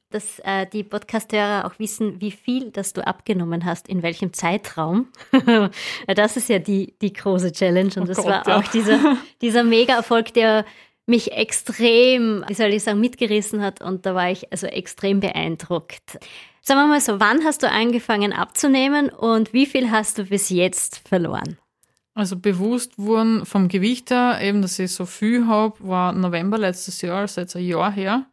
Dass 0.09 0.39
äh, 0.39 0.65
die 0.71 0.83
Podcasthörer 0.83 1.65
auch 1.65 1.77
wissen, 1.77 2.21
wie 2.21 2.31
viel, 2.31 2.71
dass 2.71 2.93
du 2.93 3.05
abgenommen 3.05 3.65
hast, 3.65 3.87
in 3.87 4.01
welchem 4.03 4.33
Zeitraum. 4.33 5.07
das 6.07 6.37
ist 6.37 6.49
ja 6.49 6.59
die, 6.59 6.95
die 7.01 7.11
große 7.11 7.51
Challenge 7.51 7.91
und 7.97 8.03
oh 8.03 8.05
das 8.05 8.17
Gott, 8.17 8.25
war 8.27 8.47
ja. 8.47 8.57
auch 8.57 8.67
dieser, 8.69 9.17
dieser 9.41 9.63
Mega-Erfolg, 9.63 10.33
der 10.33 10.65
mich 11.05 11.31
extrem, 11.33 12.43
wie 12.47 12.53
soll 12.53 12.73
ich 12.73 12.83
sagen, 12.83 12.99
mitgerissen 12.99 13.61
hat 13.61 13.81
und 13.81 14.05
da 14.05 14.15
war 14.15 14.31
ich 14.31 14.51
also 14.51 14.67
extrem 14.67 15.19
beeindruckt. 15.19 16.19
Sagen 16.61 16.79
wir 16.79 16.87
mal 16.87 17.01
so, 17.01 17.19
wann 17.19 17.43
hast 17.43 17.61
du 17.61 17.69
angefangen 17.69 18.33
abzunehmen 18.33 19.09
und 19.09 19.53
wie 19.53 19.67
viel 19.67 19.91
hast 19.91 20.17
du 20.17 20.25
bis 20.25 20.49
jetzt 20.49 21.07
verloren? 21.07 21.59
Also 22.15 22.37
bewusst 22.37 22.97
wurden 22.97 23.45
vom 23.45 23.67
Gewicht 23.67 24.09
her, 24.09 24.39
eben, 24.41 24.61
dass 24.61 24.79
ich 24.79 24.93
so 24.93 25.05
viel 25.05 25.47
habe, 25.47 25.75
war 25.85 26.13
November 26.13 26.57
letztes 26.57 27.01
Jahr, 27.01 27.19
also 27.19 27.41
jetzt 27.41 27.57
ein 27.57 27.65
Jahr 27.65 27.91
her. 27.91 28.25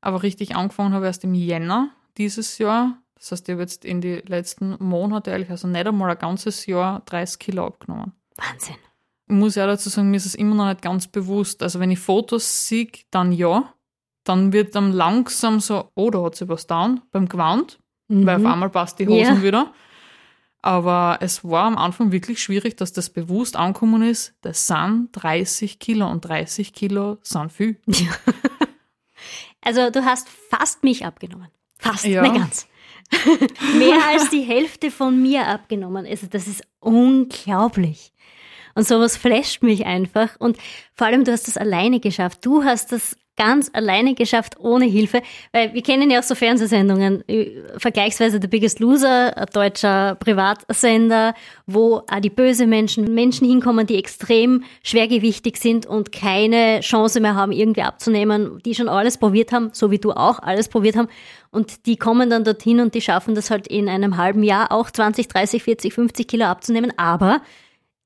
Aber 0.00 0.22
richtig 0.22 0.54
angefangen 0.54 0.94
habe 0.94 1.06
erst 1.06 1.24
im 1.24 1.34
Jänner 1.34 1.90
dieses 2.16 2.58
Jahr. 2.58 2.96
Das 3.16 3.32
heißt, 3.32 3.48
ich 3.48 3.52
habe 3.54 3.62
jetzt 3.62 3.84
in 3.84 4.00
die 4.00 4.22
letzten 4.26 4.76
Monate, 4.78 5.32
ehrlich, 5.32 5.50
also 5.50 5.66
nicht 5.66 5.84
einmal 5.84 6.10
ein 6.10 6.18
ganzes 6.18 6.66
Jahr 6.66 7.02
30 7.06 7.40
Kilo 7.40 7.66
abgenommen. 7.66 8.12
Wahnsinn. 8.36 8.76
Ich 9.26 9.34
muss 9.34 9.56
ja 9.56 9.66
dazu 9.66 9.88
sagen, 9.88 10.10
mir 10.10 10.18
ist 10.18 10.26
es 10.26 10.34
immer 10.36 10.54
noch 10.54 10.68
nicht 10.68 10.82
ganz 10.82 11.08
bewusst. 11.08 11.62
Also 11.62 11.80
wenn 11.80 11.90
ich 11.90 11.98
Fotos 11.98 12.68
sehe, 12.68 12.88
dann 13.10 13.32
ja. 13.32 13.72
Dann 14.22 14.52
wird 14.52 14.74
dann 14.74 14.92
langsam 14.92 15.58
so, 15.58 15.90
oh, 15.94 16.10
da 16.10 16.22
hat 16.22 16.36
sich 16.36 16.48
was 16.48 16.66
down 16.66 17.02
beim 17.10 17.28
Gewand, 17.28 17.78
mhm. 18.08 18.26
weil 18.26 18.36
auf 18.36 18.52
einmal 18.52 18.70
passt 18.70 18.98
die 18.98 19.08
Hosen 19.08 19.36
ja. 19.36 19.42
wieder. 19.42 19.72
Aber 20.64 21.18
es 21.20 21.44
war 21.44 21.64
am 21.64 21.76
Anfang 21.76 22.10
wirklich 22.10 22.42
schwierig, 22.42 22.78
dass 22.78 22.94
das 22.94 23.10
bewusst 23.10 23.54
angekommen 23.54 24.00
ist. 24.00 24.32
Das 24.40 24.66
sind 24.66 25.10
30 25.12 25.78
Kilo 25.78 26.10
und 26.10 26.24
30 26.24 26.72
Kilo 26.72 27.18
sind 27.22 27.52
viel. 27.52 27.78
Ja. 27.86 28.08
Also 29.60 29.90
du 29.90 30.04
hast 30.04 30.28
fast 30.28 30.82
mich 30.82 31.04
abgenommen. 31.04 31.48
Fast, 31.78 32.04
ja. 32.04 32.22
nicht 32.22 32.34
ganz. 32.34 32.66
Mehr 33.78 33.98
als 34.08 34.30
die 34.30 34.40
Hälfte 34.40 34.90
von 34.90 35.22
mir 35.22 35.48
abgenommen. 35.48 36.06
Also 36.06 36.26
das 36.28 36.46
ist 36.46 36.62
unglaublich. 36.80 38.12
Und 38.74 38.86
sowas 38.86 39.18
flasht 39.18 39.62
mich 39.62 39.84
einfach. 39.84 40.36
Und 40.38 40.56
vor 40.94 41.06
allem, 41.06 41.24
du 41.24 41.32
hast 41.32 41.46
das 41.46 41.58
alleine 41.58 42.00
geschafft. 42.00 42.44
Du 42.44 42.64
hast 42.64 42.92
das 42.92 43.16
ganz 43.36 43.70
alleine 43.72 44.14
geschafft, 44.14 44.58
ohne 44.58 44.84
Hilfe. 44.84 45.22
Weil 45.52 45.74
wir 45.74 45.82
kennen 45.82 46.10
ja 46.10 46.20
auch 46.20 46.24
so 46.24 46.34
Fernsehsendungen, 46.34 47.26
äh, 47.28 47.50
vergleichsweise 47.78 48.38
The 48.40 48.48
Biggest 48.48 48.80
Loser, 48.80 49.36
ein 49.36 49.46
deutscher 49.52 50.16
Privatsender, 50.16 51.34
wo 51.66 52.02
auch 52.10 52.20
die 52.20 52.30
böse 52.30 52.66
Menschen, 52.66 53.14
Menschen 53.14 53.48
hinkommen, 53.48 53.86
die 53.86 53.96
extrem 53.96 54.64
schwergewichtig 54.82 55.56
sind 55.56 55.86
und 55.86 56.12
keine 56.12 56.80
Chance 56.80 57.20
mehr 57.20 57.34
haben, 57.34 57.52
irgendwie 57.52 57.82
abzunehmen, 57.82 58.60
die 58.64 58.74
schon 58.74 58.88
alles 58.88 59.18
probiert 59.18 59.52
haben, 59.52 59.70
so 59.72 59.90
wie 59.90 59.98
du 59.98 60.12
auch 60.12 60.38
alles 60.38 60.68
probiert 60.68 60.96
haben. 60.96 61.08
Und 61.50 61.86
die 61.86 61.96
kommen 61.96 62.30
dann 62.30 62.44
dorthin 62.44 62.80
und 62.80 62.94
die 62.94 63.00
schaffen 63.00 63.34
das 63.34 63.50
halt 63.50 63.68
in 63.68 63.88
einem 63.88 64.16
halben 64.16 64.42
Jahr 64.42 64.72
auch 64.72 64.90
20, 64.90 65.28
30, 65.28 65.62
40, 65.62 65.94
50 65.94 66.26
Kilo 66.26 66.46
abzunehmen. 66.46 66.92
Aber 66.96 67.40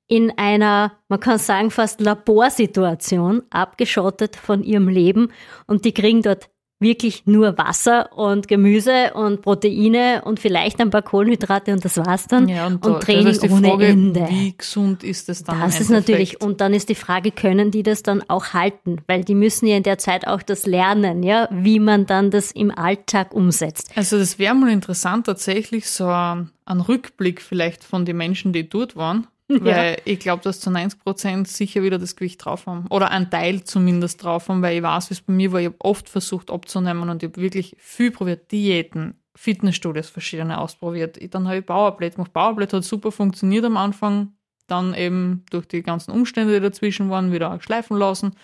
in 0.09 0.33
einer, 0.37 0.93
man 1.07 1.19
kann 1.19 1.37
sagen, 1.37 1.69
fast 1.71 2.01
Laborsituation, 2.01 3.43
abgeschottet 3.51 4.35
von 4.35 4.63
ihrem 4.63 4.89
Leben 4.89 5.31
und 5.67 5.85
die 5.85 5.93
kriegen 5.93 6.23
dort 6.23 6.49
wirklich 6.79 7.25
nur 7.25 7.57
Wasser 7.57 8.17
und 8.17 8.47
Gemüse 8.47 9.13
und 9.13 9.41
Proteine 9.41 10.21
und 10.23 10.39
vielleicht 10.39 10.79
ein 10.79 10.89
paar 10.89 11.01
Kohlenhydrate 11.01 11.73
und 11.73 11.83
das 11.83 11.97
war's 11.97 12.25
dann. 12.25 12.47
Ja, 12.47 12.67
und, 12.67 12.85
und 12.85 13.03
Training 13.03 13.37
ohne 13.51 13.67
Frage, 13.67 13.87
Ende. 13.87 14.27
Wie 14.29 14.57
gesund 14.57 15.03
ist 15.03 15.29
das 15.29 15.43
dann? 15.43 15.59
Das 15.59 15.79
ist 15.79 15.89
natürlich, 15.89 16.41
und 16.41 16.61
dann 16.61 16.73
ist 16.73 16.89
die 16.89 16.95
Frage, 16.95 17.31
können 17.31 17.69
die 17.69 17.83
das 17.83 18.01
dann 18.01 18.23
auch 18.29 18.53
halten? 18.53 19.01
Weil 19.07 19.23
die 19.23 19.35
müssen 19.35 19.67
ja 19.67 19.75
in 19.75 19.83
der 19.83 19.97
Zeit 19.97 20.25
auch 20.25 20.41
das 20.41 20.65
lernen, 20.65 21.21
ja, 21.21 21.49
wie 21.51 21.79
man 21.79 22.05
dann 22.05 22.31
das 22.31 22.51
im 22.51 22.71
Alltag 22.71 23.33
umsetzt. 23.33 23.91
Also 23.95 24.17
das 24.17 24.39
wäre 24.39 24.55
mal 24.55 24.71
interessant, 24.71 25.25
tatsächlich 25.25 25.89
so 25.89 26.07
ein, 26.07 26.49
ein 26.65 26.79
Rückblick 26.79 27.41
vielleicht 27.41 27.83
von 27.83 28.05
den 28.05 28.17
Menschen, 28.17 28.53
die 28.53 28.67
dort 28.67 28.95
waren 28.95 29.27
weil 29.61 29.91
ja. 29.93 29.97
ich 30.05 30.19
glaube, 30.19 30.43
dass 30.43 30.59
zu 30.59 30.69
90 30.69 30.99
Prozent 30.99 31.47
sicher 31.47 31.81
wieder 31.81 31.97
das 31.97 32.15
Gewicht 32.15 32.45
drauf 32.45 32.67
haben. 32.67 32.85
Oder 32.89 33.09
ein 33.09 33.31
Teil 33.31 33.63
zumindest 33.63 34.23
drauf 34.23 34.47
haben, 34.47 34.61
weil 34.61 34.77
ich 34.77 34.83
weiß, 34.83 35.09
wie 35.09 35.15
es 35.15 35.21
bei 35.21 35.33
mir 35.33 35.51
war. 35.51 35.59
Ich 35.59 35.65
habe 35.65 35.75
oft 35.79 36.07
versucht 36.07 36.51
abzunehmen 36.51 37.09
und 37.09 37.23
ich 37.23 37.29
habe 37.29 37.41
wirklich 37.41 37.75
viel 37.79 38.11
probiert. 38.11 38.51
Diäten, 38.51 39.15
Fitnessstudios, 39.35 40.09
verschiedene 40.09 40.59
ausprobiert. 40.59 41.17
Ich, 41.17 41.31
dann 41.31 41.47
habe 41.47 41.57
ich 41.57 41.65
Powerplate 41.65 42.15
gemacht. 42.15 42.31
Powerplate 42.31 42.77
hat 42.77 42.83
super 42.83 43.11
funktioniert 43.11 43.65
am 43.65 43.77
Anfang. 43.77 44.33
Dann 44.67 44.93
eben 44.93 45.45
durch 45.49 45.67
die 45.67 45.81
ganzen 45.81 46.11
Umstände, 46.11 46.53
die 46.53 46.59
dazwischen 46.59 47.09
waren, 47.09 47.31
wieder 47.31 47.59
schleifen 47.59 47.97
lassen. 47.97 48.35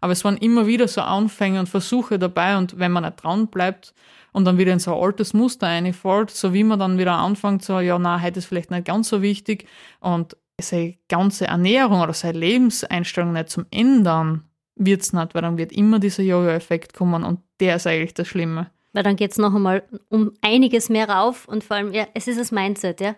Aber 0.00 0.12
es 0.12 0.24
waren 0.24 0.36
immer 0.38 0.66
wieder 0.66 0.88
so 0.88 1.02
Anfänge 1.02 1.60
und 1.60 1.68
Versuche 1.68 2.18
dabei. 2.18 2.58
Und 2.58 2.80
wenn 2.80 2.90
man 2.90 3.04
nicht 3.04 3.22
dran 3.22 3.46
bleibt, 3.46 3.94
und 4.32 4.44
dann 4.44 4.58
wieder 4.58 4.72
in 4.72 4.78
so 4.78 4.94
ein 4.94 5.02
altes 5.02 5.34
Muster 5.34 5.66
reinfällt, 5.66 6.30
so 6.30 6.52
wie 6.52 6.64
man 6.64 6.78
dann 6.78 6.98
wieder 6.98 7.14
anfängt, 7.14 7.64
so, 7.64 7.80
ja, 7.80 7.98
na, 7.98 8.20
heute 8.20 8.38
ist 8.38 8.46
vielleicht 8.46 8.70
nicht 8.70 8.86
ganz 8.86 9.08
so 9.08 9.22
wichtig 9.22 9.66
und 10.00 10.36
seine 10.60 10.96
ganze 11.08 11.46
Ernährung 11.46 12.00
oder 12.00 12.12
seine 12.12 12.38
Lebenseinstellung 12.38 13.32
nicht 13.32 13.50
zum 13.50 13.66
Ändern, 13.70 14.44
wird 14.76 15.02
es 15.02 15.12
nicht, 15.12 15.34
weil 15.34 15.42
dann 15.42 15.58
wird 15.58 15.72
immer 15.72 15.98
dieser 15.98 16.22
Jojo-Effekt 16.22 16.94
kommen 16.94 17.24
und 17.24 17.40
der 17.60 17.76
ist 17.76 17.86
eigentlich 17.86 18.14
das 18.14 18.28
Schlimme. 18.28 18.70
Weil 18.92 19.02
dann 19.02 19.16
geht 19.16 19.32
es 19.32 19.38
noch 19.38 19.54
einmal 19.54 19.82
um 20.08 20.32
einiges 20.40 20.88
mehr 20.88 21.08
rauf 21.08 21.46
und 21.46 21.64
vor 21.64 21.76
allem, 21.76 21.92
ja, 21.92 22.06
es 22.14 22.28
ist 22.28 22.38
das 22.38 22.52
Mindset, 22.52 23.00
ja. 23.00 23.16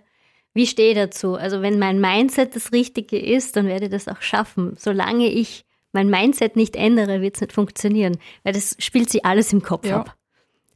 Wie 0.53 0.67
stehe 0.67 0.91
ich 0.91 0.97
dazu? 0.97 1.37
Also 1.37 1.63
wenn 1.63 1.79
mein 1.79 2.01
Mindset 2.01 2.57
das 2.57 2.73
Richtige 2.73 3.19
ist, 3.19 3.57
dann 3.57 3.67
werde 3.67 3.85
ich 3.85 3.91
das 3.91 4.09
auch 4.09 4.21
schaffen. 4.21 4.75
Solange 4.77 5.29
ich 5.29 5.65
mein 5.93 6.11
Mindset 6.11 6.57
nicht 6.57 6.75
ändere, 6.75 7.21
wird 7.21 7.37
es 7.37 7.41
nicht 7.41 7.53
funktionieren, 7.53 8.19
weil 8.43 8.53
das 8.53 8.77
spielt 8.81 9.11
sich 9.11 9.25
alles 9.25 9.53
im 9.53 9.63
Kopf 9.63 9.87
ja. 9.87 10.01
ab. 10.01 10.17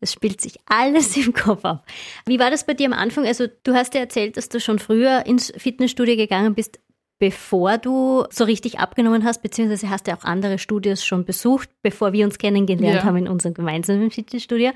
Das 0.05 0.13
spielt 0.13 0.39
sich 0.39 0.59
alles 0.67 1.17
im 1.17 1.33
Kopf 1.33 1.65
ab. 1.65 1.87
Wie 2.27 2.39
war 2.39 2.51
das 2.51 2.67
bei 2.67 2.75
dir 2.75 2.85
am 2.89 2.93
Anfang? 2.93 3.25
Also 3.25 3.47
du 3.63 3.73
hast 3.73 3.95
ja 3.95 4.01
erzählt, 4.01 4.37
dass 4.37 4.51
du 4.51 4.61
schon 4.61 4.79
früher 4.79 5.25
ins 5.25 5.51
Fitnessstudio 5.57 6.15
gegangen 6.15 6.55
bist, 6.55 6.79
bevor 7.19 7.79
du 7.79 8.27
so 8.29 8.45
richtig 8.45 8.81
abgenommen 8.81 9.25
hast, 9.25 9.41
beziehungsweise 9.41 9.89
hast 9.89 10.07
du 10.07 10.11
ja 10.11 10.19
auch 10.19 10.25
andere 10.25 10.59
Studios 10.59 11.07
schon 11.07 11.25
besucht, 11.25 11.71
bevor 11.81 12.13
wir 12.13 12.27
uns 12.27 12.37
kennengelernt 12.37 12.97
ja. 12.97 13.05
haben 13.05 13.17
in 13.17 13.29
unserem 13.29 13.55
gemeinsamen 13.55 14.11
Fitnessstudio. 14.11 14.73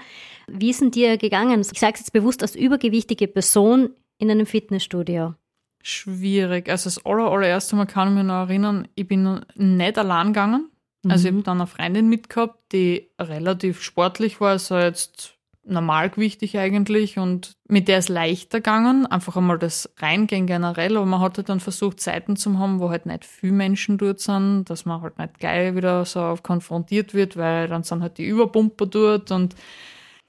Wie 0.47 0.71
ist 0.71 0.81
denn 0.81 0.93
dir 0.93 1.19
gegangen? 1.19 1.61
Ich 1.61 1.79
sage 1.79 1.93
es 1.97 2.01
jetzt 2.01 2.15
bewusst 2.15 2.41
als 2.41 2.57
übergewichtige 2.57 3.29
Person 3.29 3.91
in 4.17 4.31
einem 4.31 4.47
Fitnessstudio. 4.47 5.35
Schwierig. 5.83 6.71
Also 6.71 6.89
das 6.89 7.05
aller, 7.05 7.31
allererste 7.31 7.77
Mal 7.77 7.85
kann 7.85 8.09
ich 8.09 8.15
mich 8.15 8.25
noch 8.25 8.49
erinnern, 8.49 8.89
ich 8.95 9.07
bin 9.07 9.45
nicht 9.57 9.99
allein 9.99 10.29
gegangen. 10.29 10.71
Also 11.07 11.27
ich 11.27 11.33
habe 11.33 11.39
mhm. 11.39 11.45
dann 11.45 11.59
eine 11.59 11.67
Freundin 11.67 12.09
mitgehabt, 12.09 12.73
die 12.73 13.11
relativ 13.21 13.83
sportlich 13.83 14.41
war, 14.41 14.51
also 14.51 14.77
jetzt 14.79 15.39
normalgewichtig 15.65 16.59
eigentlich 16.59 17.19
und 17.19 17.53
mit 17.69 17.89
der 17.89 17.99
ist 17.99 18.09
leichter 18.09 18.59
gegangen, 18.59 19.07
einfach 19.07 19.37
einmal 19.37 19.59
das 19.59 19.91
Reingehen 19.99 20.47
generell, 20.47 20.97
aber 20.97 21.07
man 21.07 21.21
hat 21.21 21.37
halt 21.37 21.51
dann 21.51 21.61
versucht, 21.61 22.01
Zeiten 22.01 22.37
zu 22.37 22.59
haben, 22.59 22.81
wo 22.81 22.91
halt 22.91 23.07
nicht 23.07 23.25
viele 23.25 23.53
Menschen 23.53 23.99
dort 23.99 24.21
sind, 24.21 24.65
dass 24.65 24.87
man 24.87 25.03
halt 25.03 25.19
nicht 25.19 25.39
gleich 25.39 25.75
wieder 25.75 26.05
so 26.05 26.37
konfrontiert 26.43 27.15
wird, 27.15 27.37
weil 27.37 27.69
dann 27.69 27.83
sind 27.83 28.03
halt 28.03 28.19
die 28.19 28.27
Überpumper 28.27 28.87
dort 28.87 29.31
und 29.31 29.55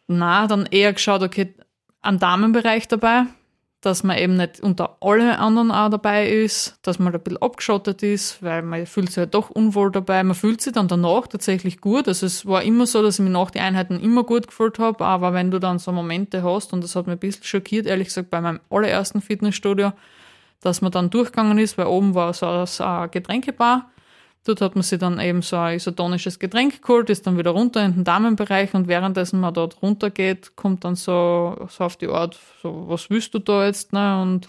na, 0.07 0.47
dann 0.47 0.65
eher 0.65 0.91
geschaut, 0.91 1.23
okay, 1.23 1.53
am 2.01 2.19
Damenbereich 2.19 2.87
dabei, 2.87 3.25
dass 3.81 4.03
man 4.03 4.17
eben 4.17 4.35
nicht 4.35 4.59
unter 4.59 4.97
alle 4.99 5.39
anderen 5.39 5.71
auch 5.71 5.89
dabei 5.89 6.29
ist, 6.29 6.77
dass 6.81 6.99
man 6.99 7.13
ein 7.13 7.21
bisschen 7.21 7.41
abgeschottet 7.41 8.03
ist, 8.03 8.43
weil 8.43 8.61
man 8.61 8.85
fühlt 8.85 9.07
sich 9.07 9.17
halt 9.17 9.33
doch 9.33 9.49
unwohl 9.49 9.89
dabei. 9.89 10.21
Man 10.23 10.35
fühlt 10.35 10.59
sich 10.61 10.73
dann 10.73 10.89
danach 10.89 11.27
tatsächlich 11.27 11.79
gut. 11.79 12.09
Also 12.09 12.25
es 12.25 12.45
war 12.45 12.61
immer 12.63 12.85
so, 12.85 13.01
dass 13.01 13.19
ich 13.19 13.23
mich 13.23 13.31
nach 13.31 13.51
den 13.51 13.61
Einheiten 13.61 14.01
immer 14.01 14.23
gut 14.23 14.47
gefühlt 14.47 14.79
habe, 14.79 15.05
aber 15.05 15.33
wenn 15.33 15.49
du 15.49 15.59
dann 15.59 15.79
so 15.79 15.93
Momente 15.93 16.43
hast, 16.43 16.73
und 16.73 16.83
das 16.83 16.95
hat 16.95 17.07
mich 17.07 17.15
ein 17.15 17.19
bisschen 17.19 17.45
schockiert, 17.45 17.85
ehrlich 17.85 18.09
gesagt, 18.09 18.29
bei 18.29 18.41
meinem 18.41 18.59
allerersten 18.69 19.21
Fitnessstudio, 19.21 19.93
dass 20.59 20.81
man 20.81 20.91
dann 20.91 21.09
durchgegangen 21.09 21.57
ist, 21.57 21.77
weil 21.77 21.85
oben 21.85 22.15
war 22.15 22.33
so 22.33 22.47
eine 22.47 23.09
Getränkebar 23.09 23.89
Dort 24.45 24.61
hat 24.61 24.75
man 24.75 24.83
sich 24.83 24.97
dann 24.99 25.19
eben 25.19 25.41
so 25.41 25.57
ein 25.57 25.75
isotonisches 25.75 26.39
Getränk 26.39 26.81
geholt, 26.81 27.09
ist 27.09 27.27
dann 27.27 27.37
wieder 27.37 27.51
runter 27.51 27.83
in 27.85 27.93
den 27.93 28.03
Damenbereich 28.03 28.73
und 28.73 28.87
währenddessen 28.87 29.39
man 29.39 29.53
dort 29.53 29.81
runtergeht, 29.81 30.55
kommt 30.55 30.85
dann 30.85 30.95
so, 30.95 31.67
so 31.69 31.83
auf 31.83 31.97
die 31.97 32.07
Art, 32.07 32.39
so, 32.61 32.85
was 32.87 33.09
willst 33.09 33.33
du 33.33 33.39
da 33.39 33.65
jetzt? 33.65 33.91
Ne? 33.91 34.21
Und 34.21 34.47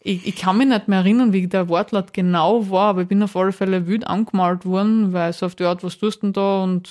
ich, 0.00 0.26
ich 0.26 0.36
kann 0.36 0.56
mich 0.56 0.68
nicht 0.68 0.88
mehr 0.88 1.00
erinnern, 1.00 1.32
wie 1.32 1.46
der 1.46 1.68
Wortlaut 1.68 2.12
genau 2.12 2.70
war, 2.70 2.90
aber 2.90 3.02
ich 3.02 3.08
bin 3.08 3.22
auf 3.22 3.36
alle 3.36 3.52
Fälle 3.52 3.86
wütend 3.86 4.06
angemalt 4.06 4.64
worden, 4.64 5.12
weil 5.12 5.32
so 5.32 5.46
auf 5.46 5.54
die 5.54 5.64
Art, 5.64 5.82
was 5.82 5.98
tust 5.98 6.22
du 6.22 6.26
denn 6.26 6.32
da? 6.32 6.62
Und 6.62 6.90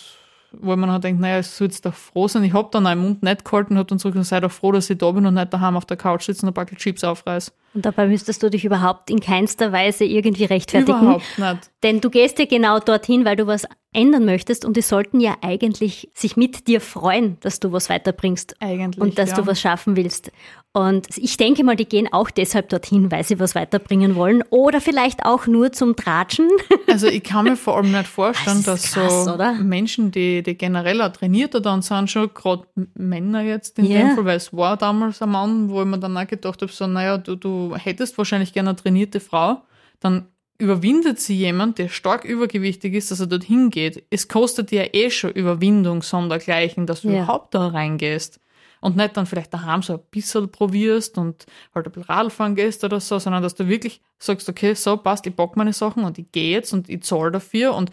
wo 0.52 0.76
man 0.76 0.92
halt 0.92 1.04
denkt, 1.04 1.22
naja, 1.22 1.38
es 1.38 1.58
soll 1.58 1.68
jetzt 1.68 1.86
doch 1.86 1.94
froh 1.94 2.28
sein. 2.28 2.44
Ich 2.44 2.54
hab 2.54 2.72
dann 2.72 2.88
einen 2.88 3.02
Mund 3.02 3.22
nicht 3.24 3.46
gehalten 3.46 3.74
und 3.74 3.80
hab 3.80 3.88
dann 3.88 4.00
zurück 4.00 4.16
sei 4.24 4.40
doch 4.40 4.52
froh, 4.52 4.72
dass 4.72 4.90
ich 4.90 4.98
da 4.98 5.12
bin 5.12 5.26
und 5.26 5.36
nicht 5.36 5.54
daheim 5.54 5.78
auf 5.78 5.86
der 5.86 5.98
Couch 5.98 6.24
sitze 6.24 6.44
und 6.44 6.50
ein 6.50 6.54
Backel 6.54 6.78
Chips 6.78 7.04
aufreiß. 7.04 7.52
Und 7.76 7.86
dabei 7.86 8.08
müsstest 8.08 8.42
du 8.42 8.50
dich 8.50 8.66
überhaupt 8.66 9.12
in 9.12 9.20
keinster 9.20 9.72
Weise 9.72 10.06
irgendwie 10.06 10.46
rechtfertigen. 10.46 11.02
Überhaupt 11.02 11.38
nicht. 11.38 11.72
Denn 11.84 12.02
du 12.02 12.10
gehst 12.10 12.40
ja 12.40 12.46
genau 12.46 12.80
dorthin, 12.80 13.24
weil 13.24 13.38
du 13.38 13.48
was 13.48 13.66
ändern 13.94 14.26
möchtest 14.26 14.66
und 14.66 14.78
die 14.78 14.82
sollten 14.82 15.20
ja 15.20 15.38
eigentlich 15.42 16.12
sich 16.14 16.38
mit 16.38 16.68
dir 16.68 16.82
freuen, 16.82 17.38
dass 17.40 17.60
du 17.60 17.72
was 17.72 17.90
weiterbringst. 17.90 18.56
Eigentlich. 18.60 19.02
Und 19.02 19.18
dass 19.18 19.32
ja. 19.32 19.38
du 19.38 19.48
was 19.48 19.60
schaffen 19.60 19.96
willst. 19.96 20.32
Und 20.72 21.08
ich 21.18 21.38
denke 21.38 21.64
mal, 21.64 21.76
die 21.76 21.86
gehen 21.86 22.12
auch 22.12 22.30
deshalb 22.30 22.70
dorthin, 22.70 23.12
weil 23.12 23.24
sie 23.24 23.40
was 23.40 23.56
weiterbringen 23.56 24.16
wollen 24.16 24.44
oder 24.52 24.82
vielleicht 24.82 25.26
auch 25.26 25.48
nur 25.48 25.72
zum 25.72 25.96
Tratschen. 25.96 26.50
Also 26.88 27.06
ich 27.06 27.24
kann 27.24 27.46
mir 27.46 27.56
vor 27.56 27.78
allem 27.78 27.92
nicht 27.92 28.08
vorstellen, 28.08 28.64
das 28.64 28.82
dass 28.82 28.94
krass, 28.94 29.26
so 29.26 29.34
oder? 29.34 29.54
Menschen, 29.54 30.10
die, 30.10 30.42
die 30.42 30.58
generell 30.58 31.04
auch 31.04 31.12
trainierter 31.12 31.62
dann 31.62 31.84
sind, 31.84 32.10
schon 32.10 32.34
gerade 32.34 32.64
Männer 32.96 33.42
jetzt 33.42 33.78
in 33.78 33.86
yeah. 33.86 34.00
dem 34.00 34.16
Fall, 34.16 34.26
weil 34.26 34.38
es 34.38 34.52
war 34.52 34.76
damals 34.76 35.22
ein 35.22 35.30
Mann, 35.30 35.70
wo 35.70 35.82
ich 35.82 35.88
mir 35.88 36.00
dann 36.00 36.18
auch 36.18 36.26
gedacht 36.26 36.64
habe, 36.64 36.72
so, 36.72 36.88
naja, 36.88 37.20
du, 37.20 37.36
du 37.36 37.76
hättest 37.76 38.18
wahrscheinlich 38.18 38.54
gerne 38.54 38.70
eine 38.70 38.76
trainierte 38.76 39.20
Frau, 39.20 39.62
dann 40.00 40.30
überwindet 40.60 41.20
sie 41.20 41.36
jemand, 41.36 41.78
der 41.80 41.88
stark 41.88 42.26
übergewichtig 42.26 42.94
ist, 42.94 43.10
dass 43.10 43.22
er 43.22 43.28
dorthin 43.28 43.70
geht. 43.70 44.04
Es 44.10 44.28
kostet 44.28 44.72
dir 44.72 44.94
eh 44.94 45.10
schon 45.10 45.32
Überwindung, 45.32 46.04
sondergleichen, 46.04 46.86
dass 46.86 47.02
du 47.02 47.10
yeah. 47.10 47.24
überhaupt 47.24 47.56
da 47.56 47.68
reingehst 47.68 48.40
und 48.82 48.98
nicht 48.98 49.16
dann 49.16 49.26
vielleicht 49.26 49.54
daheim 49.54 49.82
so 49.82 49.94
ein 49.94 50.00
bisschen 50.12 50.52
probierst 50.52 51.18
und 51.18 51.46
halt 51.74 51.88
ein 51.88 51.92
bisschen 51.94 52.14
Radfahren 52.14 52.56
gehst 52.56 52.84
oder 52.84 53.00
so, 53.00 53.20
sondern 53.20 53.42
dass 53.42 53.56
du 53.56 53.68
wirklich 53.68 54.02
sagst, 54.20 54.50
okay, 54.50 54.74
so 54.74 54.98
passt, 54.98 55.26
ich 55.26 55.36
pack 55.36 55.56
meine 55.56 55.74
Sachen 55.74 56.04
und 56.04 56.20
ich 56.20 56.32
gehe 56.32 56.52
jetzt 56.52 56.74
und 56.74 56.90
ich 56.90 57.04
zahle 57.04 57.32
dafür 57.32 57.74
und 57.74 57.92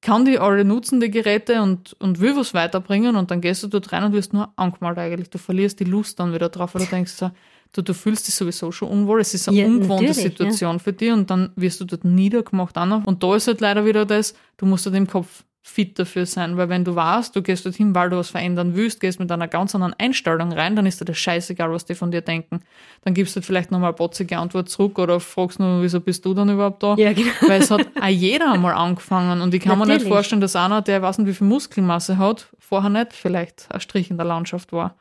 kann 0.00 0.26
die 0.26 0.38
alle 0.38 0.64
nutzen, 0.64 1.00
die 1.00 1.10
Geräte 1.10 1.62
und, 1.62 1.94
und 1.94 2.20
will 2.20 2.36
was 2.36 2.54
weiterbringen 2.54 3.16
und 3.16 3.30
dann 3.30 3.40
gehst 3.40 3.62
du 3.62 3.66
dort 3.66 3.92
rein 3.92 4.04
und 4.04 4.12
wirst 4.12 4.32
nur 4.32 4.52
angemalt 4.56 4.98
eigentlich. 4.98 5.30
Du 5.30 5.38
verlierst 5.38 5.80
die 5.80 5.84
Lust 5.84 6.20
dann 6.20 6.34
wieder 6.34 6.50
drauf, 6.50 6.74
weil 6.74 6.84
du 6.84 6.90
denkst 6.90 7.12
so, 7.12 7.30
du, 7.72 7.82
du 7.82 7.94
fühlst 7.94 8.26
dich 8.26 8.34
sowieso 8.34 8.72
schon 8.72 8.88
unwohl, 8.88 9.20
es 9.20 9.34
ist 9.34 9.48
eine 9.48 9.58
ja, 9.58 9.66
ungewohnte 9.66 10.14
Situation 10.14 10.76
ja. 10.76 10.78
für 10.78 10.92
dich 10.92 11.12
und 11.12 11.30
dann 11.30 11.50
wirst 11.56 11.80
du 11.80 11.84
dort 11.84 12.04
niedergemacht 12.04 12.76
auch 12.76 12.86
noch. 12.86 13.04
Und 13.04 13.22
da 13.22 13.36
ist 13.36 13.46
halt 13.46 13.60
leider 13.60 13.84
wieder 13.84 14.04
das, 14.04 14.34
du 14.56 14.66
musst 14.66 14.86
halt 14.86 14.96
im 14.96 15.06
Kopf 15.06 15.44
fit 15.68 15.98
dafür 15.98 16.24
sein, 16.24 16.56
weil 16.56 16.70
wenn 16.70 16.84
du 16.84 16.96
weißt, 16.96 17.36
du 17.36 17.42
gehst 17.42 17.66
dorthin, 17.66 17.94
weil 17.94 18.08
du 18.08 18.16
was 18.16 18.30
verändern 18.30 18.74
willst, 18.74 19.00
gehst 19.00 19.20
mit 19.20 19.30
einer 19.30 19.48
ganz 19.48 19.74
anderen 19.74 19.94
Einstellung 19.98 20.50
rein, 20.52 20.74
dann 20.74 20.86
ist 20.86 21.00
dir 21.00 21.04
das 21.04 21.18
scheißegal, 21.18 21.70
was 21.70 21.84
die 21.84 21.94
von 21.94 22.10
dir 22.10 22.22
denken. 22.22 22.60
Dann 23.02 23.12
gibst 23.12 23.36
du 23.36 23.42
vielleicht 23.42 23.70
nochmal 23.70 23.90
eine 23.90 23.96
botzige 23.96 24.38
Antwort 24.38 24.70
zurück 24.70 24.98
oder 24.98 25.20
fragst 25.20 25.60
nur, 25.60 25.82
wieso 25.82 26.00
bist 26.00 26.24
du 26.24 26.32
dann 26.32 26.48
überhaupt 26.48 26.82
da? 26.82 26.94
Ja, 26.96 27.12
genau. 27.12 27.30
Weil 27.46 27.60
es 27.60 27.70
hat 27.70 27.86
auch 28.00 28.06
jeder 28.06 28.52
einmal 28.52 28.74
angefangen 28.74 29.42
und 29.42 29.52
ich 29.52 29.60
kann 29.60 29.78
Natürlich. 29.78 29.98
mir 29.98 30.04
nicht 30.04 30.12
vorstellen, 30.12 30.40
dass 30.40 30.56
einer, 30.56 30.80
der 30.80 31.02
weiß 31.02 31.18
nicht, 31.18 31.28
wie 31.28 31.34
viel 31.34 31.46
Muskelmasse 31.46 32.16
hat, 32.16 32.48
vorher 32.58 32.90
nicht 32.90 33.12
vielleicht 33.12 33.66
ein 33.70 33.80
Strich 33.80 34.10
in 34.10 34.16
der 34.16 34.26
Landschaft 34.26 34.72
war. 34.72 34.96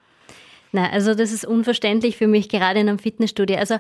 Na, 0.71 0.89
also 0.89 1.13
das 1.13 1.31
ist 1.31 1.45
unverständlich 1.45 2.17
für 2.17 2.27
mich, 2.27 2.49
gerade 2.49 2.79
in 2.79 2.89
einem 2.89 2.99
Fitnessstudio. 2.99 3.57
Also 3.57 3.77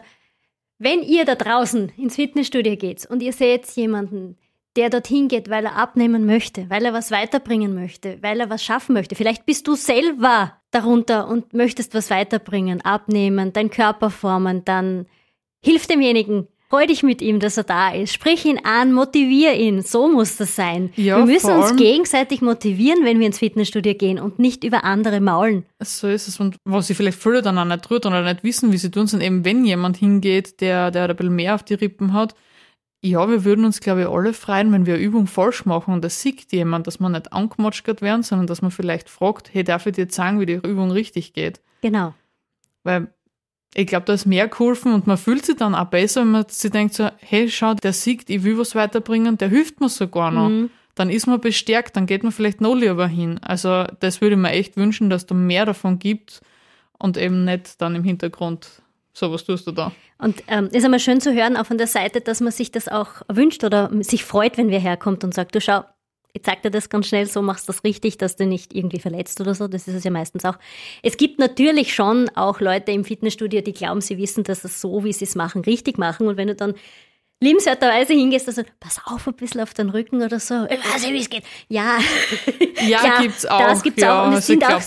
wenn 0.79 1.01
ihr 1.01 1.25
da 1.25 1.35
draußen 1.35 1.91
ins 1.97 2.15
Fitnessstudio 2.15 2.75
geht 2.75 3.05
und 3.05 3.21
ihr 3.21 3.33
seht 3.33 3.67
jemanden, 3.71 4.37
der 4.75 4.91
dorthin 4.91 5.27
geht, 5.27 5.49
weil 5.49 5.65
er 5.65 5.75
abnehmen 5.75 6.25
möchte, 6.25 6.69
weil 6.69 6.85
er 6.85 6.93
was 6.93 7.09
weiterbringen 7.09 7.73
möchte, 7.73 8.19
weil 8.21 8.39
er 8.39 8.51
was 8.51 8.63
schaffen 8.63 8.93
möchte. 8.93 9.15
Vielleicht 9.15 9.45
bist 9.47 9.67
du 9.67 9.75
selber 9.75 10.53
darunter 10.69 11.27
und 11.27 11.53
möchtest 11.53 11.95
was 11.95 12.11
weiterbringen, 12.11 12.81
abnehmen, 12.81 13.53
deinen 13.53 13.71
Körper 13.71 14.11
formen, 14.11 14.63
dann 14.65 15.07
hilf 15.63 15.87
demjenigen, 15.87 16.47
Freu 16.69 16.85
dich 16.85 17.01
mit 17.01 17.21
ihm, 17.21 17.39
dass 17.39 17.55
er 17.55 17.63
da 17.63 17.93
ist. 17.93 18.13
Sprich 18.13 18.43
ihn 18.43 18.59
an, 18.63 18.91
motivier 18.91 19.53
ihn. 19.53 19.81
So 19.81 20.11
muss 20.11 20.35
das 20.35 20.55
sein. 20.55 20.91
Ja, 20.97 21.17
wir 21.17 21.25
müssen 21.25 21.53
uns 21.55 21.77
gegenseitig 21.77 22.41
motivieren, 22.41 23.05
wenn 23.05 23.19
wir 23.19 23.27
ins 23.27 23.39
Fitnessstudio 23.39 23.93
gehen 23.93 24.19
und 24.19 24.37
nicht 24.37 24.65
über 24.65 24.83
andere 24.83 25.21
maulen. 25.21 25.65
So 25.81 26.09
ist 26.09 26.27
es. 26.27 26.41
Und 26.41 26.57
was 26.65 26.87
sie 26.87 26.93
vielleicht 26.93 27.19
früher 27.19 27.41
dann 27.41 27.57
auch 27.57 27.63
nicht 27.63 27.85
tut 27.85 28.05
oder 28.05 28.21
nicht 28.21 28.43
wissen, 28.43 28.73
wie 28.73 28.77
sie 28.77 28.91
tun, 28.91 29.07
sind 29.07 29.23
eben, 29.23 29.45
wenn 29.45 29.63
jemand 29.63 29.95
hingeht, 29.95 30.59
der, 30.59 30.91
der 30.91 31.09
ein 31.09 31.15
bisschen 31.15 31.35
mehr 31.35 31.55
auf 31.55 31.63
die 31.63 31.75
Rippen 31.75 32.11
hat, 32.11 32.35
ja, 33.01 33.29
wir 33.29 33.45
würden 33.45 33.63
uns, 33.63 33.79
glaube 33.79 34.01
ich, 34.01 34.07
alle 34.07 34.33
freuen, 34.33 34.71
wenn 34.71 34.85
wir 34.85 34.95
eine 34.95 35.03
Übung 35.03 35.27
falsch 35.27 35.65
machen 35.65 35.93
und 35.93 36.03
das 36.03 36.21
sieht 36.21 36.51
jemand, 36.51 36.87
dass 36.87 36.99
man 36.99 37.11
nicht 37.11 37.31
angemotschert 37.31 38.01
werden, 38.01 38.23
sondern 38.23 38.47
dass 38.47 38.61
man 38.61 38.71
vielleicht 38.71 39.09
fragt, 39.09 39.53
hey, 39.53 39.63
darf 39.63 39.85
ich 39.85 39.93
dir 39.93 40.07
sagen, 40.09 40.39
wie 40.39 40.47
die 40.47 40.53
Übung 40.53 40.91
richtig 40.91 41.33
geht? 41.33 41.61
Genau. 41.81 42.13
Weil 42.83 43.13
ich 43.77 43.85
glaube, 43.85 44.07
da 44.07 44.13
ist 44.13 44.25
mehr 44.25 44.47
geholfen 44.47 44.91
und 44.91 45.05
man 45.05 45.17
fühlt 45.17 45.45
sich 45.45 45.55
dann 45.55 45.75
auch 45.75 45.85
besser, 45.85 46.21
wenn 46.21 46.31
man 46.31 46.45
sich 46.49 46.71
denkt 46.71 46.95
so, 46.95 47.09
hey, 47.19 47.47
schau, 47.47 47.75
der 47.75 47.93
siegt, 47.93 48.27
ich 48.31 48.43
will 48.43 48.57
was 48.57 48.73
weiterbringen, 48.73 49.37
der 49.37 49.49
hilft 49.49 49.81
mir 49.81 49.87
sogar 49.89 50.31
noch. 50.31 50.49
Mhm. 50.49 50.71
Dann 50.95 51.11
ist 51.11 51.27
man 51.27 51.39
bestärkt, 51.39 51.95
dann 51.95 52.07
geht 52.07 52.23
man 52.23 52.31
vielleicht 52.31 52.59
noch 52.59 52.73
lieber 52.73 53.05
hin. 53.05 53.39
Also 53.43 53.85
das 53.99 54.19
würde 54.19 54.35
ich 54.35 54.41
mir 54.41 54.49
echt 54.49 54.77
wünschen, 54.77 55.11
dass 55.11 55.27
da 55.27 55.35
mehr 55.35 55.67
davon 55.67 55.99
gibt 55.99 56.41
und 56.97 57.17
eben 57.17 57.45
nicht 57.45 57.79
dann 57.79 57.93
im 57.93 58.03
Hintergrund 58.03 58.81
so, 59.13 59.31
was 59.31 59.43
tust 59.43 59.67
du 59.67 59.71
da? 59.71 59.91
Und 60.17 60.43
ähm, 60.47 60.69
ist 60.71 60.83
einmal 60.83 60.99
schön 60.99 61.21
zu 61.21 61.31
hören, 61.31 61.55
auch 61.55 61.67
von 61.67 61.77
der 61.77 61.85
Seite, 61.85 62.21
dass 62.21 62.41
man 62.41 62.51
sich 62.51 62.71
das 62.71 62.87
auch 62.87 63.21
wünscht 63.31 63.63
oder 63.63 63.91
sich 64.01 64.23
freut, 64.23 64.57
wenn 64.57 64.71
wer 64.71 64.79
herkommt 64.79 65.23
und 65.23 65.35
sagt, 65.35 65.53
du 65.53 65.61
schau, 65.61 65.83
ich 66.37 66.43
zeig 66.43 66.61
dir 66.61 66.69
das 66.69 66.89
ganz 66.89 67.07
schnell, 67.07 67.25
so 67.25 67.41
machst 67.41 67.67
du 67.67 67.73
das 67.73 67.83
richtig, 67.83 68.17
dass 68.19 68.35
du 68.35 68.45
nicht 68.45 68.75
irgendwie 68.75 68.99
verletzt 68.99 69.41
oder 69.41 69.55
so. 69.55 69.67
Das 69.67 69.87
ist 69.87 69.95
es 69.95 70.03
ja 70.03 70.11
meistens 70.11 70.45
auch. 70.45 70.57
Es 71.01 71.17
gibt 71.17 71.39
natürlich 71.39 71.95
schon 71.95 72.29
auch 72.35 72.59
Leute 72.59 72.91
im 72.91 73.03
Fitnessstudio, 73.03 73.61
die 73.61 73.73
glauben, 73.73 74.01
sie 74.01 74.19
wissen, 74.19 74.43
dass 74.43 74.63
es 74.63 74.79
so, 74.79 75.03
wie 75.03 75.13
sie 75.13 75.25
es 75.25 75.35
machen, 75.35 75.61
richtig 75.63 75.97
machen. 75.97 76.27
Und 76.27 76.37
wenn 76.37 76.47
du 76.47 76.55
dann 76.55 76.75
liebenswerterweise 77.39 78.13
hingehst, 78.13 78.47
also 78.47 78.63
pass 78.79 78.99
auf 79.05 79.27
ein 79.27 79.33
bisschen 79.33 79.61
auf 79.61 79.73
den 79.73 79.89
Rücken 79.89 80.21
oder 80.21 80.39
so. 80.39 80.65
Ich 80.69 80.79
weiß 80.79 81.03
nicht, 81.03 81.13
wie 81.13 81.19
es 81.19 81.29
geht. 81.29 81.43
Ja, 81.69 81.97
ja, 82.81 83.05
ja 83.05 83.21
gibt's 83.21 83.45
auch. 83.45 83.59
Das 83.59 83.83
gibt's 83.83 84.01
ja, 84.01 84.23
auch. 84.23 84.27
Und 84.27 84.33
es 84.33 84.47
sind 84.47 84.65
auch 84.65 84.81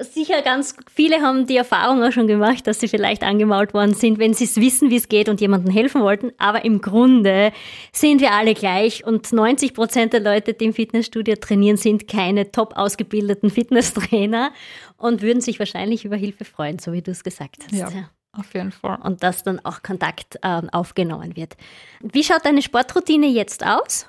sicher 0.00 0.42
ganz 0.42 0.74
viele 0.94 1.20
haben 1.20 1.46
die 1.46 1.56
Erfahrung 1.56 2.02
auch 2.02 2.12
schon 2.12 2.26
gemacht, 2.26 2.66
dass 2.66 2.80
sie 2.80 2.88
vielleicht 2.88 3.22
angemault 3.22 3.74
worden 3.74 3.94
sind, 3.94 4.18
wenn 4.18 4.34
sie 4.34 4.44
es 4.44 4.56
wissen, 4.56 4.90
wie 4.90 4.96
es 4.96 5.08
geht 5.08 5.28
und 5.28 5.40
jemandem 5.40 5.72
helfen 5.72 6.02
wollten. 6.02 6.32
Aber 6.38 6.64
im 6.64 6.80
Grunde 6.80 7.52
sind 7.92 8.20
wir 8.20 8.32
alle 8.32 8.54
gleich 8.54 9.04
und 9.04 9.32
90 9.32 9.74
Prozent 9.74 10.12
der 10.12 10.20
Leute, 10.20 10.54
die 10.54 10.66
im 10.66 10.72
Fitnessstudio 10.72 11.36
trainieren, 11.36 11.76
sind 11.76 12.08
keine 12.08 12.50
top 12.50 12.76
ausgebildeten 12.76 13.50
Fitnesstrainer 13.50 14.52
und 14.96 15.22
würden 15.22 15.40
sich 15.40 15.58
wahrscheinlich 15.58 16.04
über 16.04 16.16
Hilfe 16.16 16.44
freuen, 16.44 16.78
so 16.78 16.92
wie 16.92 17.02
du 17.02 17.10
es 17.10 17.24
gesagt 17.24 17.64
hast. 17.64 17.94
Ja. 17.94 18.10
Auf 18.36 18.52
jeden 18.54 18.72
Fall. 18.72 18.98
Und 19.02 19.22
dass 19.22 19.42
dann 19.42 19.64
auch 19.64 19.82
Kontakt 19.82 20.36
äh, 20.42 20.62
aufgenommen 20.72 21.36
wird. 21.36 21.56
Wie 22.00 22.22
schaut 22.22 22.44
deine 22.44 22.62
Sportroutine 22.62 23.26
jetzt 23.26 23.64
aus? 23.64 24.08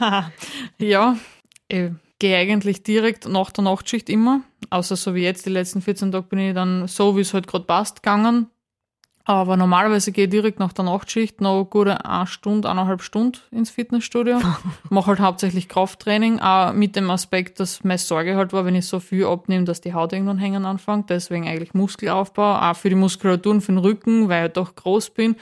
ja, 0.78 1.16
ich 1.68 1.90
gehe 2.18 2.36
eigentlich 2.36 2.82
direkt 2.82 3.28
nach 3.28 3.50
der 3.50 3.64
Nachtschicht 3.64 4.08
immer. 4.08 4.40
Außer 4.70 4.96
so 4.96 5.14
wie 5.14 5.22
jetzt, 5.22 5.46
die 5.46 5.50
letzten 5.50 5.82
14 5.82 6.12
Tage 6.12 6.26
bin 6.26 6.38
ich 6.38 6.54
dann 6.54 6.88
so, 6.88 7.16
wie 7.16 7.20
es 7.20 7.34
halt 7.34 7.46
gerade 7.46 7.64
passt, 7.64 8.02
gegangen. 8.02 8.50
Aber 9.28 9.58
normalerweise 9.58 10.10
gehe 10.10 10.24
ich 10.24 10.30
direkt 10.30 10.58
nach 10.58 10.72
der 10.72 10.86
Nachtschicht 10.86 11.42
noch 11.42 11.66
gute 11.66 12.02
eine 12.02 12.26
Stunde, 12.26 12.66
eineinhalb 12.66 13.02
Stunden 13.02 13.36
ins 13.50 13.68
Fitnessstudio. 13.68 14.40
Mache 14.88 15.08
halt 15.08 15.20
hauptsächlich 15.20 15.68
Krafttraining, 15.68 16.40
auch 16.40 16.72
mit 16.72 16.96
dem 16.96 17.10
Aspekt, 17.10 17.60
dass 17.60 17.84
meine 17.84 17.98
Sorge 17.98 18.36
halt 18.36 18.54
war, 18.54 18.64
wenn 18.64 18.74
ich 18.74 18.86
so 18.86 19.00
viel 19.00 19.26
abnehme, 19.26 19.66
dass 19.66 19.82
die 19.82 19.92
Haut 19.92 20.14
irgendwann 20.14 20.38
hängen 20.38 20.64
anfängt. 20.64 21.10
Deswegen 21.10 21.46
eigentlich 21.46 21.74
Muskelaufbau, 21.74 22.56
auch 22.56 22.74
für 22.74 22.88
die 22.88 22.94
Muskulatur 22.94 23.52
und 23.52 23.60
für 23.60 23.72
den 23.72 23.78
Rücken, 23.78 24.30
weil 24.30 24.46
ich 24.46 24.54
doch 24.54 24.74
groß 24.74 25.10
bin. 25.10 25.36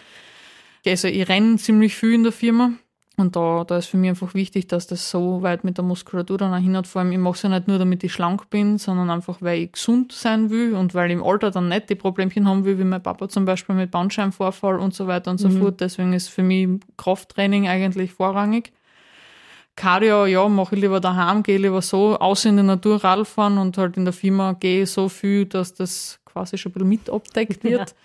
Also 0.85 1.07
ich 1.07 1.29
renne 1.29 1.55
ziemlich 1.55 1.95
viel 1.95 2.15
in 2.15 2.25
der 2.25 2.33
Firma. 2.33 2.73
Und 3.19 3.35
da, 3.35 3.65
da 3.65 3.79
ist 3.79 3.87
für 3.87 3.97
mich 3.97 4.11
einfach 4.11 4.35
wichtig, 4.35 4.67
dass 4.69 4.87
das 4.87 5.11
so 5.11 5.41
weit 5.41 5.65
mit 5.65 5.79
der 5.79 5.85
Muskulatur 5.85 6.37
dann 6.37 6.53
auch 6.53 6.59
hinhaut. 6.59 6.87
Vor 6.87 7.01
allem, 7.01 7.13
ich 7.13 7.19
mache 7.19 7.37
es 7.37 7.43
ja 7.43 7.49
nicht 7.49 7.67
nur, 7.67 7.79
damit 7.79 8.05
ich 8.05 8.13
schlank 8.13 8.51
bin, 8.51 8.77
sondern 8.77 9.09
einfach, 9.09 9.39
weil 9.41 9.61
ich 9.61 9.73
gesund 9.73 10.13
sein 10.13 10.51
will 10.51 10.75
und 10.75 10.93
weil 10.93 11.11
ich 11.11 11.17
im 11.17 11.25
Alter 11.25 11.51
dann 11.51 11.69
nicht 11.69 11.89
die 11.89 11.95
Problemchen 11.95 12.47
haben 12.47 12.67
will, 12.67 12.79
wie 12.79 12.85
mein 12.85 13.03
Papa 13.03 13.31
zum 13.31 13.47
Beispiel 13.47 13.75
mit 13.75 13.91
Bandscheibenvorfall 13.91 14.79
und 14.79 14.95
so 14.95 15.07
weiter 15.07 15.31
und 15.31 15.39
so 15.39 15.49
mhm. 15.49 15.61
fort. 15.61 15.81
Deswegen 15.81 16.13
ist 16.13 16.29
für 16.29 16.43
mich 16.43 16.69
Krafttraining 16.99 17.69
eigentlich 17.69 18.13
vorrangig. 18.13 18.73
Cardio, 19.77 20.27
ja, 20.27 20.47
mache 20.49 20.75
ich 20.75 20.83
lieber 20.83 21.01
daheim, 21.01 21.43
gehe 21.43 21.59
lieber 21.59 21.81
so 21.81 22.19
aus 22.19 22.45
in 22.45 22.59
die 22.59 22.63
Natur 22.63 23.03
Radfahren 23.03 23.57
und 23.57 23.79
halt 23.79 23.97
in 23.97 24.05
der 24.05 24.15
Firma 24.15 24.53
gehe 24.53 24.87
so 24.87 25.09
viel, 25.09 25.47
dass 25.47 25.73
das 25.73 26.19
quasi 26.27 26.59
schon 26.59 26.71
ein 26.71 26.75
bisschen 26.75 26.89
mit 26.89 27.11
abdeckt 27.11 27.65
wird. 27.65 27.91
Ja 27.91 27.97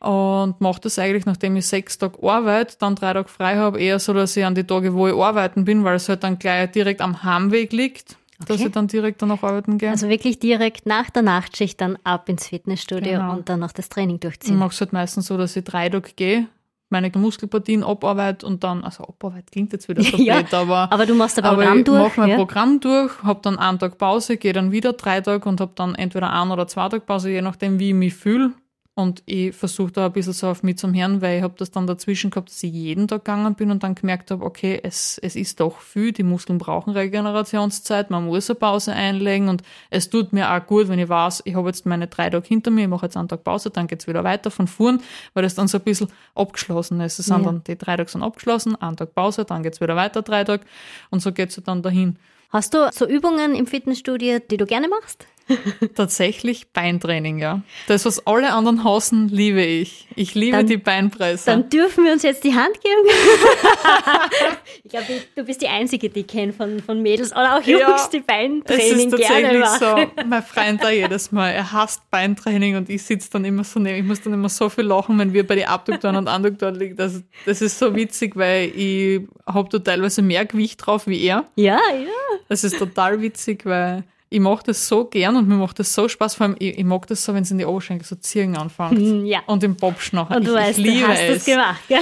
und 0.00 0.60
mache 0.60 0.80
das 0.82 0.98
eigentlich, 0.98 1.24
nachdem 1.24 1.56
ich 1.56 1.66
sechs 1.66 1.96
Tage 1.96 2.18
arbeite, 2.22 2.76
dann 2.78 2.94
drei 2.96 3.14
Tage 3.14 3.28
frei 3.28 3.56
habe, 3.56 3.80
eher 3.80 3.98
so, 3.98 4.12
dass 4.12 4.36
ich 4.36 4.44
an 4.44 4.54
die 4.54 4.64
Tage, 4.64 4.94
wo 4.94 5.08
ich 5.08 5.14
arbeiten 5.14 5.64
bin, 5.64 5.84
weil 5.84 5.96
es 5.96 6.08
halt 6.08 6.22
dann 6.22 6.38
gleich 6.38 6.70
direkt 6.72 7.00
am 7.00 7.22
Heimweg 7.22 7.72
liegt, 7.72 8.16
okay. 8.40 8.52
dass 8.52 8.60
ich 8.60 8.72
dann 8.72 8.88
direkt 8.88 9.22
danach 9.22 9.42
arbeiten 9.42 9.78
gehe. 9.78 9.90
Also 9.90 10.08
wirklich 10.08 10.38
direkt 10.38 10.84
nach 10.84 11.08
der 11.10 11.22
Nachtschicht 11.22 11.80
dann 11.80 11.98
ab 12.04 12.28
ins 12.28 12.48
Fitnessstudio 12.48 13.12
genau. 13.12 13.32
und 13.32 13.48
dann 13.48 13.60
noch 13.60 13.72
das 13.72 13.88
Training 13.88 14.20
durchziehen. 14.20 14.54
Ich 14.54 14.58
mache 14.58 14.72
es 14.72 14.80
halt 14.80 14.92
meistens 14.92 15.26
so, 15.26 15.38
dass 15.38 15.56
ich 15.56 15.64
drei 15.64 15.88
Tage 15.88 16.10
gehe, 16.14 16.46
meine 16.90 17.10
Muskelpartien 17.14 17.82
abarbeite 17.82 18.46
und 18.46 18.62
dann, 18.62 18.84
also 18.84 19.04
Abarbeit 19.04 19.50
klingt 19.50 19.72
jetzt 19.72 19.88
wieder 19.88 20.02
so 20.04 20.18
ja, 20.18 20.40
blöd, 20.40 20.52
aber, 20.52 20.92
aber 20.92 21.06
du 21.06 21.14
machst 21.14 21.38
ein 21.38 21.44
Programm 21.44 21.84
durch. 21.84 21.98
Ich 21.98 22.04
mache 22.04 22.20
mein 22.20 22.30
ja. 22.30 22.36
Programm 22.36 22.80
durch, 22.80 23.22
habe 23.22 23.40
dann 23.42 23.58
einen 23.58 23.78
Tag 23.78 23.96
Pause, 23.96 24.36
gehe 24.36 24.52
dann 24.52 24.72
wieder 24.72 24.92
drei 24.92 25.22
Tage 25.22 25.48
und 25.48 25.60
habe 25.60 25.72
dann 25.74 25.94
entweder 25.94 26.32
ein 26.32 26.50
oder 26.50 26.68
zwei 26.68 26.90
Tage 26.90 27.00
Pause, 27.00 27.30
je 27.30 27.40
nachdem, 27.40 27.78
wie 27.78 27.88
ich 27.88 27.94
mich 27.94 28.14
fühle. 28.14 28.52
Und 28.98 29.22
ich 29.26 29.54
versuche 29.54 29.92
da 29.92 30.06
ein 30.06 30.12
bisschen 30.12 30.32
so 30.32 30.48
auf 30.48 30.62
mich 30.62 30.78
zum 30.78 30.94
Herrn, 30.94 31.20
weil 31.20 31.36
ich 31.36 31.42
habe 31.42 31.52
das 31.58 31.70
dann 31.70 31.86
dazwischen 31.86 32.30
gehabt, 32.30 32.48
dass 32.48 32.62
ich 32.62 32.72
jeden 32.72 33.06
Tag 33.06 33.26
gegangen 33.26 33.54
bin 33.54 33.70
und 33.70 33.82
dann 33.82 33.94
gemerkt 33.94 34.30
habe, 34.30 34.42
okay, 34.42 34.80
es, 34.82 35.18
es 35.18 35.36
ist 35.36 35.60
doch 35.60 35.80
viel, 35.80 36.12
die 36.12 36.22
Muskeln 36.22 36.56
brauchen 36.56 36.94
Regenerationszeit, 36.94 38.08
man 38.08 38.24
muss 38.24 38.48
eine 38.48 38.58
Pause 38.58 38.94
einlegen 38.94 39.50
und 39.50 39.62
es 39.90 40.08
tut 40.08 40.32
mir 40.32 40.50
auch 40.50 40.66
gut, 40.66 40.88
wenn 40.88 40.98
ich 40.98 41.10
weiß, 41.10 41.42
ich 41.44 41.54
habe 41.54 41.68
jetzt 41.68 41.84
meine 41.84 42.06
drei 42.06 42.30
Tage 42.30 42.48
hinter 42.48 42.70
mir, 42.70 42.84
ich 42.84 42.88
mache 42.88 43.04
jetzt 43.04 43.18
einen 43.18 43.28
Tag 43.28 43.44
Pause, 43.44 43.68
dann 43.68 43.86
geht's 43.86 44.06
wieder 44.06 44.24
weiter 44.24 44.50
von 44.50 44.66
vorn, 44.66 45.02
weil 45.34 45.42
das 45.42 45.54
dann 45.54 45.68
so 45.68 45.76
ein 45.76 45.84
bisschen 45.84 46.08
abgeschlossen 46.34 46.98
ist. 47.02 47.18
Es 47.18 47.26
sind 47.26 47.40
ja. 47.40 47.44
dann 47.44 47.62
die 47.64 47.76
drei 47.76 47.98
Tage 47.98 48.10
sind 48.10 48.22
abgeschlossen, 48.22 48.76
einen 48.76 48.96
Tag 48.96 49.14
Pause, 49.14 49.44
dann 49.44 49.62
geht's 49.62 49.78
wieder 49.78 49.96
weiter 49.96 50.22
drei 50.22 50.42
Tage 50.44 50.64
und 51.10 51.20
so 51.20 51.32
geht's 51.32 51.60
dann 51.62 51.82
dahin. 51.82 52.16
Hast 52.50 52.74
du 52.74 52.90
so 52.92 53.06
Übungen 53.06 53.54
im 53.54 53.66
Fitnessstudio, 53.66 54.38
die 54.38 54.56
du 54.56 54.66
gerne 54.66 54.88
machst? 54.88 55.26
Tatsächlich 55.94 56.68
Beintraining, 56.72 57.38
ja. 57.38 57.62
Das, 57.86 58.04
was 58.04 58.26
alle 58.26 58.52
anderen 58.52 58.82
hassen, 58.82 59.28
liebe 59.28 59.62
ich. 59.62 60.08
Ich 60.16 60.34
liebe 60.34 60.56
dann, 60.56 60.66
die 60.66 60.76
Beinpresse. 60.76 61.46
Dann 61.46 61.68
dürfen 61.68 62.04
wir 62.04 62.12
uns 62.12 62.24
jetzt 62.24 62.42
die 62.42 62.54
Hand 62.54 62.80
geben. 62.80 63.00
ich 64.84 64.90
glaube, 64.90 65.06
du 65.36 65.44
bist 65.44 65.62
die 65.62 65.68
Einzige, 65.68 66.08
die 66.08 66.24
kennt 66.24 66.56
von, 66.56 66.82
von 66.82 67.00
Mädels 67.00 67.30
oder 67.30 67.56
auch 67.56 67.62
Jungs, 67.62 67.80
ja, 67.80 68.08
die 68.12 68.20
Beintraining 68.20 69.10
gerne 69.12 69.58
machen. 69.60 69.78
so. 69.78 70.24
Mein 70.26 70.42
Freund 70.42 70.82
da 70.82 70.90
jedes 70.90 71.30
Mal, 71.30 71.50
er 71.50 71.70
hasst 71.70 72.10
Beintraining 72.10 72.76
und 72.76 72.90
ich 72.90 73.04
sitze 73.04 73.30
dann 73.30 73.44
immer 73.44 73.62
so 73.62 73.78
neben, 73.78 73.98
ich 73.98 74.04
muss 74.04 74.22
dann 74.22 74.32
immer 74.32 74.48
so 74.48 74.68
viel 74.68 74.84
lachen, 74.84 75.16
wenn 75.18 75.32
wir 75.32 75.46
bei 75.46 75.54
den 75.54 75.68
Abduktoren 75.68 76.16
und 76.16 76.28
Adduktoren 76.28 76.74
liegen. 76.74 76.96
Das, 76.96 77.22
das 77.44 77.62
ist 77.62 77.78
so 77.78 77.94
witzig, 77.94 78.34
weil 78.34 78.72
ich 78.74 79.20
habe 79.46 79.68
da 79.70 79.78
teilweise 79.78 80.22
mehr 80.22 80.44
Gewicht 80.44 80.84
drauf 80.84 81.06
wie 81.06 81.22
er. 81.22 81.44
Ja, 81.54 81.78
ja. 81.92 82.25
Das 82.48 82.64
ist 82.64 82.78
total 82.78 83.20
witzig, 83.20 83.64
weil 83.66 84.04
ich 84.28 84.40
mache 84.40 84.64
das 84.66 84.88
so 84.88 85.04
gern 85.04 85.36
und 85.36 85.46
mir 85.46 85.54
macht 85.54 85.78
das 85.78 85.94
so 85.94 86.08
Spaß. 86.08 86.34
Vor 86.34 86.46
allem, 86.46 86.56
ich, 86.58 86.78
ich 86.78 86.84
mag 86.84 87.06
das 87.06 87.24
so, 87.24 87.32
wenn 87.32 87.42
es 87.42 87.50
in 87.50 87.58
die 87.58 87.64
Oberschenkel 87.64 88.06
so 88.06 88.16
ziehen 88.16 88.56
anfängt. 88.56 88.98
Hm, 88.98 89.24
ja. 89.24 89.40
Und 89.46 89.62
im 89.62 89.76
Bobsch 89.76 90.12
nachher. 90.12 90.36
Und 90.36 90.46
du 90.46 90.50
ich, 90.50 90.56
weißt, 90.56 90.78
ich 90.78 90.84
liebe 90.84 91.00
du 91.00 91.08
hast 91.08 91.20
es. 91.20 91.34
das 91.34 91.44
gemacht. 91.44 91.82
Ja. 91.88 92.00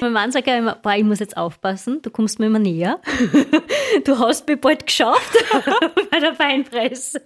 mein 0.00 0.12
Mann 0.12 0.32
sagt 0.32 0.46
ja 0.46 0.58
immer, 0.58 0.74
boah, 0.74 0.94
ich 0.94 1.04
muss 1.04 1.18
jetzt 1.18 1.36
aufpassen, 1.36 2.02
du 2.02 2.10
kommst 2.10 2.38
mir 2.38 2.46
immer 2.46 2.58
näher. 2.58 3.00
du 4.04 4.18
hast 4.18 4.46
mich 4.46 4.60
bald 4.60 4.86
geschafft 4.86 5.32
bei 6.10 6.20
der 6.20 6.32
Beinpresse. 6.32 7.22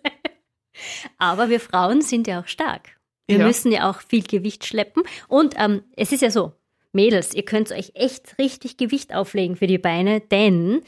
Aber 1.19 1.51
wir 1.51 1.61
Frauen 1.61 2.01
sind 2.01 2.27
ja 2.27 2.41
auch 2.41 2.47
stark. 2.47 2.97
Wir 3.27 3.39
ja. 3.39 3.47
müssen 3.47 3.73
ja 3.73 3.91
auch 3.91 4.01
viel 4.01 4.23
Gewicht 4.23 4.65
schleppen. 4.65 5.03
Und 5.29 5.55
ähm, 5.59 5.83
es 5.97 6.13
ist 6.13 6.23
ja 6.23 6.31
so, 6.31 6.53
Mädels, 6.93 7.35
ihr 7.35 7.45
könnt 7.45 7.71
euch 7.71 7.93
echt 7.95 8.39
richtig 8.39 8.77
Gewicht 8.77 9.15
auflegen 9.15 9.57
für 9.57 9.69
die 9.69 9.79
Beine, 9.79 10.21
denn 10.21 10.83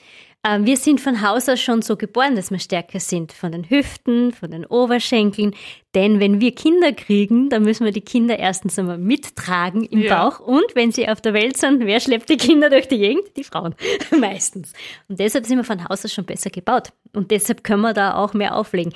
wir 0.44 0.76
sind 0.76 1.00
von 1.00 1.22
Haus 1.22 1.48
aus 1.48 1.60
schon 1.60 1.82
so 1.82 1.96
geboren, 1.96 2.34
dass 2.34 2.50
wir 2.50 2.58
stärker 2.58 2.98
sind. 2.98 3.32
Von 3.32 3.52
den 3.52 3.70
Hüften, 3.70 4.32
von 4.32 4.50
den 4.50 4.66
Oberschenkeln. 4.66 5.54
Denn 5.94 6.18
wenn 6.18 6.40
wir 6.40 6.52
Kinder 6.54 6.92
kriegen, 6.92 7.48
dann 7.48 7.62
müssen 7.62 7.84
wir 7.84 7.92
die 7.92 8.00
Kinder 8.00 8.38
erstens 8.38 8.78
einmal 8.78 8.98
mittragen 8.98 9.84
im 9.84 10.00
ja. 10.00 10.28
Bauch. 10.28 10.40
Und 10.40 10.74
wenn 10.74 10.90
sie 10.90 11.08
auf 11.08 11.20
der 11.20 11.32
Welt 11.34 11.56
sind, 11.58 11.86
wer 11.86 12.00
schleppt 12.00 12.28
die 12.28 12.36
Kinder 12.36 12.70
durch 12.70 12.88
die 12.88 12.98
Gegend? 12.98 13.36
Die 13.36 13.44
Frauen. 13.44 13.76
Meistens. 14.18 14.72
Und 15.08 15.20
deshalb 15.20 15.46
sind 15.46 15.58
wir 15.58 15.64
von 15.64 15.88
Haus 15.88 16.04
aus 16.04 16.12
schon 16.12 16.24
besser 16.24 16.50
gebaut. 16.50 16.88
Und 17.12 17.30
deshalb 17.30 17.62
können 17.62 17.82
wir 17.82 17.92
da 17.92 18.16
auch 18.16 18.34
mehr 18.34 18.56
auflegen. 18.56 18.92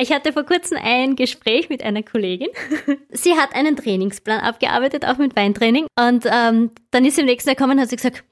Ich 0.00 0.12
hatte 0.12 0.32
vor 0.32 0.44
kurzem 0.44 0.78
ein 0.82 1.16
Gespräch 1.16 1.68
mit 1.68 1.82
einer 1.82 2.02
Kollegin. 2.02 2.48
Sie 3.10 3.34
hat 3.34 3.54
einen 3.54 3.76
Trainingsplan 3.76 4.40
abgearbeitet, 4.40 5.04
auch 5.04 5.18
mit 5.18 5.36
Weintraining. 5.36 5.86
Und 5.98 6.24
ähm, 6.26 6.70
dann 6.92 7.04
ist 7.04 7.16
sie 7.16 7.22
im 7.22 7.26
nächsten 7.26 7.50
Jahr 7.50 7.56
gekommen 7.56 7.74
und 7.74 7.80
hat 7.82 7.90
sie 7.90 7.96
gesagt, 7.96 8.24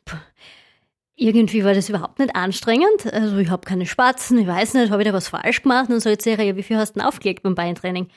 irgendwie 1.16 1.64
war 1.64 1.72
das 1.74 1.88
überhaupt 1.88 2.18
nicht 2.18 2.36
anstrengend. 2.36 3.12
Also 3.12 3.38
ich 3.38 3.48
habe 3.48 3.66
keine 3.66 3.86
Spatzen, 3.86 4.38
ich 4.38 4.46
weiß 4.46 4.74
nicht, 4.74 4.90
habe 4.90 5.02
ich 5.02 5.08
da 5.08 5.14
was 5.14 5.28
falsch 5.28 5.62
gemacht? 5.62 5.84
Und 5.84 5.92
dann 5.92 6.00
sagt 6.00 6.22
sie, 6.22 6.30
ja, 6.30 6.56
wie 6.56 6.62
viel 6.62 6.76
hast 6.76 6.94
du 6.94 7.00
denn 7.00 7.08
aufgelegt 7.08 7.42
beim 7.42 7.54
Beintraining? 7.54 8.08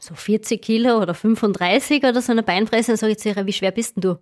So 0.00 0.14
40 0.14 0.62
Kilo 0.62 0.98
oder 1.02 1.12
35 1.14 2.02
oder 2.04 2.22
so 2.22 2.32
eine 2.32 2.42
Beinpresse. 2.42 2.92
Dann 2.92 2.96
sage 2.96 3.12
ich 3.12 3.18
zu 3.18 3.28
ihr, 3.28 3.46
wie 3.46 3.52
schwer 3.52 3.72
bist 3.72 3.96
denn 3.96 4.02
du? 4.02 4.18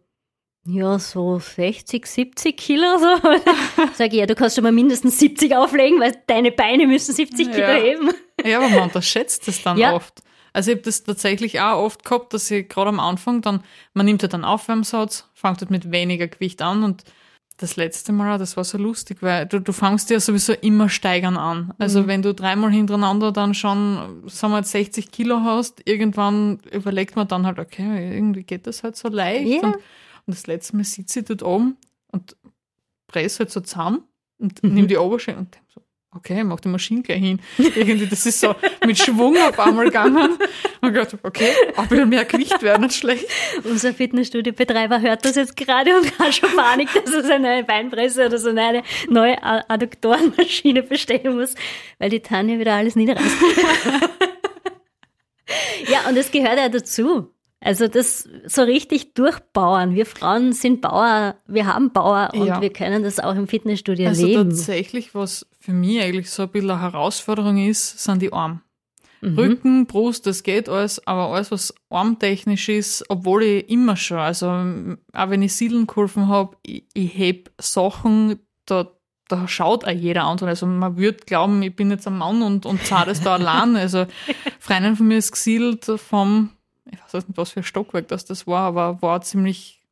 Ja, 0.69 0.99
so 0.99 1.39
60, 1.39 2.05
70 2.07 2.57
Kilo 2.57 2.99
so. 2.99 3.07
Sag 3.95 4.09
ich, 4.13 4.19
ja, 4.19 4.27
du 4.27 4.35
kannst 4.35 4.57
schon 4.57 4.65
mal 4.65 4.73
mindestens 4.73 5.19
70 5.21 5.55
auflegen, 5.55 6.01
weil 6.01 6.13
deine 6.27 6.51
Beine 6.51 6.89
müssen 6.89 7.15
70 7.15 7.53
Kilo 7.53 7.61
Ja. 7.69 7.75
heben. 7.75 8.11
Ja, 8.45 8.59
aber 8.59 8.69
man 8.71 8.81
unterschätzt 8.85 9.47
das 9.47 9.63
dann 9.63 9.79
Ja. 9.79 9.95
oft. 9.95 10.23
Also 10.53 10.71
ich 10.73 10.79
habe 10.79 10.85
das 10.85 11.05
tatsächlich 11.05 11.61
auch 11.61 11.83
oft 11.85 12.05
gehabt, 12.05 12.33
dass 12.33 12.51
ich 12.51 12.69
gerade 12.69 12.89
am 12.89 12.99
Anfang 12.99 13.43
dann, 13.43 13.63
man 13.95 14.07
nimmt 14.07 14.23
ja 14.23 14.29
dann 14.29 14.45
Aufwärmsatz, 14.45 15.29
fängt 15.35 15.61
halt 15.61 15.71
mit 15.71 15.93
weniger 15.93 16.27
Gewicht 16.27 16.63
an 16.63 16.83
und 16.83 17.05
das 17.59 17.77
letzte 17.77 18.13
Mal, 18.13 18.35
auch, 18.35 18.39
das 18.39 18.57
war 18.57 18.65
so 18.65 18.77
lustig, 18.77 19.23
weil 19.23 19.47
du, 19.47 19.61
du 19.61 19.73
fängst 19.73 20.11
ja 20.11 20.21
sowieso 20.21 20.53
immer 20.53 20.89
steigern 20.89 21.39
an. 21.39 21.73
Also 21.79 22.07
wenn 22.07 22.21
du 22.21 22.35
dreimal 22.35 22.71
hintereinander 22.71 23.33
dann 23.33 23.55
schon, 23.55 24.23
sagen 24.27 24.53
wir 24.53 24.59
jetzt 24.59 24.73
60 24.73 25.11
Kilo 25.11 25.41
hast, 25.41 25.81
irgendwann 25.87 26.59
überlegt 26.71 27.17
man 27.17 27.29
dann 27.29 27.47
halt, 27.47 27.59
okay, 27.59 28.15
irgendwie 28.15 28.43
geht 28.43 28.67
das 28.67 28.83
halt 28.83 28.97
so 28.97 29.09
leicht. 29.09 29.63
Ja. 29.63 29.69
Und, 29.69 29.75
und 29.75 29.83
das 30.27 30.47
letzte 30.47 30.77
Mal 30.77 30.85
sitze 30.85 31.21
ich 31.21 31.27
dort 31.27 31.43
oben 31.43 31.79
und 32.13 32.37
presse 33.07 33.41
halt 33.41 33.51
so 33.51 33.61
zusammen 33.61 34.03
und 34.39 34.63
nimm 34.63 34.87
die 34.87 34.99
Oberschenkel 34.99 35.45
und 35.45 35.55
denk 35.55 35.65
so, 35.73 35.81
okay, 36.17 36.45
mach 36.45 36.61
die 36.61 36.69
Maschine 36.69 37.03
gleich 37.03 37.21
hin. 37.21 37.41
Irgendwie, 37.59 38.07
das 38.07 38.27
ist 38.27 38.41
so 38.41 38.55
mit 38.85 38.99
Schwung 38.99 39.37
auf 39.37 39.59
einmal 39.59 39.87
gegangen. 39.87 40.39
Und 40.81 40.89
ich 40.89 40.95
dachte, 40.95 41.19
okay, 41.23 41.51
ein 41.77 41.89
bisschen 41.89 42.09
mehr 42.09 42.25
Gewicht 42.25 42.63
wäre 42.63 42.81
nicht 42.81 42.95
schlecht. 42.95 43.27
Unser 43.65 43.95
Fitnessstudio-Betreiber 43.95 45.01
hört 45.01 45.25
das 45.25 45.37
jetzt 45.37 45.57
gerade 45.57 45.97
und 45.97 46.19
hat 46.19 46.35
schon 46.35 46.55
Panik, 46.57 46.89
dass 46.93 47.15
er 47.15 47.23
seine 47.23 47.49
neue 47.49 47.65
Beinpresse 47.65 48.27
oder 48.27 48.39
so 48.39 48.51
eine 48.51 48.83
neue 49.09 49.43
Adduktorenmaschine 49.43 50.83
bestellen 50.83 51.37
muss, 51.37 51.55
weil 51.99 52.11
die 52.11 52.21
Tanja 52.21 52.59
wieder 52.59 52.75
alles 52.75 52.97
niederreißt. 52.97 53.27
ja, 55.89 56.09
und 56.09 56.17
es 56.17 56.31
gehört 56.31 56.59
ja 56.59 56.69
dazu. 56.69 57.36
Also 57.61 57.89
das 57.89 58.29
so 58.47 58.63
richtig 58.63 59.15
durchbauern. 59.15 59.95
Wir 59.95 60.05
Frauen 60.07 60.53
sind 60.53 60.83
Bauer, 60.83 61.37
wir 61.47 61.67
haben 61.67 61.91
Bauer 61.93 62.31
und 62.35 62.47
Ja. 62.47 62.61
wir 62.61 62.71
können 62.73 63.03
das 63.03 63.19
auch 63.19 63.35
im 63.35 63.49
Fitnessstudio 63.49 64.09
Also 64.09 64.27
leben. 64.27 64.51
tatsächlich, 64.51 65.15
was 65.15 65.47
für 65.59 65.73
mich 65.73 66.01
eigentlich 66.01 66.31
so 66.31 66.43
ein 66.43 66.51
bisschen 66.51 66.71
eine 66.71 66.83
Herausforderung 66.83 67.57
ist, 67.67 67.99
sind 67.99 68.21
die 68.23 68.33
Arme. 68.33 68.61
Mhm. 69.23 69.39
Rücken, 69.39 69.87
Brust, 69.87 70.27
das 70.27 70.43
geht 70.43 70.69
alles, 70.69 71.05
aber 71.07 71.29
alles, 71.35 71.51
was 71.51 71.75
armtechnisch 71.89 72.69
ist, 72.69 73.05
obwohl 73.09 73.43
ich 73.43 73.71
immer 73.71 73.97
schon, 73.97 74.19
also 74.19 74.47
auch 74.49 75.31
wenn 75.31 75.41
ich 75.43 75.55
Siedelnkurven 75.55 76.29
habe, 76.29 76.57
ich, 76.63 76.85
ich 76.93 77.17
heb 77.17 77.51
Sachen, 77.59 78.39
da, 78.67 78.91
da 79.29 79.49
schaut 79.49 79.87
auch 79.87 79.91
jeder 79.91 80.25
an. 80.25 80.39
Also 80.43 80.67
man 80.67 80.99
würde 80.99 81.19
glauben, 81.25 81.63
ich 81.63 81.75
bin 81.75 81.91
jetzt 81.91 82.07
ein 82.07 82.19
Mann 82.19 82.43
und, 82.43 82.67
und 82.67 82.85
zahle 82.85 83.07
das 83.07 83.23
da 83.23 83.35
allein. 83.35 83.75
Also 83.77 84.05
Freundin 84.61 84.95
von 84.97 85.09
mir 85.09 85.17
ist 85.19 85.33
gesiedelt 85.33 85.85
vom, 85.97 86.51
ich 86.91 86.99
weiß 87.13 87.29
nicht, 87.29 87.37
was 87.37 87.51
für 87.51 87.61
ein 87.61 87.65
Stockwerk 87.65 88.09
das, 88.09 88.25
das 88.25 88.47
war, 88.47 88.63
aber 88.63 89.01
war 89.03 89.21
ziemlich 89.21 89.83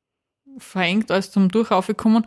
verengt 0.59 1.11
als 1.11 1.31
zum 1.31 1.51
Durchlaufen 1.51 1.97
gekommen. 1.97 2.27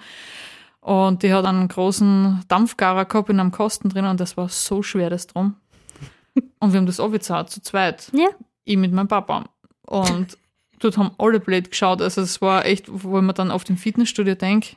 Und 0.82 1.24
die 1.24 1.34
hat 1.34 1.46
einen 1.46 1.68
großen 1.68 2.44
Dampfgarer 2.48 3.06
gehabt 3.06 3.30
in 3.30 3.40
einem 3.40 3.52
Kasten 3.52 3.90
drin 3.90 4.06
und 4.06 4.20
das 4.20 4.38
war 4.38 4.48
so 4.50 4.84
schwer, 4.84 5.10
das 5.10 5.28
drum. 5.28 5.56
Und 6.60 6.72
wir 6.72 6.78
haben 6.78 6.86
das 6.86 7.00
abgezahlt, 7.00 7.50
zu 7.50 7.62
zweit. 7.62 8.10
Ja. 8.14 8.30
Ich 8.64 8.78
mit 8.78 8.94
meinem 8.94 9.08
Papa. 9.08 9.46
Und 9.82 10.38
dort 10.80 10.98
haben 10.98 11.12
alle 11.18 11.40
blöd 11.40 11.72
geschaut. 11.72 12.02
Also 12.02 12.22
es 12.22 12.42
war 12.42 12.66
echt, 12.66 12.86
wo 12.88 13.20
mir 13.22 13.34
dann 13.34 13.52
auf 13.52 13.64
dem 13.64 13.76
Fitnessstudio 13.76 14.36
denke, 14.36 14.76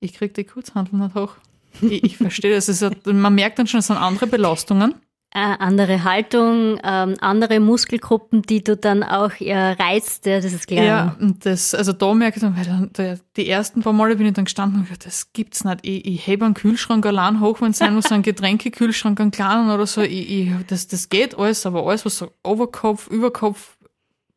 ich 0.00 0.12
krieg 0.12 0.34
die 0.34 0.44
Kurzhandel 0.44 1.00
nicht 1.00 1.14
hoch. 1.14 1.36
Ich, 1.80 2.04
ich 2.04 2.16
verstehe 2.16 2.54
das. 2.54 2.68
Es 2.68 2.82
ist, 2.82 3.06
man 3.06 3.34
merkt 3.34 3.58
dann 3.58 3.66
schon, 3.66 3.80
es 3.80 3.86
sind 3.86 3.96
andere 3.96 4.26
Belastungen. 4.26 4.94
Äh, 5.32 5.38
andere 5.38 6.02
Haltung, 6.02 6.80
ähm, 6.82 7.14
andere 7.20 7.60
Muskelgruppen, 7.60 8.42
die 8.42 8.64
du 8.64 8.76
dann 8.76 9.04
auch 9.04 9.30
äh, 9.40 9.54
reizt, 9.54 10.26
ja, 10.26 10.40
das 10.40 10.52
ist 10.52 10.66
klar. 10.66 10.84
Ja, 10.84 11.16
und 11.20 11.46
das, 11.46 11.72
also 11.74 11.92
da 11.92 12.12
merke 12.14 12.38
ich 12.38 12.40
dann, 12.42 12.56
weil 12.56 12.64
dann, 12.64 12.92
der, 12.94 13.18
die 13.36 13.48
ersten 13.48 13.80
paar 13.82 13.92
Male 13.92 14.16
bin 14.16 14.26
ich 14.26 14.32
dann 14.32 14.46
gestanden 14.46 14.80
und 14.80 14.86
gedacht, 14.86 15.06
das 15.06 15.32
gibt's 15.32 15.62
nicht. 15.62 15.78
Ich, 15.82 16.04
ich 16.04 16.26
hebe 16.26 16.44
einen 16.44 16.54
Kühlschrank 16.54 17.06
allein 17.06 17.40
hoch, 17.40 17.60
wenn 17.60 17.70
es 17.70 17.78
sein 17.78 17.94
muss, 17.94 18.10
einen 18.10 18.24
Getränkekühlschrank, 18.24 19.20
einen 19.20 19.30
kleinen 19.30 19.70
oder 19.70 19.86
so. 19.86 20.00
Ich, 20.02 20.28
ich, 20.30 20.50
das, 20.66 20.88
das 20.88 21.08
geht 21.08 21.38
alles, 21.38 21.64
aber 21.64 21.86
alles, 21.86 22.04
was 22.04 22.18
so 22.18 22.32
Oberkopf, 22.42 23.06
Überkopf 23.06 23.76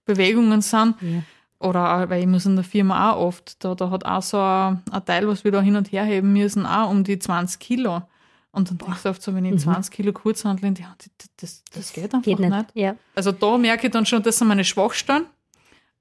Bewegungen 0.06 0.62
sind, 0.62 0.96
Ja. 1.02 1.24
oder 1.60 2.10
weil 2.10 2.22
ich 2.22 2.28
muss 2.28 2.46
in 2.46 2.56
der 2.56 2.66
Firma 2.66 3.12
auch 3.14 3.20
oft, 3.28 3.64
da, 3.64 3.74
da 3.74 3.89
hat 3.89 4.06
auch 4.06 4.22
so 4.22 4.38
ein, 4.39 4.82
ein 4.91 5.06
Teil, 5.06 5.28
was 5.28 5.44
wir 5.44 5.52
da 5.52 5.62
hin 5.62 5.76
und 5.76 5.91
her 5.91 6.04
heben 6.04 6.34
müssen, 6.34 6.66
auch 6.66 6.89
um 6.91 7.04
die 7.04 7.18
20 7.18 7.60
Kilo. 7.60 8.04
Und 8.54 8.70
dann 8.70 8.78
denkst 8.78 9.04
du 9.04 9.10
oft 9.10 9.22
so, 9.22 9.34
wenn 9.36 9.43
ich 9.45 9.60
20 9.62 9.91
Kilo 9.93 10.14
Kurzhandel 10.14 10.66
in 10.68 10.76
die 10.76 10.86
Hand, 10.86 11.10
das, 11.18 11.30
das, 11.38 11.64
das 11.74 11.91
geht 11.93 12.06
einfach 12.14 12.20
Mhm. 12.20 12.22
Geht 12.24 12.39
nicht. 12.39 12.51
nicht. 12.51 12.70
Ja. 12.76 12.95
Also 13.16 13.32
da 13.34 13.58
merke 13.58 13.88
ich 13.88 13.91
dann 13.93 14.06
schon, 14.06 14.24
das 14.24 14.38
sind 14.38 14.47
meine 14.47 14.64
Schwachstellen, 14.64 15.26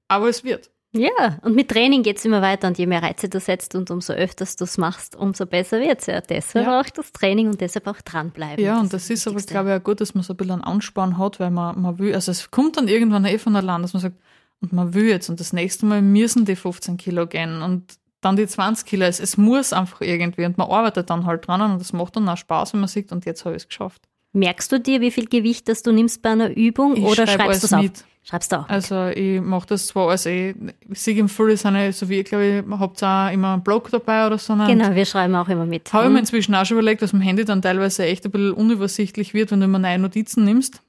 aber 0.07 0.29
es 0.29 0.43
wird. 0.43 0.69
ja, 0.91 1.39
und 1.41 1.55
mit 1.55 1.69
Training 1.69 2.03
geht's 2.03 2.23
immer 2.23 2.43
weiter 2.43 2.67
und 2.67 2.77
je 2.77 2.85
mehr 2.85 3.01
Reize 3.01 3.27
du 3.27 3.39
setzt 3.39 3.73
und 3.73 3.89
umso 3.89 4.13
öfters 4.13 4.55
du 4.55 4.65
es 4.65 4.77
machst, 4.77 5.15
umso 5.15 5.47
besser 5.47 5.79
wird's 5.81 6.05
ja. 6.05 6.21
Deshalb 6.21 6.67
Ja. 6.67 6.79
auch 6.79 6.85
das 6.89 7.11
Training 7.11 7.47
und 7.47 7.59
deshalb 7.59 7.87
auch 7.87 7.99
dranbleiben. 8.01 8.63
Ja, 8.63 8.79
und 8.79 8.93
das 8.93 9.09
ist 9.09 9.25
aber, 9.25 9.37
Wichtigste. 9.37 9.53
glaube 9.55 9.71
ich, 9.73 9.79
auch 9.81 9.83
gut, 9.83 9.99
dass 10.01 10.13
man 10.13 10.23
so 10.23 10.33
ein 10.33 10.37
bisschen 10.37 10.51
einen 10.53 10.63
Anspann 10.63 11.17
hat, 11.17 11.39
weil 11.39 11.49
man, 11.49 11.81
man 11.81 11.97
will, 11.97 12.13
also 12.13 12.29
es 12.31 12.51
kommt 12.51 12.77
dann 12.77 12.87
irgendwann 12.87 13.25
eh 13.25 13.39
von 13.39 13.55
allein, 13.55 13.81
dass 13.81 13.93
man 13.93 14.01
sagt, 14.03 14.17
und 14.61 14.71
man 14.71 14.93
will 14.93 15.07
jetzt 15.07 15.27
und 15.29 15.39
das 15.39 15.51
nächste 15.51 15.87
Mal 15.87 16.03
müssen 16.03 16.45
die 16.45 16.55
15 16.55 16.97
Kilo 16.97 17.25
gehen 17.25 17.63
und 17.63 17.95
dann 18.23 18.35
die 18.35 18.47
20 18.47 18.85
Kilo. 18.85 19.05
Es, 19.05 19.19
es 19.19 19.37
muss 19.37 19.73
einfach 19.73 20.01
irgendwie 20.01 20.45
und 20.45 20.57
man 20.57 20.69
arbeitet 20.69 21.09
dann 21.09 21.25
halt 21.25 21.47
dran 21.47 21.61
und 21.61 21.79
das 21.79 21.93
macht 21.93 22.15
dann 22.15 22.27
auch 22.29 22.37
Spaß, 22.37 22.73
wenn 22.73 22.79
man 22.81 22.89
sieht 22.89 23.11
und 23.11 23.25
jetzt 23.25 23.45
habe 23.45 23.55
ich 23.55 23.63
es 23.63 23.67
geschafft. 23.67 24.01
Merkst 24.35 24.71
du 24.71 24.79
dir, 24.79 24.99
wie 25.01 25.11
viel 25.11 25.27
Gewicht 25.27 25.67
das 25.69 25.83
du 25.83 25.91
nimmst 25.91 26.21
bei 26.23 26.29
einer 26.29 26.49
Übung 26.55 26.95
Ich 26.95 27.03
oder 27.03 27.27
schreib 27.27 27.41
schreibst 27.41 27.63
du 27.63 27.67
es 27.67 27.73
auf? 27.73 27.81
mit. 27.83 28.03
Schreibst 28.25 28.51
du 28.53 28.59
auch. 28.61 28.69
Also 28.69 29.07
ich 29.09 29.41
mache 29.41 29.67
das 29.67 29.87
zwar 29.87 30.09
als 30.09 30.25
eh, 30.25 30.55
ich 30.89 30.99
sehe 31.01 31.15
im 31.17 31.27
Full 31.27 31.51
ist 31.51 31.65
eine, 31.65 31.91
so 31.91 32.07
wie 32.07 32.19
ich 32.21 32.25
glaube, 32.25 32.63
ich 32.65 32.79
habt 32.79 33.03
auch 33.03 33.29
immer 33.31 33.53
einen 33.53 33.63
Blog 33.63 33.91
dabei 33.91 34.25
oder 34.25 34.37
so. 34.37 34.55
genau, 34.55 34.95
wir 34.95 35.05
schreiben 35.05 35.35
auch 35.35 35.49
immer 35.49 35.65
mit. 35.65 35.91
Habe 35.91 36.05
ich 36.05 36.09
mir 36.09 36.15
Hm? 36.15 36.21
inzwischen 36.21 36.55
auch 36.55 36.65
schon 36.65 36.77
überlegt, 36.77 37.01
dass 37.01 37.11
mein 37.13 37.21
Handy 37.21 37.43
dann 37.45 37.61
teilweise 37.61 38.05
echt 38.05 38.23
ein 38.25 38.31
bisschen 38.31 38.53
unübersichtlich 38.53 39.33
wird, 39.33 39.51
wenn 39.51 39.59
du 39.59 39.65
immer 39.65 39.77
neue 39.79 39.99
Notizen 39.99 40.45
nimmst. 40.45 40.81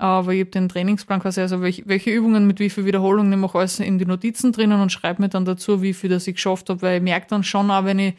Aber 0.00 0.32
ich 0.32 0.40
habe 0.40 0.50
den 0.50 0.70
Trainingsplan 0.70 1.20
quasi, 1.20 1.42
also 1.42 1.60
welche, 1.60 1.86
welche 1.86 2.10
Übungen 2.10 2.46
mit 2.46 2.58
wie 2.58 2.70
viel 2.70 2.86
Wiederholungen, 2.86 3.34
ich 3.34 3.38
mache 3.38 3.58
alles 3.58 3.80
in 3.80 3.98
die 3.98 4.06
Notizen 4.06 4.50
drinnen 4.50 4.80
und 4.80 4.90
schreibe 4.90 5.20
mir 5.20 5.28
dann 5.28 5.44
dazu, 5.44 5.82
wie 5.82 5.92
viel 5.92 6.08
das 6.08 6.26
ich 6.26 6.36
geschafft 6.36 6.70
habe, 6.70 6.80
weil 6.80 6.96
ich 6.96 7.02
merke 7.02 7.26
dann 7.28 7.44
schon 7.44 7.70
auch, 7.70 7.84
wenn 7.84 7.98
ich 7.98 8.14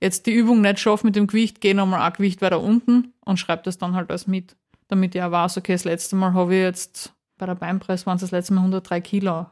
jetzt 0.00 0.24
die 0.24 0.32
Übung 0.32 0.62
nicht 0.62 0.80
schaffe 0.80 1.06
mit 1.06 1.14
dem 1.14 1.26
Gewicht, 1.26 1.60
gehe 1.60 1.74
nochmal 1.74 2.00
ein 2.00 2.12
Gewicht 2.14 2.40
weiter 2.40 2.62
unten 2.62 3.12
und 3.26 3.38
schreibe 3.38 3.64
das 3.64 3.76
dann 3.76 3.94
halt 3.94 4.08
alles 4.08 4.26
mit, 4.26 4.56
damit 4.88 5.14
ich 5.14 5.22
auch 5.22 5.30
weiß, 5.30 5.58
okay, 5.58 5.72
das 5.72 5.84
letzte 5.84 6.16
Mal 6.16 6.32
habe 6.32 6.54
ich 6.54 6.62
jetzt, 6.62 7.12
bei 7.36 7.44
der 7.44 7.54
Beinpress 7.54 8.06
waren 8.06 8.16
es 8.16 8.22
das 8.22 8.30
letzte 8.30 8.54
Mal 8.54 8.60
103 8.60 9.02
Kilo. 9.02 9.44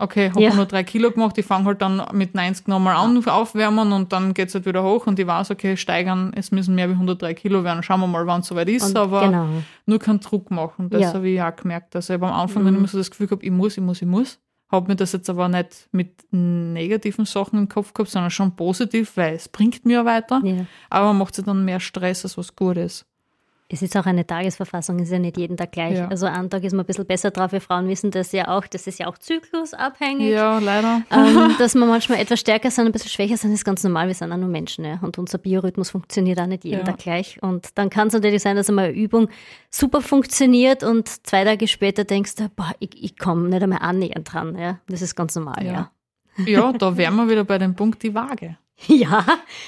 Okay, 0.00 0.30
habe 0.30 0.40
Ja. 0.40 0.50
103 0.50 0.84
Kilo 0.84 1.10
gemacht, 1.10 1.36
ich 1.38 1.44
fange 1.44 1.64
halt 1.64 1.82
dann 1.82 2.02
mit 2.12 2.34
90 2.34 2.68
nochmal 2.68 2.94
an, 2.96 3.26
aufwärmen 3.26 3.92
und 3.92 4.12
dann 4.12 4.32
geht's 4.32 4.54
halt 4.54 4.64
wieder 4.64 4.84
hoch 4.84 5.06
und 5.06 5.18
ich 5.18 5.26
weiß, 5.26 5.50
okay, 5.50 5.76
steigern, 5.76 6.32
es 6.36 6.52
müssen 6.52 6.74
mehr 6.76 6.88
wie 6.88 6.92
103 6.94 7.34
Kilo 7.34 7.64
werden. 7.64 7.82
Schauen 7.82 8.00
wir 8.00 8.06
mal, 8.06 8.26
wann 8.26 8.40
es 8.42 8.46
soweit 8.46 8.68
ist, 8.68 8.84
Und 8.90 8.96
aber 8.96 9.22
genau. 9.26 9.46
nur 9.86 9.98
keinen 9.98 10.20
Druck 10.20 10.50
machen. 10.50 10.88
Das 10.90 11.00
Ja. 11.02 11.12
habe 11.14 11.28
ich 11.28 11.42
auch 11.42 11.54
gemerkt. 11.56 11.96
Also 11.96 12.14
ich 12.14 12.20
habe 12.20 12.32
am 12.32 12.40
Anfang 12.40 12.62
Mhm. 12.62 12.76
immer 12.76 12.86
so 12.88 12.96
das 12.98 13.10
Gefühl 13.10 13.26
gehabt, 13.26 13.42
ich 13.42 13.50
muss, 13.50 13.76
ich 13.76 13.82
muss, 13.82 14.00
ich 14.00 14.08
muss. 14.08 14.38
Habe 14.70 14.88
mir 14.88 14.96
das 14.96 15.12
jetzt 15.12 15.30
aber 15.30 15.48
nicht 15.48 15.88
mit 15.92 16.12
negativen 16.30 17.24
Sachen 17.24 17.58
im 17.58 17.68
Kopf 17.68 17.94
gehabt, 17.94 18.10
sondern 18.10 18.30
schon 18.30 18.54
positiv, 18.54 19.16
weil 19.16 19.34
es 19.34 19.48
bringt 19.48 19.84
mir 19.86 20.04
weiter. 20.04 20.40
Ja. 20.44 20.66
Aber 20.90 21.06
man 21.06 21.18
macht 21.18 21.34
sich 21.34 21.44
dann 21.44 21.64
mehr 21.64 21.80
Stress, 21.80 22.24
als 22.24 22.36
was 22.36 22.54
gut 22.54 22.76
ist. 22.76 23.06
Es 23.70 23.82
ist 23.82 23.94
auch 23.98 24.06
eine 24.06 24.26
Tagesverfassung, 24.26 24.98
ist 24.98 25.12
ja 25.12 25.18
nicht 25.18 25.36
jeden 25.36 25.58
Tag 25.58 25.72
gleich. 25.72 25.98
Ja. 25.98 26.08
Also 26.08 26.24
einen 26.24 26.48
Tag 26.48 26.64
ist 26.64 26.72
man 26.72 26.84
ein 26.84 26.86
bisschen 26.86 27.06
besser 27.06 27.30
drauf. 27.30 27.52
Wir 27.52 27.60
Frauen 27.60 27.86
wissen 27.86 28.10
das 28.10 28.32
ja 28.32 28.48
auch, 28.48 28.66
das 28.66 28.86
ist 28.86 28.98
ja 28.98 29.06
auch 29.08 29.18
zyklusabhängig. 29.18 30.30
Ja, 30.30 30.58
leider. 30.58 31.02
Ähm, 31.10 31.54
dass 31.58 31.74
wir 31.74 31.84
manchmal 31.84 32.18
etwas 32.20 32.40
stärker 32.40 32.70
sind, 32.70 32.86
ein 32.86 32.92
bisschen 32.92 33.10
schwächer 33.10 33.36
sind, 33.36 33.52
ist 33.52 33.64
ganz 33.64 33.82
normal. 33.84 34.08
Wir 34.08 34.14
sind 34.14 34.32
auch 34.32 34.36
nur 34.36 34.48
Menschen. 34.48 34.84
Ja. 34.84 34.98
Und 35.02 35.18
unser 35.18 35.38
Biorhythmus 35.38 35.90
funktioniert 35.90 36.40
auch 36.40 36.46
nicht 36.46 36.64
jeden 36.64 36.78
Ja. 36.78 36.84
Tag 36.84 36.98
gleich. 36.98 37.42
Und 37.42 37.76
dann 37.76 37.90
kann 37.90 38.08
es 38.08 38.14
natürlich 38.14 38.42
sein, 38.42 38.56
dass 38.56 38.68
einmal 38.68 38.86
eine 38.86 38.94
Übung 38.94 39.28
super 39.70 40.00
funktioniert 40.00 40.82
und 40.82 41.08
zwei 41.26 41.44
Tage 41.44 41.66
später 41.68 42.04
denkst 42.04 42.36
du, 42.36 42.48
boah, 42.50 42.72
ich, 42.78 42.90
ich 43.02 43.18
komme 43.18 43.48
nicht 43.48 43.62
einmal 43.62 43.80
annähernd 43.80 44.32
dran. 44.32 44.56
Ja. 44.56 44.78
Das 44.88 45.02
ist 45.02 45.14
ganz 45.14 45.34
normal, 45.34 45.64
ja. 45.64 45.72
Ja. 45.72 45.90
Ja, 46.46 46.72
da 46.78 46.96
wären 46.96 47.16
wir 47.16 47.28
wieder 47.28 47.44
bei 47.44 47.58
dem 47.58 47.74
Punkt, 47.74 48.02
die 48.02 48.14
Waage. 48.14 48.56
Ja, 48.86 49.24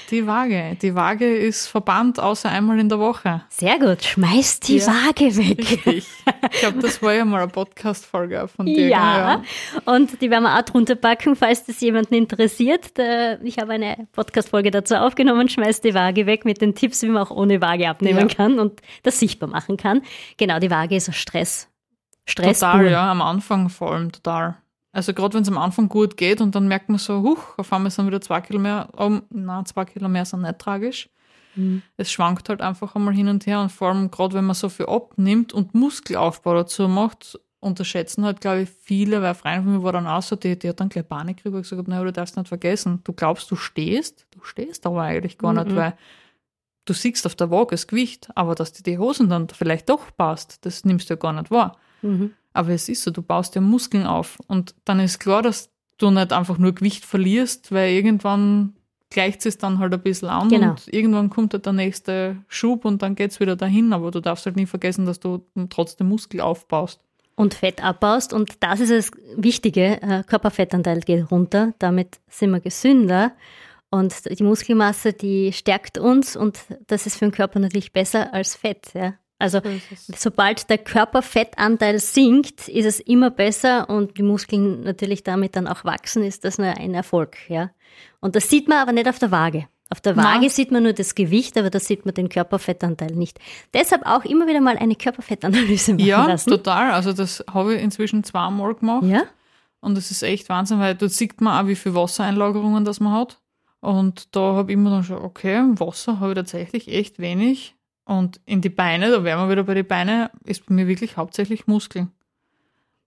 Die 0.09 0.25
Waage. 0.25 0.77
Die 0.81 0.95
Waage 0.95 1.35
ist 1.37 1.67
verbannt, 1.67 2.17
außer 2.19 2.49
einmal 2.49 2.79
in 2.79 2.87
der 2.87 2.97
Woche. 2.99 3.43
sehr 3.49 3.77
gut. 3.77 4.03
Schmeiß 4.03 4.61
die 4.61 4.77
Ja. 4.77 4.87
Waage 4.87 5.35
weg. 5.35 5.59
Richtig. 5.85 6.07
Ich 6.53 6.59
glaube, 6.61 6.79
das 6.79 7.01
war 7.03 7.13
ja 7.13 7.25
mal 7.25 7.41
eine 7.41 7.51
Podcast-Folge 7.51 8.47
von 8.47 8.65
dir. 8.65 8.87
Ja, 8.87 9.35
gell? 9.35 9.81
und 9.93 10.21
die 10.21 10.29
werden 10.29 10.43
wir 10.43 10.57
auch 10.57 10.61
drunter 10.61 10.95
packen, 10.95 11.35
falls 11.35 11.65
das 11.65 11.81
jemanden 11.81 12.13
interessiert. 12.13 12.97
Ich 13.43 13.57
habe 13.59 13.73
eine 13.73 14.07
Podcast-Folge 14.13 14.71
dazu 14.71 14.95
aufgenommen, 14.95 15.49
schmeiß 15.49 15.81
die 15.81 15.93
Waage 15.93 16.25
weg 16.25 16.45
mit 16.45 16.61
den 16.61 16.73
Tipps, 16.73 17.01
wie 17.03 17.07
man 17.07 17.21
auch 17.23 17.31
ohne 17.31 17.59
Waage 17.61 17.89
abnehmen 17.89 18.29
Ja. 18.29 18.33
kann 18.35 18.59
und 18.59 18.81
das 19.03 19.19
sichtbar 19.19 19.49
machen 19.49 19.75
kann. 19.77 20.01
Genau, 20.37 20.59
die 20.59 20.71
Waage 20.71 20.95
ist 20.95 21.09
ein 21.09 21.13
Stress. 21.13 21.67
Stress 22.25 22.59
Total, 22.59 22.89
ja. 22.89 23.11
Am 23.11 23.21
Anfang 23.21 23.67
vor 23.69 23.91
allem 23.91 24.11
total. 24.11 24.55
Also 24.91 25.13
gerade 25.13 25.35
wenn 25.35 25.43
es 25.43 25.47
am 25.47 25.57
Anfang 25.57 25.87
gut 25.87 26.17
geht 26.17 26.41
und 26.41 26.53
dann 26.53 26.67
merkt 26.67 26.89
man 26.89 26.97
so, 26.97 27.21
huch, 27.21 27.57
auf 27.57 27.71
einmal 27.71 27.91
sind 27.91 28.07
wieder 28.07 28.21
zwei 28.21 28.41
Kilo 28.41 28.59
mehr, 28.59 28.89
um, 28.97 29.23
nein, 29.29 29.65
zwei 29.65 29.85
Kilo 29.85 30.09
mehr 30.09 30.25
sind 30.25 30.41
nicht 30.41 30.59
tragisch. 30.59 31.09
Mhm. 31.55 31.81
Es 31.97 32.11
schwankt 32.11 32.49
halt 32.49 32.61
einfach 32.61 32.95
einmal 32.95 33.13
hin 33.13 33.27
und 33.27 33.45
her 33.45 33.61
und 33.61 33.71
vor 33.71 33.89
allem 33.89 34.11
gerade 34.11 34.33
wenn 34.33 34.45
man 34.45 34.55
so 34.55 34.69
viel 34.69 34.87
abnimmt 34.87 35.53
und 35.53 35.73
Muskelaufbau 35.73 36.53
dazu 36.55 36.87
macht, 36.87 37.39
unterschätzen 37.61 38.25
halt, 38.25 38.41
glaube 38.41 38.61
ich, 38.61 38.69
viele, 38.69 39.17
weil 39.17 39.27
eine 39.27 39.35
Freundin 39.35 39.63
von 39.63 39.73
mir 39.73 39.83
war 39.83 39.93
dann 39.93 40.07
auch 40.07 40.21
so, 40.21 40.35
die, 40.35 40.57
die 40.57 40.67
hat 40.67 40.79
dann 40.79 40.89
gleich 40.89 41.07
Panik 41.07 41.37
gekriegt 41.37 41.55
und 41.55 41.61
gesagt, 41.61 41.87
naja, 41.87 42.03
du 42.03 42.11
darfst 42.11 42.35
nicht 42.35 42.47
vergessen, 42.47 43.01
du 43.03 43.13
glaubst, 43.13 43.49
du 43.51 43.55
stehst, 43.55 44.25
du 44.31 44.43
stehst 44.43 44.85
aber 44.85 45.03
eigentlich 45.03 45.37
gar 45.37 45.53
mhm. 45.53 45.63
nicht, 45.63 45.75
weil 45.75 45.93
du 46.85 46.93
siehst 46.93 47.25
auf 47.25 47.35
der 47.35 47.51
Waage 47.51 47.71
das 47.71 47.87
Gewicht, 47.87 48.29
aber 48.35 48.55
dass 48.55 48.73
dir 48.73 48.83
die 48.83 48.97
Hosen 48.97 49.29
dann 49.29 49.47
vielleicht 49.49 49.89
doch 49.89 50.15
passt, 50.17 50.65
das 50.65 50.83
nimmst 50.85 51.09
du 51.09 51.13
ja 51.13 51.19
gar 51.19 51.33
nicht 51.33 51.51
wahr. 51.51 51.77
Mhm. 52.01 52.33
Aber 52.53 52.69
es 52.69 52.89
ist 52.89 53.03
so, 53.03 53.11
du 53.11 53.21
baust 53.21 53.55
ja 53.55 53.61
Muskeln 53.61 54.05
auf. 54.05 54.37
Und 54.47 54.75
dann 54.85 54.99
ist 54.99 55.19
klar, 55.19 55.41
dass 55.41 55.69
du 55.97 56.11
nicht 56.11 56.33
einfach 56.33 56.57
nur 56.57 56.73
Gewicht 56.73 57.05
verlierst, 57.05 57.71
weil 57.71 57.91
irgendwann 57.91 58.73
gleicht 59.09 59.45
es 59.45 59.57
dann 59.57 59.79
halt 59.79 59.93
ein 59.93 60.01
bisschen 60.01 60.29
an 60.29 60.49
genau. 60.49 60.69
und 60.71 60.87
irgendwann 60.87 61.29
kommt 61.29 61.53
halt 61.53 61.65
der 61.65 61.73
nächste 61.73 62.37
Schub 62.47 62.85
und 62.85 63.01
dann 63.01 63.15
geht 63.15 63.31
es 63.31 63.39
wieder 63.39 63.55
dahin. 63.55 63.93
Aber 63.93 64.09
du 64.09 64.19
darfst 64.19 64.45
halt 64.45 64.55
nie 64.55 64.65
vergessen, 64.65 65.05
dass 65.05 65.19
du 65.19 65.45
trotzdem 65.69 66.07
Muskel 66.09 66.41
aufbaust. 66.41 67.01
Und 67.35 67.53
Fett 67.53 67.83
abbaust 67.83 68.33
und 68.33 68.55
das 68.61 68.79
ist 68.79 68.91
das 68.91 69.11
Wichtige. 69.35 70.01
Äh, 70.01 70.23
Körperfettanteil 70.23 71.01
geht 71.01 71.31
runter, 71.31 71.73
damit 71.79 72.19
sind 72.27 72.51
wir 72.51 72.59
gesünder. 72.59 73.33
Und 73.89 74.13
die 74.39 74.43
Muskelmasse, 74.43 75.11
die 75.11 75.51
stärkt 75.51 75.97
uns 75.97 76.37
und 76.37 76.59
das 76.87 77.05
ist 77.05 77.17
für 77.17 77.25
den 77.25 77.33
Körper 77.33 77.59
natürlich 77.59 77.91
besser 77.91 78.33
als 78.33 78.55
Fett. 78.55 78.93
Ja? 78.93 79.15
Also 79.41 79.61
sobald 80.15 80.69
der 80.69 80.77
Körperfettanteil 80.77 81.99
sinkt, 81.99 82.67
ist 82.67 82.85
es 82.85 82.99
immer 82.99 83.29
besser 83.29 83.89
und 83.89 84.17
die 84.17 84.23
Muskeln 84.23 84.81
natürlich 84.83 85.23
damit 85.23 85.55
dann 85.55 85.67
auch 85.67 85.83
wachsen, 85.83 86.23
ist 86.23 86.45
das 86.45 86.57
nur 86.57 86.67
ein 86.67 86.93
Erfolg. 86.93 87.37
Ja? 87.49 87.71
Und 88.19 88.35
das 88.35 88.49
sieht 88.49 88.67
man 88.67 88.77
aber 88.77 88.91
nicht 88.91 89.07
auf 89.07 89.19
der 89.19 89.31
Waage. 89.31 89.67
Auf 89.89 89.99
der 89.99 90.15
Waage 90.15 90.43
Na. 90.43 90.49
sieht 90.49 90.71
man 90.71 90.83
nur 90.83 90.93
das 90.93 91.15
Gewicht, 91.15 91.57
aber 91.57 91.69
da 91.69 91.77
sieht 91.77 92.05
man 92.05 92.13
den 92.13 92.29
Körperfettanteil 92.29 93.11
nicht. 93.13 93.39
Deshalb 93.73 94.05
auch 94.05 94.23
immer 94.23 94.47
wieder 94.47 94.61
mal 94.61 94.77
eine 94.77 94.95
Körperfettanalyse 94.95 95.93
machen 95.95 96.05
ja, 96.05 96.25
lassen. 96.25 96.49
Ja, 96.49 96.57
total. 96.57 96.91
Also 96.91 97.11
das 97.11 97.43
habe 97.51 97.75
ich 97.75 97.81
inzwischen 97.81 98.23
zweimal 98.23 98.73
gemacht. 98.75 99.03
Ja. 99.03 99.23
Und 99.81 99.95
das 99.95 100.09
ist 100.09 100.23
echt 100.23 100.47
Wahnsinn, 100.47 100.79
weil 100.79 100.95
dort 100.95 101.11
sieht 101.11 101.41
man 101.41 101.61
auch, 101.61 101.67
wie 101.67 101.75
viel 101.75 101.93
Wassereinlagerungen 101.93 102.85
das 102.85 103.01
man 103.01 103.13
hat. 103.13 103.41
Und 103.81 104.33
da 104.33 104.53
habe 104.53 104.71
ich 104.71 104.77
immer 104.77 104.91
dann 104.91 105.03
schon, 105.03 105.17
okay, 105.17 105.61
Wasser 105.73 106.19
habe 106.21 106.31
ich 106.31 106.35
tatsächlich 106.35 106.87
echt 106.87 107.19
wenig. 107.19 107.75
Und 108.11 108.41
in 108.45 108.59
die 108.59 108.67
Beine, 108.67 109.09
da 109.09 109.23
wären 109.23 109.39
wir 109.39 109.49
wieder 109.49 109.63
bei 109.63 109.73
den 109.73 109.87
Beinen, 109.87 110.27
ist 110.43 110.65
bei 110.65 110.73
mir 110.73 110.85
wirklich 110.85 111.15
hauptsächlich 111.15 111.65
Muskeln. 111.67 112.11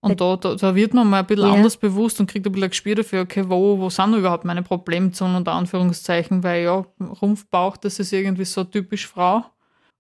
Und 0.01 0.23
da, 0.23 0.37
da, 0.37 0.55
da, 0.55 0.75
wird 0.75 0.95
man 0.95 1.11
mal 1.11 1.19
ein 1.19 1.27
bisschen 1.27 1.47
ja. 1.47 1.53
anders 1.53 1.77
bewusst 1.77 2.21
und 2.21 2.31
kriegt 2.31 2.47
ein 2.47 2.53
bisschen 2.53 2.65
ein 2.65 2.71
Gespür 2.71 2.95
dafür, 2.95 3.21
okay, 3.21 3.45
wo, 3.47 3.79
wo 3.79 3.91
sind 3.91 4.15
überhaupt 4.15 4.47
meine 4.47 4.63
Problemzonen 4.63 5.37
unter 5.37 5.53
Anführungszeichen, 5.53 6.43
weil 6.43 6.65
ja, 6.65 6.87
Rumpfbauch, 7.21 7.77
das 7.77 7.99
ist 7.99 8.15
irgendwie 8.15 8.47
so 8.47 8.65
typisch 8.65 9.07
Frau 9.07 9.45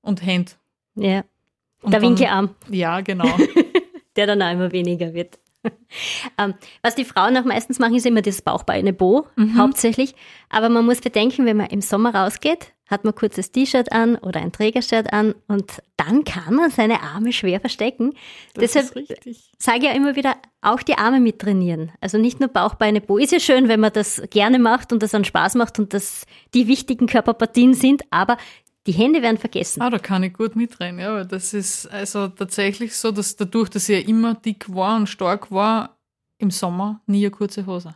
und 0.00 0.24
Hände. 0.24 0.52
Ja. 0.94 1.22
Und 1.82 1.92
der 1.92 2.00
Winkelarm. 2.00 2.54
Ja, 2.70 3.02
genau. 3.02 3.28
Der 4.16 4.26
dann 4.26 4.40
auch 4.40 4.52
immer 4.52 4.72
weniger 4.72 5.12
wird. 5.12 5.38
ähm, 6.38 6.54
was 6.80 6.94
die 6.94 7.04
Frauen 7.04 7.36
auch 7.36 7.44
meistens 7.44 7.78
machen, 7.78 7.96
ist 7.96 8.06
immer 8.06 8.22
das 8.22 8.40
Bauchbeine-Bo, 8.40 9.26
mhm. 9.36 9.58
hauptsächlich. 9.58 10.14
Aber 10.48 10.70
man 10.70 10.86
muss 10.86 11.02
bedenken, 11.02 11.44
wenn 11.44 11.58
man 11.58 11.66
im 11.66 11.82
Sommer 11.82 12.14
rausgeht, 12.14 12.73
hat 12.86 13.04
man 13.04 13.14
kurzes 13.14 13.50
T-Shirt 13.50 13.92
an 13.92 14.16
oder 14.16 14.40
ein 14.40 14.52
Trägershirt 14.52 15.12
an 15.12 15.34
und 15.48 15.82
dann 15.96 16.24
kann 16.24 16.54
man 16.54 16.70
seine 16.70 17.02
Arme 17.02 17.32
schwer 17.32 17.60
verstecken. 17.60 18.12
Das 18.54 18.72
Deshalb 18.72 19.06
sage 19.58 19.78
ich 19.78 19.84
ja 19.84 19.92
immer 19.92 20.16
wieder, 20.16 20.36
auch 20.60 20.82
die 20.82 20.94
Arme 20.94 21.20
mit 21.20 21.38
trainieren. 21.38 21.92
Also 22.00 22.18
nicht 22.18 22.40
nur 22.40 22.48
Bauchbeine, 22.48 23.00
Po. 23.00 23.16
Ist 23.16 23.32
ja 23.32 23.40
schön, 23.40 23.68
wenn 23.68 23.80
man 23.80 23.92
das 23.92 24.22
gerne 24.30 24.58
macht 24.58 24.92
und 24.92 25.02
das 25.02 25.12
dann 25.12 25.24
Spaß 25.24 25.54
macht 25.54 25.78
und 25.78 25.94
das 25.94 26.26
die 26.52 26.68
wichtigen 26.68 27.06
Körperpartien 27.06 27.74
sind, 27.74 28.02
aber 28.10 28.36
die 28.86 28.92
Hände 28.92 29.22
werden 29.22 29.38
vergessen. 29.38 29.80
Ah, 29.80 29.88
da 29.88 29.98
kann 29.98 30.22
ich 30.22 30.34
gut 30.34 30.56
mitreden, 30.56 30.98
ja. 30.98 31.24
Das 31.24 31.54
ist 31.54 31.86
also 31.86 32.28
tatsächlich 32.28 32.94
so, 32.94 33.10
dass 33.10 33.36
dadurch, 33.36 33.70
dass 33.70 33.88
ich 33.88 34.02
ja 34.02 34.06
immer 34.06 34.34
dick 34.34 34.74
war 34.74 34.96
und 34.96 35.08
stark 35.08 35.50
war, 35.50 35.96
im 36.38 36.50
Sommer 36.50 37.00
nie 37.06 37.24
eine 37.24 37.30
kurze 37.30 37.64
Hose. 37.64 37.94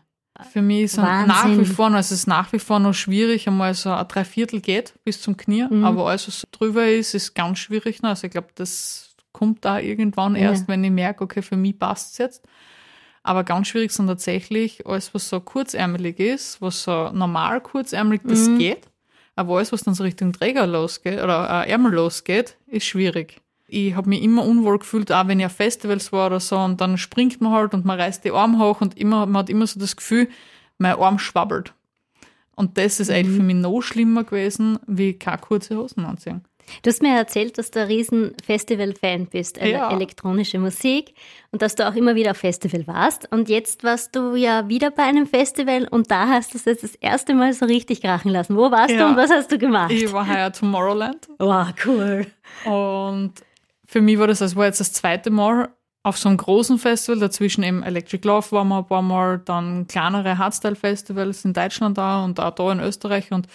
Für 0.53 0.63
mich 0.63 0.85
ist 0.85 0.97
nach 0.99 1.49
wie 1.49 1.65
vor, 1.65 1.87
also 1.87 1.99
es 1.99 2.13
ist 2.13 2.27
nach 2.29 2.53
wie 2.53 2.61
vor 2.61 2.79
noch 2.79 2.95
schwierig, 2.95 3.49
einmal 3.49 3.75
so 3.75 3.91
ein 3.91 4.07
Dreiviertel 4.07 4.61
geht 4.61 4.95
bis 5.05 5.21
zum 5.21 5.37
Knie, 5.37 5.67
mhm. 5.69 5.85
aber 5.85 6.09
alles, 6.09 6.29
was 6.29 6.45
drüber 6.53 6.87
ist, 6.87 7.15
ist 7.15 7.35
ganz 7.35 7.59
schwierig. 7.59 7.99
Also 8.03 8.27
ich 8.27 8.31
glaube, 8.31 8.49
das 8.55 9.17
kommt 9.33 9.65
da 9.65 9.81
irgendwann 9.81 10.37
ja. 10.37 10.43
erst, 10.43 10.69
wenn 10.69 10.85
ich 10.85 10.93
merke, 10.93 11.25
okay, 11.25 11.43
für 11.43 11.57
mich 11.57 11.79
passt 11.79 12.13
es 12.13 12.19
jetzt. 12.19 12.45
Aber 13.25 13.43
ganz 13.45 13.69
schwierig 13.69 13.91
sind 13.91 14.07
tatsächlich 14.07 14.87
alles, 14.87 15.13
was 15.13 15.29
so 15.29 15.41
kurzärmelig 15.41 16.21
ist, 16.21 16.63
was 16.63 16.85
so 16.85 17.11
normal 17.11 17.61
kurzärmelig, 17.61 18.23
das 18.25 18.49
mhm. 18.49 18.59
geht. 18.59 18.89
Aber 19.35 19.57
alles, 19.57 19.73
was 19.73 19.83
dann 19.83 19.95
so 19.95 20.05
Richtung 20.05 20.33
Träger 20.33 20.67
losgeht 20.67 21.21
oder 21.21 21.65
äh, 21.65 21.71
Ärmel 21.71 21.93
losgeht, 21.93 22.57
ist 22.67 22.87
schwierig. 22.87 23.41
Ich 23.71 23.95
habe 23.95 24.09
mich 24.09 24.23
immer 24.23 24.45
unwohl 24.45 24.79
gefühlt, 24.79 25.13
auch 25.13 25.29
wenn 25.29 25.41
ich 25.41 25.47
auf 25.47 25.53
Festivals 25.53 26.11
war 26.11 26.29
oder 26.29 26.41
so, 26.41 26.59
und 26.59 26.81
dann 26.81 26.97
springt 26.97 27.41
man 27.41 27.53
halt 27.53 27.75
und 27.75 27.85
man 27.85 28.01
reißt 28.01 28.25
die 28.25 28.33
Arme 28.33 28.59
hoch 28.59 28.81
und 28.81 28.99
immer, 28.99 29.27
man 29.27 29.41
hat 29.41 29.51
immer 29.51 29.67
so 29.67 29.79
das 29.79 29.95
Gefühl, 29.95 30.29
mein 30.79 30.97
Arm 30.97 31.19
schwabbelt. 31.19 31.75
Und 32.57 32.79
das 32.79 32.99
ist 32.99 33.09
mhm. 33.09 33.15
eigentlich 33.15 33.37
für 33.37 33.43
mich 33.43 33.57
noch 33.57 33.83
schlimmer 33.83 34.25
gewesen, 34.25 34.79
wie 34.87 35.13
keine 35.13 35.39
kurze 35.39 35.77
Hosen 35.77 36.05
anziehen. 36.05 36.43
Du 36.83 36.91
hast 36.91 37.03
mir 37.03 37.17
erzählt, 37.17 37.59
dass 37.59 37.71
du 37.71 37.81
ein 37.81 37.87
riesen 37.87 38.35
Festival-Fan 38.45 39.27
bist, 39.27 39.59
also 39.61 39.73
ja. 39.73 39.91
elektronische 39.91 40.59
Musik 40.59 41.15
und 41.51 41.63
dass 41.63 41.75
du 41.75 41.89
auch 41.89 41.95
immer 41.95 42.15
wieder 42.15 42.33
auf 42.33 42.39
Festival 42.39 42.87
warst. 42.87 43.31
Und 43.33 43.49
jetzt 43.49 43.85
warst 43.85 44.15
du 44.15 44.35
ja 44.35 44.69
wieder 44.69 44.91
bei 44.91 45.05
einem 45.05 45.27
Festival 45.27 45.89
und 45.89 46.11
da 46.11 46.29
hast 46.29 46.53
du 46.53 46.59
es 46.59 46.65
jetzt 46.65 46.83
das 46.83 46.95
erste 46.97 47.35
Mal 47.35 47.53
so 47.53 47.67
richtig 47.67 48.03
krachen 48.03 48.31
lassen. 48.31 48.57
Wo 48.57 48.71
warst 48.71 48.91
ja. 48.91 48.99
du 48.99 49.07
und 49.07 49.17
was 49.17 49.31
hast 49.31 49.51
du 49.51 49.59
gemacht? 49.59 49.91
Ich 49.91 50.13
war 50.13 50.29
heuer 50.29 50.53
Tomorrowland. 50.53 51.29
Wow, 51.39 51.69
cool. 51.87 52.27
Und 52.65 53.33
für 53.89 54.03
mich 54.03 54.19
war 54.19 54.27
das, 54.27 54.39
das 54.39 54.55
war 54.55 54.67
jetzt 54.67 54.81
das 54.81 54.93
zweite 54.93 55.31
Mal 55.31 55.71
auf 56.03 56.19
so 56.19 56.29
einem 56.29 56.39
großen 56.39 56.79
Festival, 56.79 57.19
dazwischen 57.19 57.65
eben 57.65 57.83
Electric 57.83 58.27
Love 58.27 58.53
waren 58.53 58.69
wir 58.69 58.79
ein 58.79 58.87
paar 58.87 59.03
Mal, 59.03 59.39
dann 59.39 59.89
kleinere 59.89 60.39
Hardstyle-Festivals 60.39 61.45
in 61.45 61.55
Deutschland 61.55 61.99
da 61.99 62.23
und 62.23 62.39
auch 62.39 62.55
da 62.55 62.71
in 62.71 62.81
Österreich 62.81 63.33
und 63.33 63.49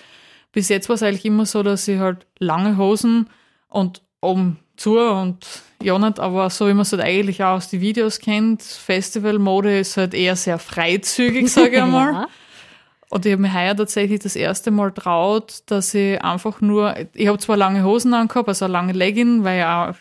bis 0.51 0.69
jetzt 0.69 0.89
war 0.89 0.95
es 0.95 1.03
eigentlich 1.03 1.25
immer 1.25 1.45
so, 1.45 1.63
dass 1.63 1.87
ich 1.87 1.99
halt 1.99 2.25
lange 2.39 2.77
Hosen 2.77 3.29
und 3.69 4.01
oben 4.21 4.59
zu 4.75 4.99
und 4.99 5.45
ja 5.81 5.97
nicht, 5.99 6.19
aber 6.19 6.49
so 6.49 6.67
wie 6.67 6.73
man 6.73 6.81
es 6.81 6.91
halt 6.91 7.03
eigentlich 7.03 7.43
auch 7.43 7.57
aus 7.57 7.69
den 7.69 7.81
Videos 7.81 8.19
kennt, 8.19 8.63
Festivalmode 8.63 9.79
ist 9.79 9.97
halt 9.97 10.13
eher 10.15 10.35
sehr 10.35 10.57
freizügig, 10.57 11.51
sage 11.51 11.75
ich 11.75 11.81
einmal. 11.81 12.13
ja. 12.13 12.27
Und 13.13 13.27
ich 13.27 13.31
habe 13.33 13.43
mich 13.43 13.53
heuer 13.53 13.75
tatsächlich 13.75 14.21
das 14.21 14.35
erste 14.35 14.71
Mal 14.71 14.91
traut, 14.91 15.61
dass 15.67 15.93
ich 15.93 16.19
einfach 16.23 16.61
nur, 16.61 16.95
ich 17.13 17.27
habe 17.27 17.37
zwar 17.37 17.57
lange 17.57 17.83
Hosen 17.83 18.11
angehabt, 18.15 18.47
also 18.47 18.65
eine 18.65 18.71
lange 18.71 18.93
Legging, 18.93 19.43
weil 19.43 19.59
ja, 19.59 19.93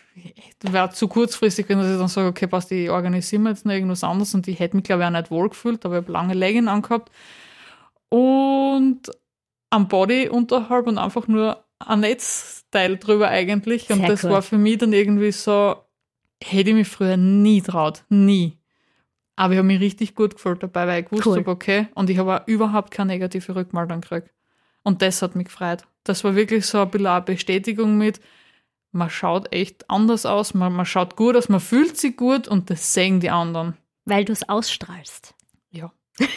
wäre 0.63 0.89
zu 0.93 1.09
kurzfristig, 1.09 1.69
wenn 1.69 1.79
ich 1.81 1.99
dann 1.99 2.09
sage, 2.09 2.29
okay, 2.29 2.47
passt, 2.47 2.73
ich 2.73 2.89
organisiere 2.89 3.43
mir 3.43 3.51
jetzt 3.51 3.67
noch 3.67 3.75
irgendwas 3.75 4.03
anderes 4.03 4.35
und 4.35 4.49
ich 4.49 4.59
hätte 4.61 4.77
mich, 4.77 4.85
glaube 4.85 5.03
ich, 5.03 5.09
auch 5.09 5.13
nicht 5.13 5.31
wohlgefühlt, 5.31 5.85
aber 5.85 5.99
ich 5.99 6.05
habe 6.05 6.13
lange 6.13 6.33
Legging 6.33 6.69
angehabt. 6.69 7.13
Und 8.09 9.11
am 9.69 9.89
Body 9.89 10.31
unterhalb 10.31 10.87
und 10.87 10.97
einfach 10.97 11.29
nur 11.29 11.63
ein 11.81 12.01
Netzteil 12.01 12.97
drüber 12.97 13.29
eigentlich. 13.29 13.91
Und 13.91 13.99
Sehr 13.99 14.09
das 14.09 14.25
cool. 14.25 14.31
war 14.31 14.41
für 14.41 14.57
mich 14.57 14.79
dann 14.79 14.95
irgendwie 14.95 15.33
so, 15.33 15.77
hätte 16.43 16.71
ich 16.71 16.77
mich 16.77 16.89
früher 16.89 17.19
nie 17.19 17.61
traut. 17.61 18.05
Nie. 18.09 18.57
Aber 19.37 19.55
ich 19.55 19.59
habe 19.59 19.67
mich 19.67 19.81
richtig 19.81 20.15
gut 20.15 20.35
gefühlt 20.35 20.63
dabei, 20.63 20.87
weil 20.87 21.03
ich 21.03 21.09
gewusst 21.09 21.27
cool. 21.27 21.39
habe, 21.39 21.51
okay. 21.51 21.89
Und 21.95 22.11
ich 22.11 22.19
habe 22.19 22.43
auch 22.43 22.47
überhaupt 22.47 22.91
keine 22.91 23.13
negative 23.13 23.55
Rückmeldung 23.55 24.01
gekriegt. 24.03 24.31
Und 24.83 25.01
das 25.03 25.23
hat 25.23 25.37
mich 25.37 25.47
gefreut. 25.47 25.85
Das 26.05 26.25
war 26.25 26.35
wirklich 26.35 26.67
so 26.67 26.83
ein 26.83 26.91
bisschen 26.91 27.07
eine 27.07 27.23
Bestätigung 27.23 27.97
mit, 27.97 28.21
man 28.93 29.09
schaut 29.09 29.53
echt 29.53 29.89
anders 29.89 30.27
aus, 30.27 30.55
man, 30.55 30.73
man 30.73 30.87
schaut 30.87 31.17
gut 31.17 31.37
aus, 31.37 31.49
man 31.49 31.61
fühlt 31.61 31.97
sich 31.97 32.17
gut 32.17 32.47
und 32.47 32.69
das 32.69 32.93
sehen 32.93 33.21
die 33.21 33.31
anderen. 33.31 33.77
Weil 34.05 34.25
du 34.25 34.33
es 34.33 34.49
ausstrahlst. 34.49 35.35
Ja. 35.71 35.93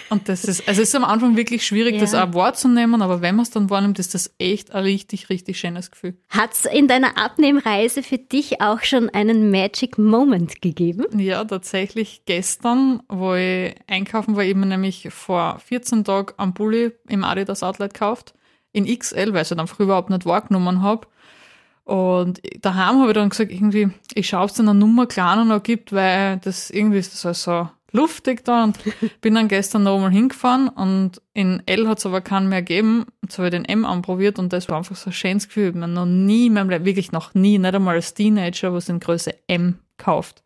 Und 0.09 0.29
das 0.29 0.45
ist, 0.45 0.67
also 0.67 0.81
es 0.81 0.89
ist 0.89 0.95
am 0.95 1.03
Anfang 1.03 1.35
wirklich 1.35 1.65
schwierig, 1.65 1.95
ja. 1.95 1.99
das 1.99 2.13
auch 2.13 2.33
wahrzunehmen, 2.33 3.01
aber 3.01 3.21
wenn 3.21 3.35
man 3.35 3.43
es 3.43 3.49
dann 3.49 3.69
wahrnimmt, 3.69 3.99
ist 3.99 4.13
das 4.13 4.33
echt 4.39 4.71
ein 4.73 4.83
richtig, 4.83 5.29
richtig 5.29 5.59
schönes 5.59 5.91
Gefühl. 5.91 6.17
Hat 6.29 6.53
es 6.53 6.65
in 6.65 6.87
deiner 6.87 7.17
Abnehmreise 7.17 8.01
für 8.01 8.17
dich 8.17 8.61
auch 8.61 8.81
schon 8.83 9.09
einen 9.09 9.51
Magic 9.51 9.97
Moment 9.97 10.61
gegeben? 10.61 11.19
Ja, 11.19 11.43
tatsächlich 11.43 12.23
gestern, 12.25 13.03
wo 13.09 13.33
ich 13.35 13.75
einkaufen 13.87 14.37
war, 14.37 14.43
eben 14.43 14.61
nämlich 14.61 15.09
vor 15.11 15.59
14 15.59 16.05
Tagen 16.05 16.33
am 16.37 16.53
Bulli 16.53 16.91
im 17.09 17.25
Adidas 17.25 17.61
Outlet 17.61 17.93
gekauft, 17.93 18.33
in 18.71 18.85
XL, 18.85 19.33
weil 19.33 19.41
ich 19.41 19.51
es 19.51 19.57
einfach 19.57 19.79
überhaupt 19.79 20.09
nicht 20.09 20.25
wahrgenommen 20.25 20.81
habe. 20.81 21.07
Und 21.83 22.41
daheim 22.61 22.99
habe 22.99 23.11
ich 23.11 23.15
dann 23.15 23.29
gesagt, 23.29 23.51
irgendwie, 23.51 23.89
ich 24.13 24.27
schaue, 24.27 24.43
ob 24.43 24.49
es 24.49 24.55
dann 24.55 24.69
eine 24.69 24.79
Nummer 24.79 25.05
kleiner 25.05 25.45
noch 25.45 25.61
gibt, 25.61 25.91
weil 25.91 26.37
das 26.37 26.71
irgendwie 26.71 26.97
ist 26.97 27.13
das 27.13 27.25
also 27.25 27.69
luftig 27.95 28.43
da 28.45 28.63
und 28.63 28.77
bin 29.21 29.35
dann 29.35 29.47
gestern 29.47 29.83
noch 29.83 29.97
mal 29.99 30.11
hingefahren 30.11 30.67
und 30.69 31.21
in 31.33 31.63
L 31.65 31.87
hat 31.87 31.99
es 31.99 32.05
aber 32.05 32.21
keinen 32.21 32.49
mehr 32.49 32.61
gegeben. 32.61 33.05
Jetzt 33.23 33.37
habe 33.37 33.47
ich 33.47 33.51
den 33.51 33.65
M 33.65 33.85
anprobiert 33.85 34.37
und 34.39 34.51
das 34.53 34.67
war 34.69 34.77
einfach 34.77 34.95
so 34.95 35.09
ein 35.09 35.13
schönes 35.13 35.47
Gefühl. 35.47 35.69
Ich 35.69 35.75
habe 35.81 35.87
noch 35.91 36.05
nie 36.05 36.47
in 36.47 36.53
meinem 36.53 36.69
Leben, 36.69 36.85
wirklich 36.85 37.11
noch 37.11 37.33
nie, 37.33 37.57
nicht 37.57 37.73
einmal 37.73 37.95
als 37.95 38.13
Teenager, 38.13 38.73
was 38.73 38.89
in 38.89 38.99
Größe 38.99 39.33
M 39.47 39.79
kauft. 39.97 40.43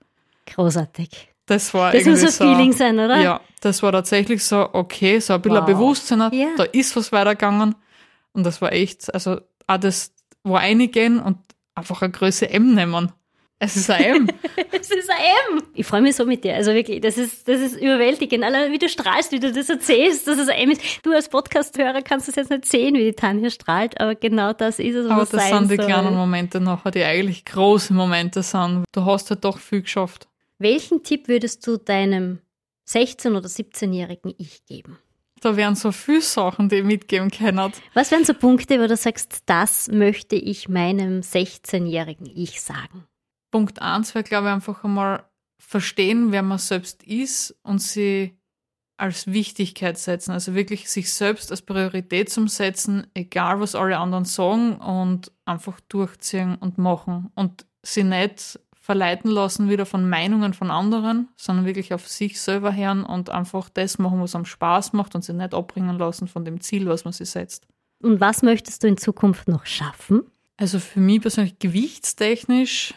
Großartig. 0.48 1.30
Das 1.46 1.74
war 1.74 1.92
Das 1.92 2.06
irgendwie 2.06 2.22
muss 2.26 2.38
so. 2.38 2.44
ein 2.44 2.56
Feeling 2.56 2.74
sein, 2.74 3.00
oder? 3.00 3.20
Ja, 3.22 3.42
das 3.62 3.82
war 3.82 3.92
tatsächlich 3.92 4.44
so, 4.44 4.70
okay, 4.74 5.20
so 5.20 5.34
ein 5.34 5.42
bisschen 5.42 5.58
Wow. 5.58 5.68
ein 5.68 5.74
Bewusstsein, 5.74 6.20
Ja. 6.34 6.48
da 6.58 6.64
ist 6.64 6.96
was 6.96 7.12
weitergegangen. 7.12 7.76
Und 8.34 8.46
das 8.46 8.62
war 8.62 8.72
echt, 8.72 9.12
also 9.14 9.42
auch 9.68 9.78
das, 9.78 10.14
wo 10.44 10.56
reingehen 10.56 11.20
und 11.20 11.38
einfach 11.76 12.02
eine 12.04 12.12
Größe 12.12 12.50
M 12.50 12.76
nehmen. 12.76 13.12
Es 13.62 13.76
ist 13.76 13.90
ein 13.90 14.02
M. 14.04 14.28
Es 14.72 14.90
ist 14.90 15.10
ein 15.10 15.58
M. 15.58 15.64
Ich 15.74 15.86
freue 15.86 16.02
mich 16.02 16.16
so 16.16 16.26
mit 16.26 16.44
dir. 16.46 16.56
Also 16.56 16.74
wirklich, 16.74 17.02
das 17.02 17.18
ist, 17.18 17.46
das 17.48 17.60
ist 17.60 17.76
überwältigend. 17.76 18.44
Allein 18.44 18.72
wie 18.72 18.78
du 18.78 18.88
strahlst, 18.88 19.34
wie 19.34 19.40
du 19.40 19.52
das 19.52 19.70
erzählst, 19.70 20.28
dass 20.28 20.38
es 20.40 20.48
ein 20.48 20.60
M 20.60 20.72
ist. 20.72 20.82
Du 21.04 21.12
als 21.12 21.28
Podcast-Hörer 21.28 22.02
kannst 22.02 22.30
es 22.30 22.36
jetzt 22.36 22.50
nicht 22.50 22.66
sehen, 22.66 22.96
wie 22.96 23.04
die 23.04 23.14
Tanja 23.14 23.50
strahlt, 23.50 24.00
aber 24.00 24.16
genau 24.16 24.54
das 24.54 24.80
ist 24.80 24.96
es, 24.96 25.06
was 25.06 25.12
Aber 25.12 25.22
das 25.26 25.50
sein 25.50 25.68
sind 25.68 25.72
die 25.72 25.76
soll. 25.76 25.86
kleinen 25.86 26.16
Momente 26.16 26.62
nachher, 26.62 26.92
die 26.92 27.04
eigentlich 27.04 27.44
große 27.44 27.94
Momente 27.94 28.44
sind. 28.44 28.86
Du 28.94 29.04
hast 29.06 29.30
halt 29.30 29.44
doch 29.44 29.58
viel 29.60 29.82
geschafft. 29.82 30.28
Welchen 30.58 31.04
Tipp 31.04 31.28
würdest 31.28 31.68
du 31.68 31.78
deinem 31.78 32.40
16- 32.88 33.36
oder 33.36 33.48
17-jährigen 33.48 34.34
Ich 34.38 34.66
geben? 34.66 34.98
Da 35.42 35.56
wären 35.56 35.76
so 35.76 35.92
viele 35.92 36.22
Sachen, 36.22 36.70
die 36.70 36.78
ich 36.78 36.84
mitgeben 36.84 37.30
können. 37.32 37.72
Was 37.94 38.12
wären 38.12 38.26
so 38.26 38.34
Punkte, 38.34 38.80
wo 38.82 38.88
du 38.88 38.96
sagst, 38.98 39.44
das 39.46 39.88
möchte 39.90 40.36
ich 40.36 40.68
meinem 40.70 41.22
16-jährigen 41.22 42.26
Ich 42.36 42.62
sagen? 42.62 43.06
Punkt 43.52 43.82
eins 43.82 44.14
wäre, 44.14 44.24
glaube 44.24 44.48
ich, 44.48 44.54
einfach 44.54 44.84
einmal 44.84 45.24
verstehen, 45.58 46.32
wer 46.32 46.42
man 46.42 46.58
selbst 46.58 47.04
ist 47.04 47.56
und 47.64 47.82
sie 47.82 48.40
als 48.98 49.28
Wichtigkeit 49.28 49.98
setzen. 49.98 50.32
Also 50.32 50.54
wirklich 50.56 50.90
sich 50.90 51.14
selbst 51.14 51.52
als 51.52 51.62
Priorität 51.62 52.30
zum 52.30 52.48
Setzen, 52.48 53.08
egal 53.14 53.60
was 53.60 53.76
alle 53.76 53.98
anderen 53.98 54.26
sagen 54.26 54.76
und 54.76 55.32
einfach 55.46 55.80
durchziehen 55.88 56.56
und 56.56 56.78
machen 56.78 57.32
und 57.36 57.66
sie 57.82 58.04
nicht 58.04 58.60
verleiten 58.90 59.30
lassen 59.30 59.70
wieder 59.70 59.86
von 59.86 60.10
Meinungen 60.10 60.54
von 60.54 60.72
anderen, 60.72 61.30
sondern 61.36 61.66
wirklich 61.66 61.94
auf 61.94 62.08
sich 62.08 62.42
selber 62.42 62.76
hören 62.76 63.04
und 63.04 63.30
einfach 63.30 63.70
das 63.70 64.00
machen, 64.00 64.20
was 64.20 64.36
am 64.36 64.46
Spaß 64.46 64.94
macht 64.94 65.16
und 65.16 65.24
sie 65.24 65.34
nicht 65.34 65.54
abbringen 65.54 65.98
lassen 65.98 66.28
von 66.28 66.44
dem 66.44 66.60
Ziel, 66.60 66.88
was 66.88 67.04
man 67.06 67.14
sich 67.14 67.30
setzt. 67.30 67.68
Und 68.02 68.20
was 68.20 68.42
möchtest 68.42 68.84
du 68.84 68.88
in 68.88 68.98
Zukunft 68.98 69.48
noch 69.48 69.66
schaffen? 69.66 70.24
Also 70.58 70.80
für 70.80 71.00
mich 71.00 71.22
persönlich 71.22 71.60
gewichtstechnisch 71.60 72.94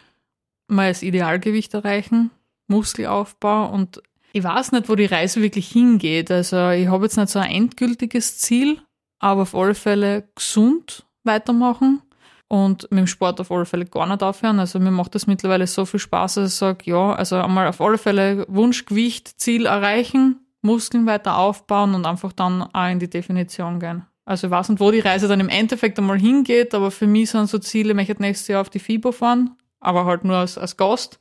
mal 0.73 0.89
das 0.89 1.03
Idealgewicht 1.03 1.75
erreichen, 1.75 2.31
Muskelaufbau 2.69 3.71
und 3.71 4.03
ich 4.33 4.43
weiß 4.43 4.73
nicht, 4.73 4.89
wo 4.89 4.95
die 4.95 5.05
Reise 5.05 5.43
wirklich 5.43 5.69
hingeht. 5.69 6.31
Also 6.31 6.71
ich 6.71 6.89
habe 6.89 7.05
jetzt 7.05 7.17
nicht 7.19 7.29
so 7.29 7.39
ein 7.39 7.51
endgültiges 7.51 8.39
Ziel, 8.39 8.81
aber 9.19 9.43
auf 9.43 9.55
alle 9.55 9.75
Fälle 9.75 10.29
gesund 10.35 11.05
weitermachen 11.23 12.01
und 12.49 12.91
mit 12.91 13.01
dem 13.01 13.07
Sport 13.07 13.41
auf 13.41 13.51
alle 13.53 13.67
Fälle 13.67 13.85
gar 13.85 14.07
nicht 14.07 14.23
aufhören. 14.23 14.59
Also 14.59 14.79
mir 14.79 14.91
macht 14.91 15.15
das 15.15 15.27
mittlerweile 15.27 15.67
so 15.67 15.85
viel 15.85 16.01
Spaß, 16.01 16.35
dass 16.35 16.53
ich 16.53 16.59
sage, 16.59 16.91
ja, 16.91 17.13
also 17.13 17.37
einmal 17.37 17.69
auf 17.69 17.81
alle 17.81 17.99
Fälle 17.99 18.47
Wunschgewicht, 18.49 19.41
Ziel 19.41 19.67
erreichen, 19.67 20.41
Muskeln 20.63 21.07
weiter 21.07 21.37
aufbauen 21.37 21.95
und 21.95 22.07
einfach 22.07 22.33
dann 22.33 22.63
auch 22.63 22.89
in 22.89 22.99
die 22.99 23.11
Definition 23.11 23.81
gehen. 23.81 24.07
Also 24.25 24.47
ich 24.47 24.51
weiß 24.51 24.69
nicht, 24.71 24.81
wo 24.81 24.91
die 24.91 25.01
Reise 25.01 25.29
dann 25.29 25.41
im 25.41 25.49
Endeffekt 25.49 25.99
einmal 25.99 26.19
hingeht, 26.19 26.75
aber 26.75 26.91
für 26.91 27.07
mich 27.07 27.31
sind 27.31 27.49
so 27.49 27.59
Ziele, 27.59 27.91
ich 27.91 27.97
möchte 27.97 28.23
nächstes 28.23 28.49
Jahr 28.49 28.61
auf 28.61 28.71
die 28.71 28.79
FIBO 28.79 29.13
fahren, 29.13 29.57
aber 29.83 30.07
halt 30.07 30.25
nur 30.25 30.37
als, 30.37 30.57
als 30.57 30.77
Gast. 30.77 31.19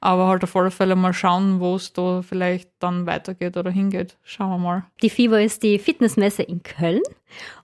Aber 0.00 0.28
halt 0.28 0.44
auf 0.44 0.54
alle 0.54 0.70
Fälle 0.70 0.94
mal 0.94 1.14
schauen, 1.14 1.58
wo 1.58 1.74
es 1.74 1.92
da 1.92 2.22
vielleicht 2.22 2.70
dann 2.78 3.06
weitergeht 3.06 3.56
oder 3.56 3.70
hingeht. 3.70 4.18
Schauen 4.22 4.50
wir 4.50 4.58
mal. 4.58 4.84
Die 5.02 5.10
FIBO 5.10 5.36
ist 5.36 5.62
die 5.62 5.78
Fitnessmesse 5.78 6.42
in 6.42 6.62
Köln. 6.62 7.00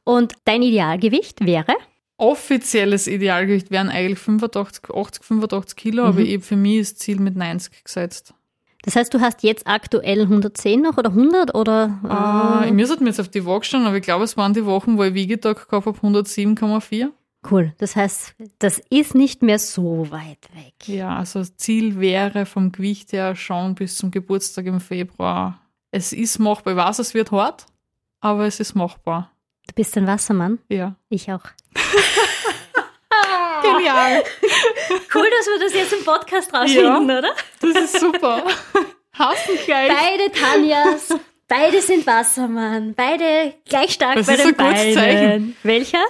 Und 0.03 0.35
dein 0.45 0.62
Idealgewicht 0.62 1.45
wäre? 1.45 1.74
Offizielles 2.16 3.07
Idealgewicht 3.07 3.70
wären 3.70 3.91
eigentlich 3.91 4.18
85, 4.18 4.95
80, 4.95 5.24
85 5.24 5.76
Kilo, 5.76 6.05
aber 6.05 6.20
ich, 6.20 6.43
für 6.45 6.57
mich 6.57 6.78
ist 6.78 7.01
Ziel 7.01 7.20
mit 7.20 7.37
90 7.37 7.85
gesetzt. 7.85 8.35
Das 8.83 8.97
heißt, 8.97 9.14
du 9.14 9.20
hast 9.20 9.43
jetzt 9.43 9.66
aktuell 9.66 10.22
110 10.22 10.83
noch 10.83 10.99
oder 10.99 11.11
100 11.11 11.55
oder? 11.55 12.01
Ah, 12.03 12.64
ich 12.66 12.72
müsste 12.72 13.03
mir 13.03 13.11
jetzt 13.11 13.20
auf 13.20 13.28
die 13.28 13.47
Waage 13.47 13.64
stellen, 13.64 13.87
aber 13.87 13.97
ich 13.97 14.03
glaube, 14.03 14.24
es 14.24 14.37
waren 14.37 14.55
die 14.55 14.66
Wochen, 14.66 14.99
wo 14.99 15.05
ich 15.05 15.14
Wiegetag 15.14 15.68
gehabt 15.68 15.87
habe, 15.87 15.99
107,4. 15.99 17.11
Cool. 17.51 17.72
Das 17.78 17.97
heißt, 17.97 18.34
das 18.61 18.80
ist 18.88 19.14
nicht 19.16 19.43
mehr 19.43 19.59
so 19.59 20.07
weit 20.11 20.49
weg. 20.55 20.74
Ja, 20.86 21.16
also 21.16 21.40
das 21.40 21.57
Ziel 21.57 21.99
wäre 21.99 22.47
vom 22.47 22.70
Gewicht 22.70 23.12
her 23.12 23.34
schon 23.34 23.74
bis 23.74 23.97
zum 23.97 24.11
Geburtstag 24.12 24.66
im 24.66 24.80
Februar. 24.80 25.59
Es 25.90 26.12
ist 26.12 26.38
machbar. 26.38 26.72
Ich 26.74 26.78
weiß, 26.78 26.99
es 27.01 27.14
wird 27.14 27.32
hart, 27.32 27.66
aber 28.20 28.47
es 28.47 28.61
ist 28.61 28.74
machbar. 28.74 29.32
Du 29.66 29.74
bist 29.74 29.97
ein 29.97 30.07
Wassermann. 30.07 30.59
Ja. 30.68 30.95
Ich 31.09 31.30
auch. 31.32 31.43
Genial. 33.62 34.22
Cool, 35.14 35.26
dass 35.30 35.47
wir 35.47 35.59
das 35.64 35.74
jetzt 35.74 35.93
im 35.93 36.05
Podcast 36.05 36.53
rausfinden, 36.55 37.05
oder? 37.05 37.32
Das 37.61 37.70
ist 37.84 38.01
super. 38.01 38.45
Hast 39.12 39.49
du 39.49 39.57
gleich. 39.64 39.88
Beide 39.93 40.32
Tanjas, 40.32 41.14
beide 41.47 41.82
sind 41.82 42.07
Wassermann, 42.07 42.95
beide 42.95 43.55
gleich 43.68 43.93
stark 43.93 44.16
Das 44.16 44.26
bei 44.26 44.34
ist 44.34 44.45
den 44.45 44.59
ein 44.59 44.68
gutes 44.68 44.82
Beinen. 44.82 44.95
Zeichen. 44.95 45.57
Welcher? 45.62 46.05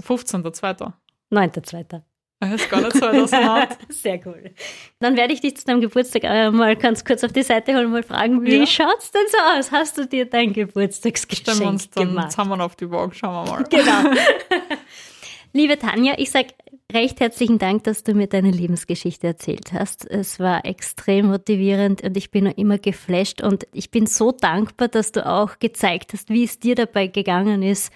15.2. 0.00 0.92
9.2. 1.30 2.02
Er 2.40 2.54
ist 2.54 2.70
gar 2.70 2.80
nicht 2.82 2.92
so 2.96 3.04
auseinander. 3.06 3.68
Sehr 3.88 4.20
cool. 4.26 4.52
Dann 5.00 5.16
werde 5.16 5.32
ich 5.34 5.40
dich 5.40 5.56
zu 5.56 5.64
deinem 5.64 5.80
Geburtstag 5.80 6.22
äh, 6.22 6.50
mal 6.52 6.76
ganz 6.76 7.04
kurz 7.04 7.24
auf 7.24 7.32
die 7.32 7.42
Seite 7.42 7.74
holen 7.74 7.86
und 7.86 7.92
mal 7.92 8.02
fragen, 8.04 8.44
wie 8.44 8.58
Ja. 8.58 8.66
schaut's 8.66 9.10
denn 9.10 9.22
so 9.28 9.38
aus? 9.58 9.72
Hast 9.72 9.98
du 9.98 10.06
dir 10.06 10.24
dein 10.24 10.52
Geburtstagsgeschenk 10.52 11.58
wir 11.58 11.66
uns 11.68 11.90
dann 11.90 12.08
gemacht? 12.10 12.30
zusammen 12.30 12.60
auf 12.60 12.76
die 12.76 12.88
Waage, 12.90 13.14
schauen 13.16 13.44
wir 13.46 13.52
mal. 13.52 13.64
Genau. 13.64 14.16
Liebe 15.52 15.78
Tanja, 15.78 16.14
ich 16.18 16.30
sage 16.30 16.48
recht 16.92 17.20
herzlichen 17.20 17.58
Dank, 17.58 17.84
dass 17.84 18.04
du 18.04 18.14
mir 18.14 18.26
deine 18.28 18.50
Lebensgeschichte 18.50 19.26
erzählt 19.26 19.72
hast. 19.72 20.08
Es 20.08 20.38
war 20.38 20.64
extrem 20.64 21.26
motivierend 21.26 22.02
und 22.02 22.16
ich 22.16 22.30
bin 22.30 22.44
noch 22.44 22.56
immer 22.56 22.78
geflasht 22.78 23.42
und 23.42 23.66
ich 23.72 23.90
bin 23.90 24.06
so 24.06 24.30
dankbar, 24.30 24.88
dass 24.88 25.10
du 25.10 25.26
auch 25.26 25.58
gezeigt 25.58 26.12
hast, 26.12 26.28
wie 26.28 26.44
es 26.44 26.58
dir 26.58 26.74
dabei 26.74 27.06
gegangen 27.08 27.62
ist, 27.62 27.92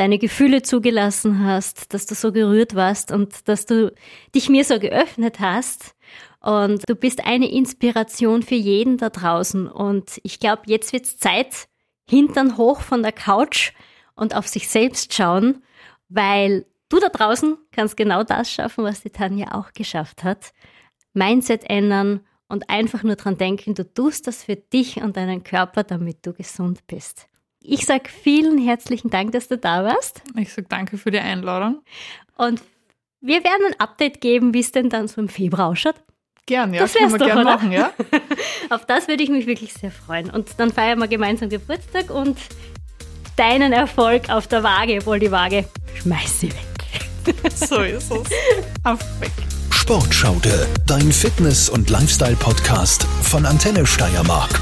deine 0.00 0.18
Gefühle 0.18 0.62
zugelassen 0.62 1.44
hast, 1.44 1.92
dass 1.92 2.06
du 2.06 2.14
so 2.14 2.32
gerührt 2.32 2.74
warst 2.74 3.12
und 3.12 3.46
dass 3.48 3.66
du 3.66 3.92
dich 4.34 4.48
mir 4.48 4.64
so 4.64 4.78
geöffnet 4.78 5.40
hast. 5.40 5.94
Und 6.40 6.88
du 6.88 6.96
bist 6.96 7.26
eine 7.26 7.50
Inspiration 7.52 8.42
für 8.42 8.54
jeden 8.54 8.96
da 8.96 9.10
draußen. 9.10 9.68
Und 9.68 10.18
ich 10.22 10.40
glaube, 10.40 10.62
jetzt 10.64 10.94
wird's 10.94 11.18
Zeit, 11.18 11.68
Hintern 12.08 12.56
hoch 12.56 12.80
von 12.80 13.02
der 13.02 13.12
Couch 13.12 13.72
und 14.14 14.34
auf 14.34 14.48
sich 14.48 14.70
selbst 14.70 15.12
schauen, 15.12 15.62
weil 16.08 16.64
du 16.88 16.98
da 16.98 17.10
draußen 17.10 17.58
kannst 17.70 17.98
genau 17.98 18.24
das 18.24 18.50
schaffen, 18.50 18.84
was 18.84 19.02
die 19.02 19.10
Tanja 19.10 19.52
auch 19.52 19.72
geschafft 19.74 20.24
hat. 20.24 20.54
Mindset 21.12 21.68
ändern 21.68 22.20
und 22.48 22.70
einfach 22.70 23.02
nur 23.02 23.16
dran 23.16 23.36
denken, 23.36 23.74
du 23.74 23.84
tust 23.84 24.26
das 24.26 24.44
für 24.44 24.56
dich 24.56 25.02
und 25.02 25.18
deinen 25.18 25.44
Körper, 25.44 25.84
damit 25.84 26.24
du 26.24 26.32
gesund 26.32 26.86
bist. 26.86 27.28
Ich 27.62 27.84
sage 27.84 28.08
vielen 28.08 28.58
herzlichen 28.58 29.10
Dank, 29.10 29.32
dass 29.32 29.48
du 29.48 29.58
da 29.58 29.84
warst. 29.84 30.22
Ich 30.36 30.52
sage 30.52 30.66
danke 30.68 30.96
für 30.96 31.10
die 31.10 31.18
Einladung. 31.18 31.82
Und 32.36 32.62
wir 33.20 33.44
werden 33.44 33.66
ein 33.66 33.80
Update 33.80 34.20
geben, 34.20 34.54
wie 34.54 34.60
es 34.60 34.72
denn 34.72 34.88
dann 34.88 35.08
so 35.08 35.20
im 35.20 35.28
Februar 35.28 35.68
ausschaut. 35.68 35.96
Gern, 36.46 36.72
ja. 36.72 36.80
Das 36.80 36.94
können 36.94 37.12
wir 37.12 37.20
wär's 37.20 37.34
doch, 37.34 37.44
machen, 37.44 37.70
ja. 37.70 37.92
Auf 38.70 38.86
das 38.86 39.08
würde 39.08 39.22
ich 39.22 39.28
mich 39.28 39.46
wirklich 39.46 39.74
sehr 39.74 39.90
freuen. 39.90 40.30
Und 40.30 40.48
dann 40.58 40.72
feiern 40.72 40.98
wir 40.98 41.06
gemeinsam 41.06 41.50
Geburtstag 41.50 42.10
und 42.10 42.38
deinen 43.36 43.72
Erfolg 43.72 44.30
auf 44.30 44.46
der 44.46 44.62
Waage, 44.62 44.98
obwohl 44.98 45.18
die 45.18 45.30
Waage 45.30 45.66
schmeiß 45.94 46.40
sie 46.40 46.48
weg. 46.48 46.56
So 47.54 47.82
ist 47.82 48.10
es. 48.10 48.28
Auf 48.82 48.98
weg. 49.20 49.30
Sportschaude, 49.70 50.66
dein 50.86 51.12
Fitness- 51.12 51.68
und 51.68 51.90
Lifestyle-Podcast 51.90 53.04
von 53.22 53.44
Antenne 53.44 53.86
Steiermark. 53.86 54.58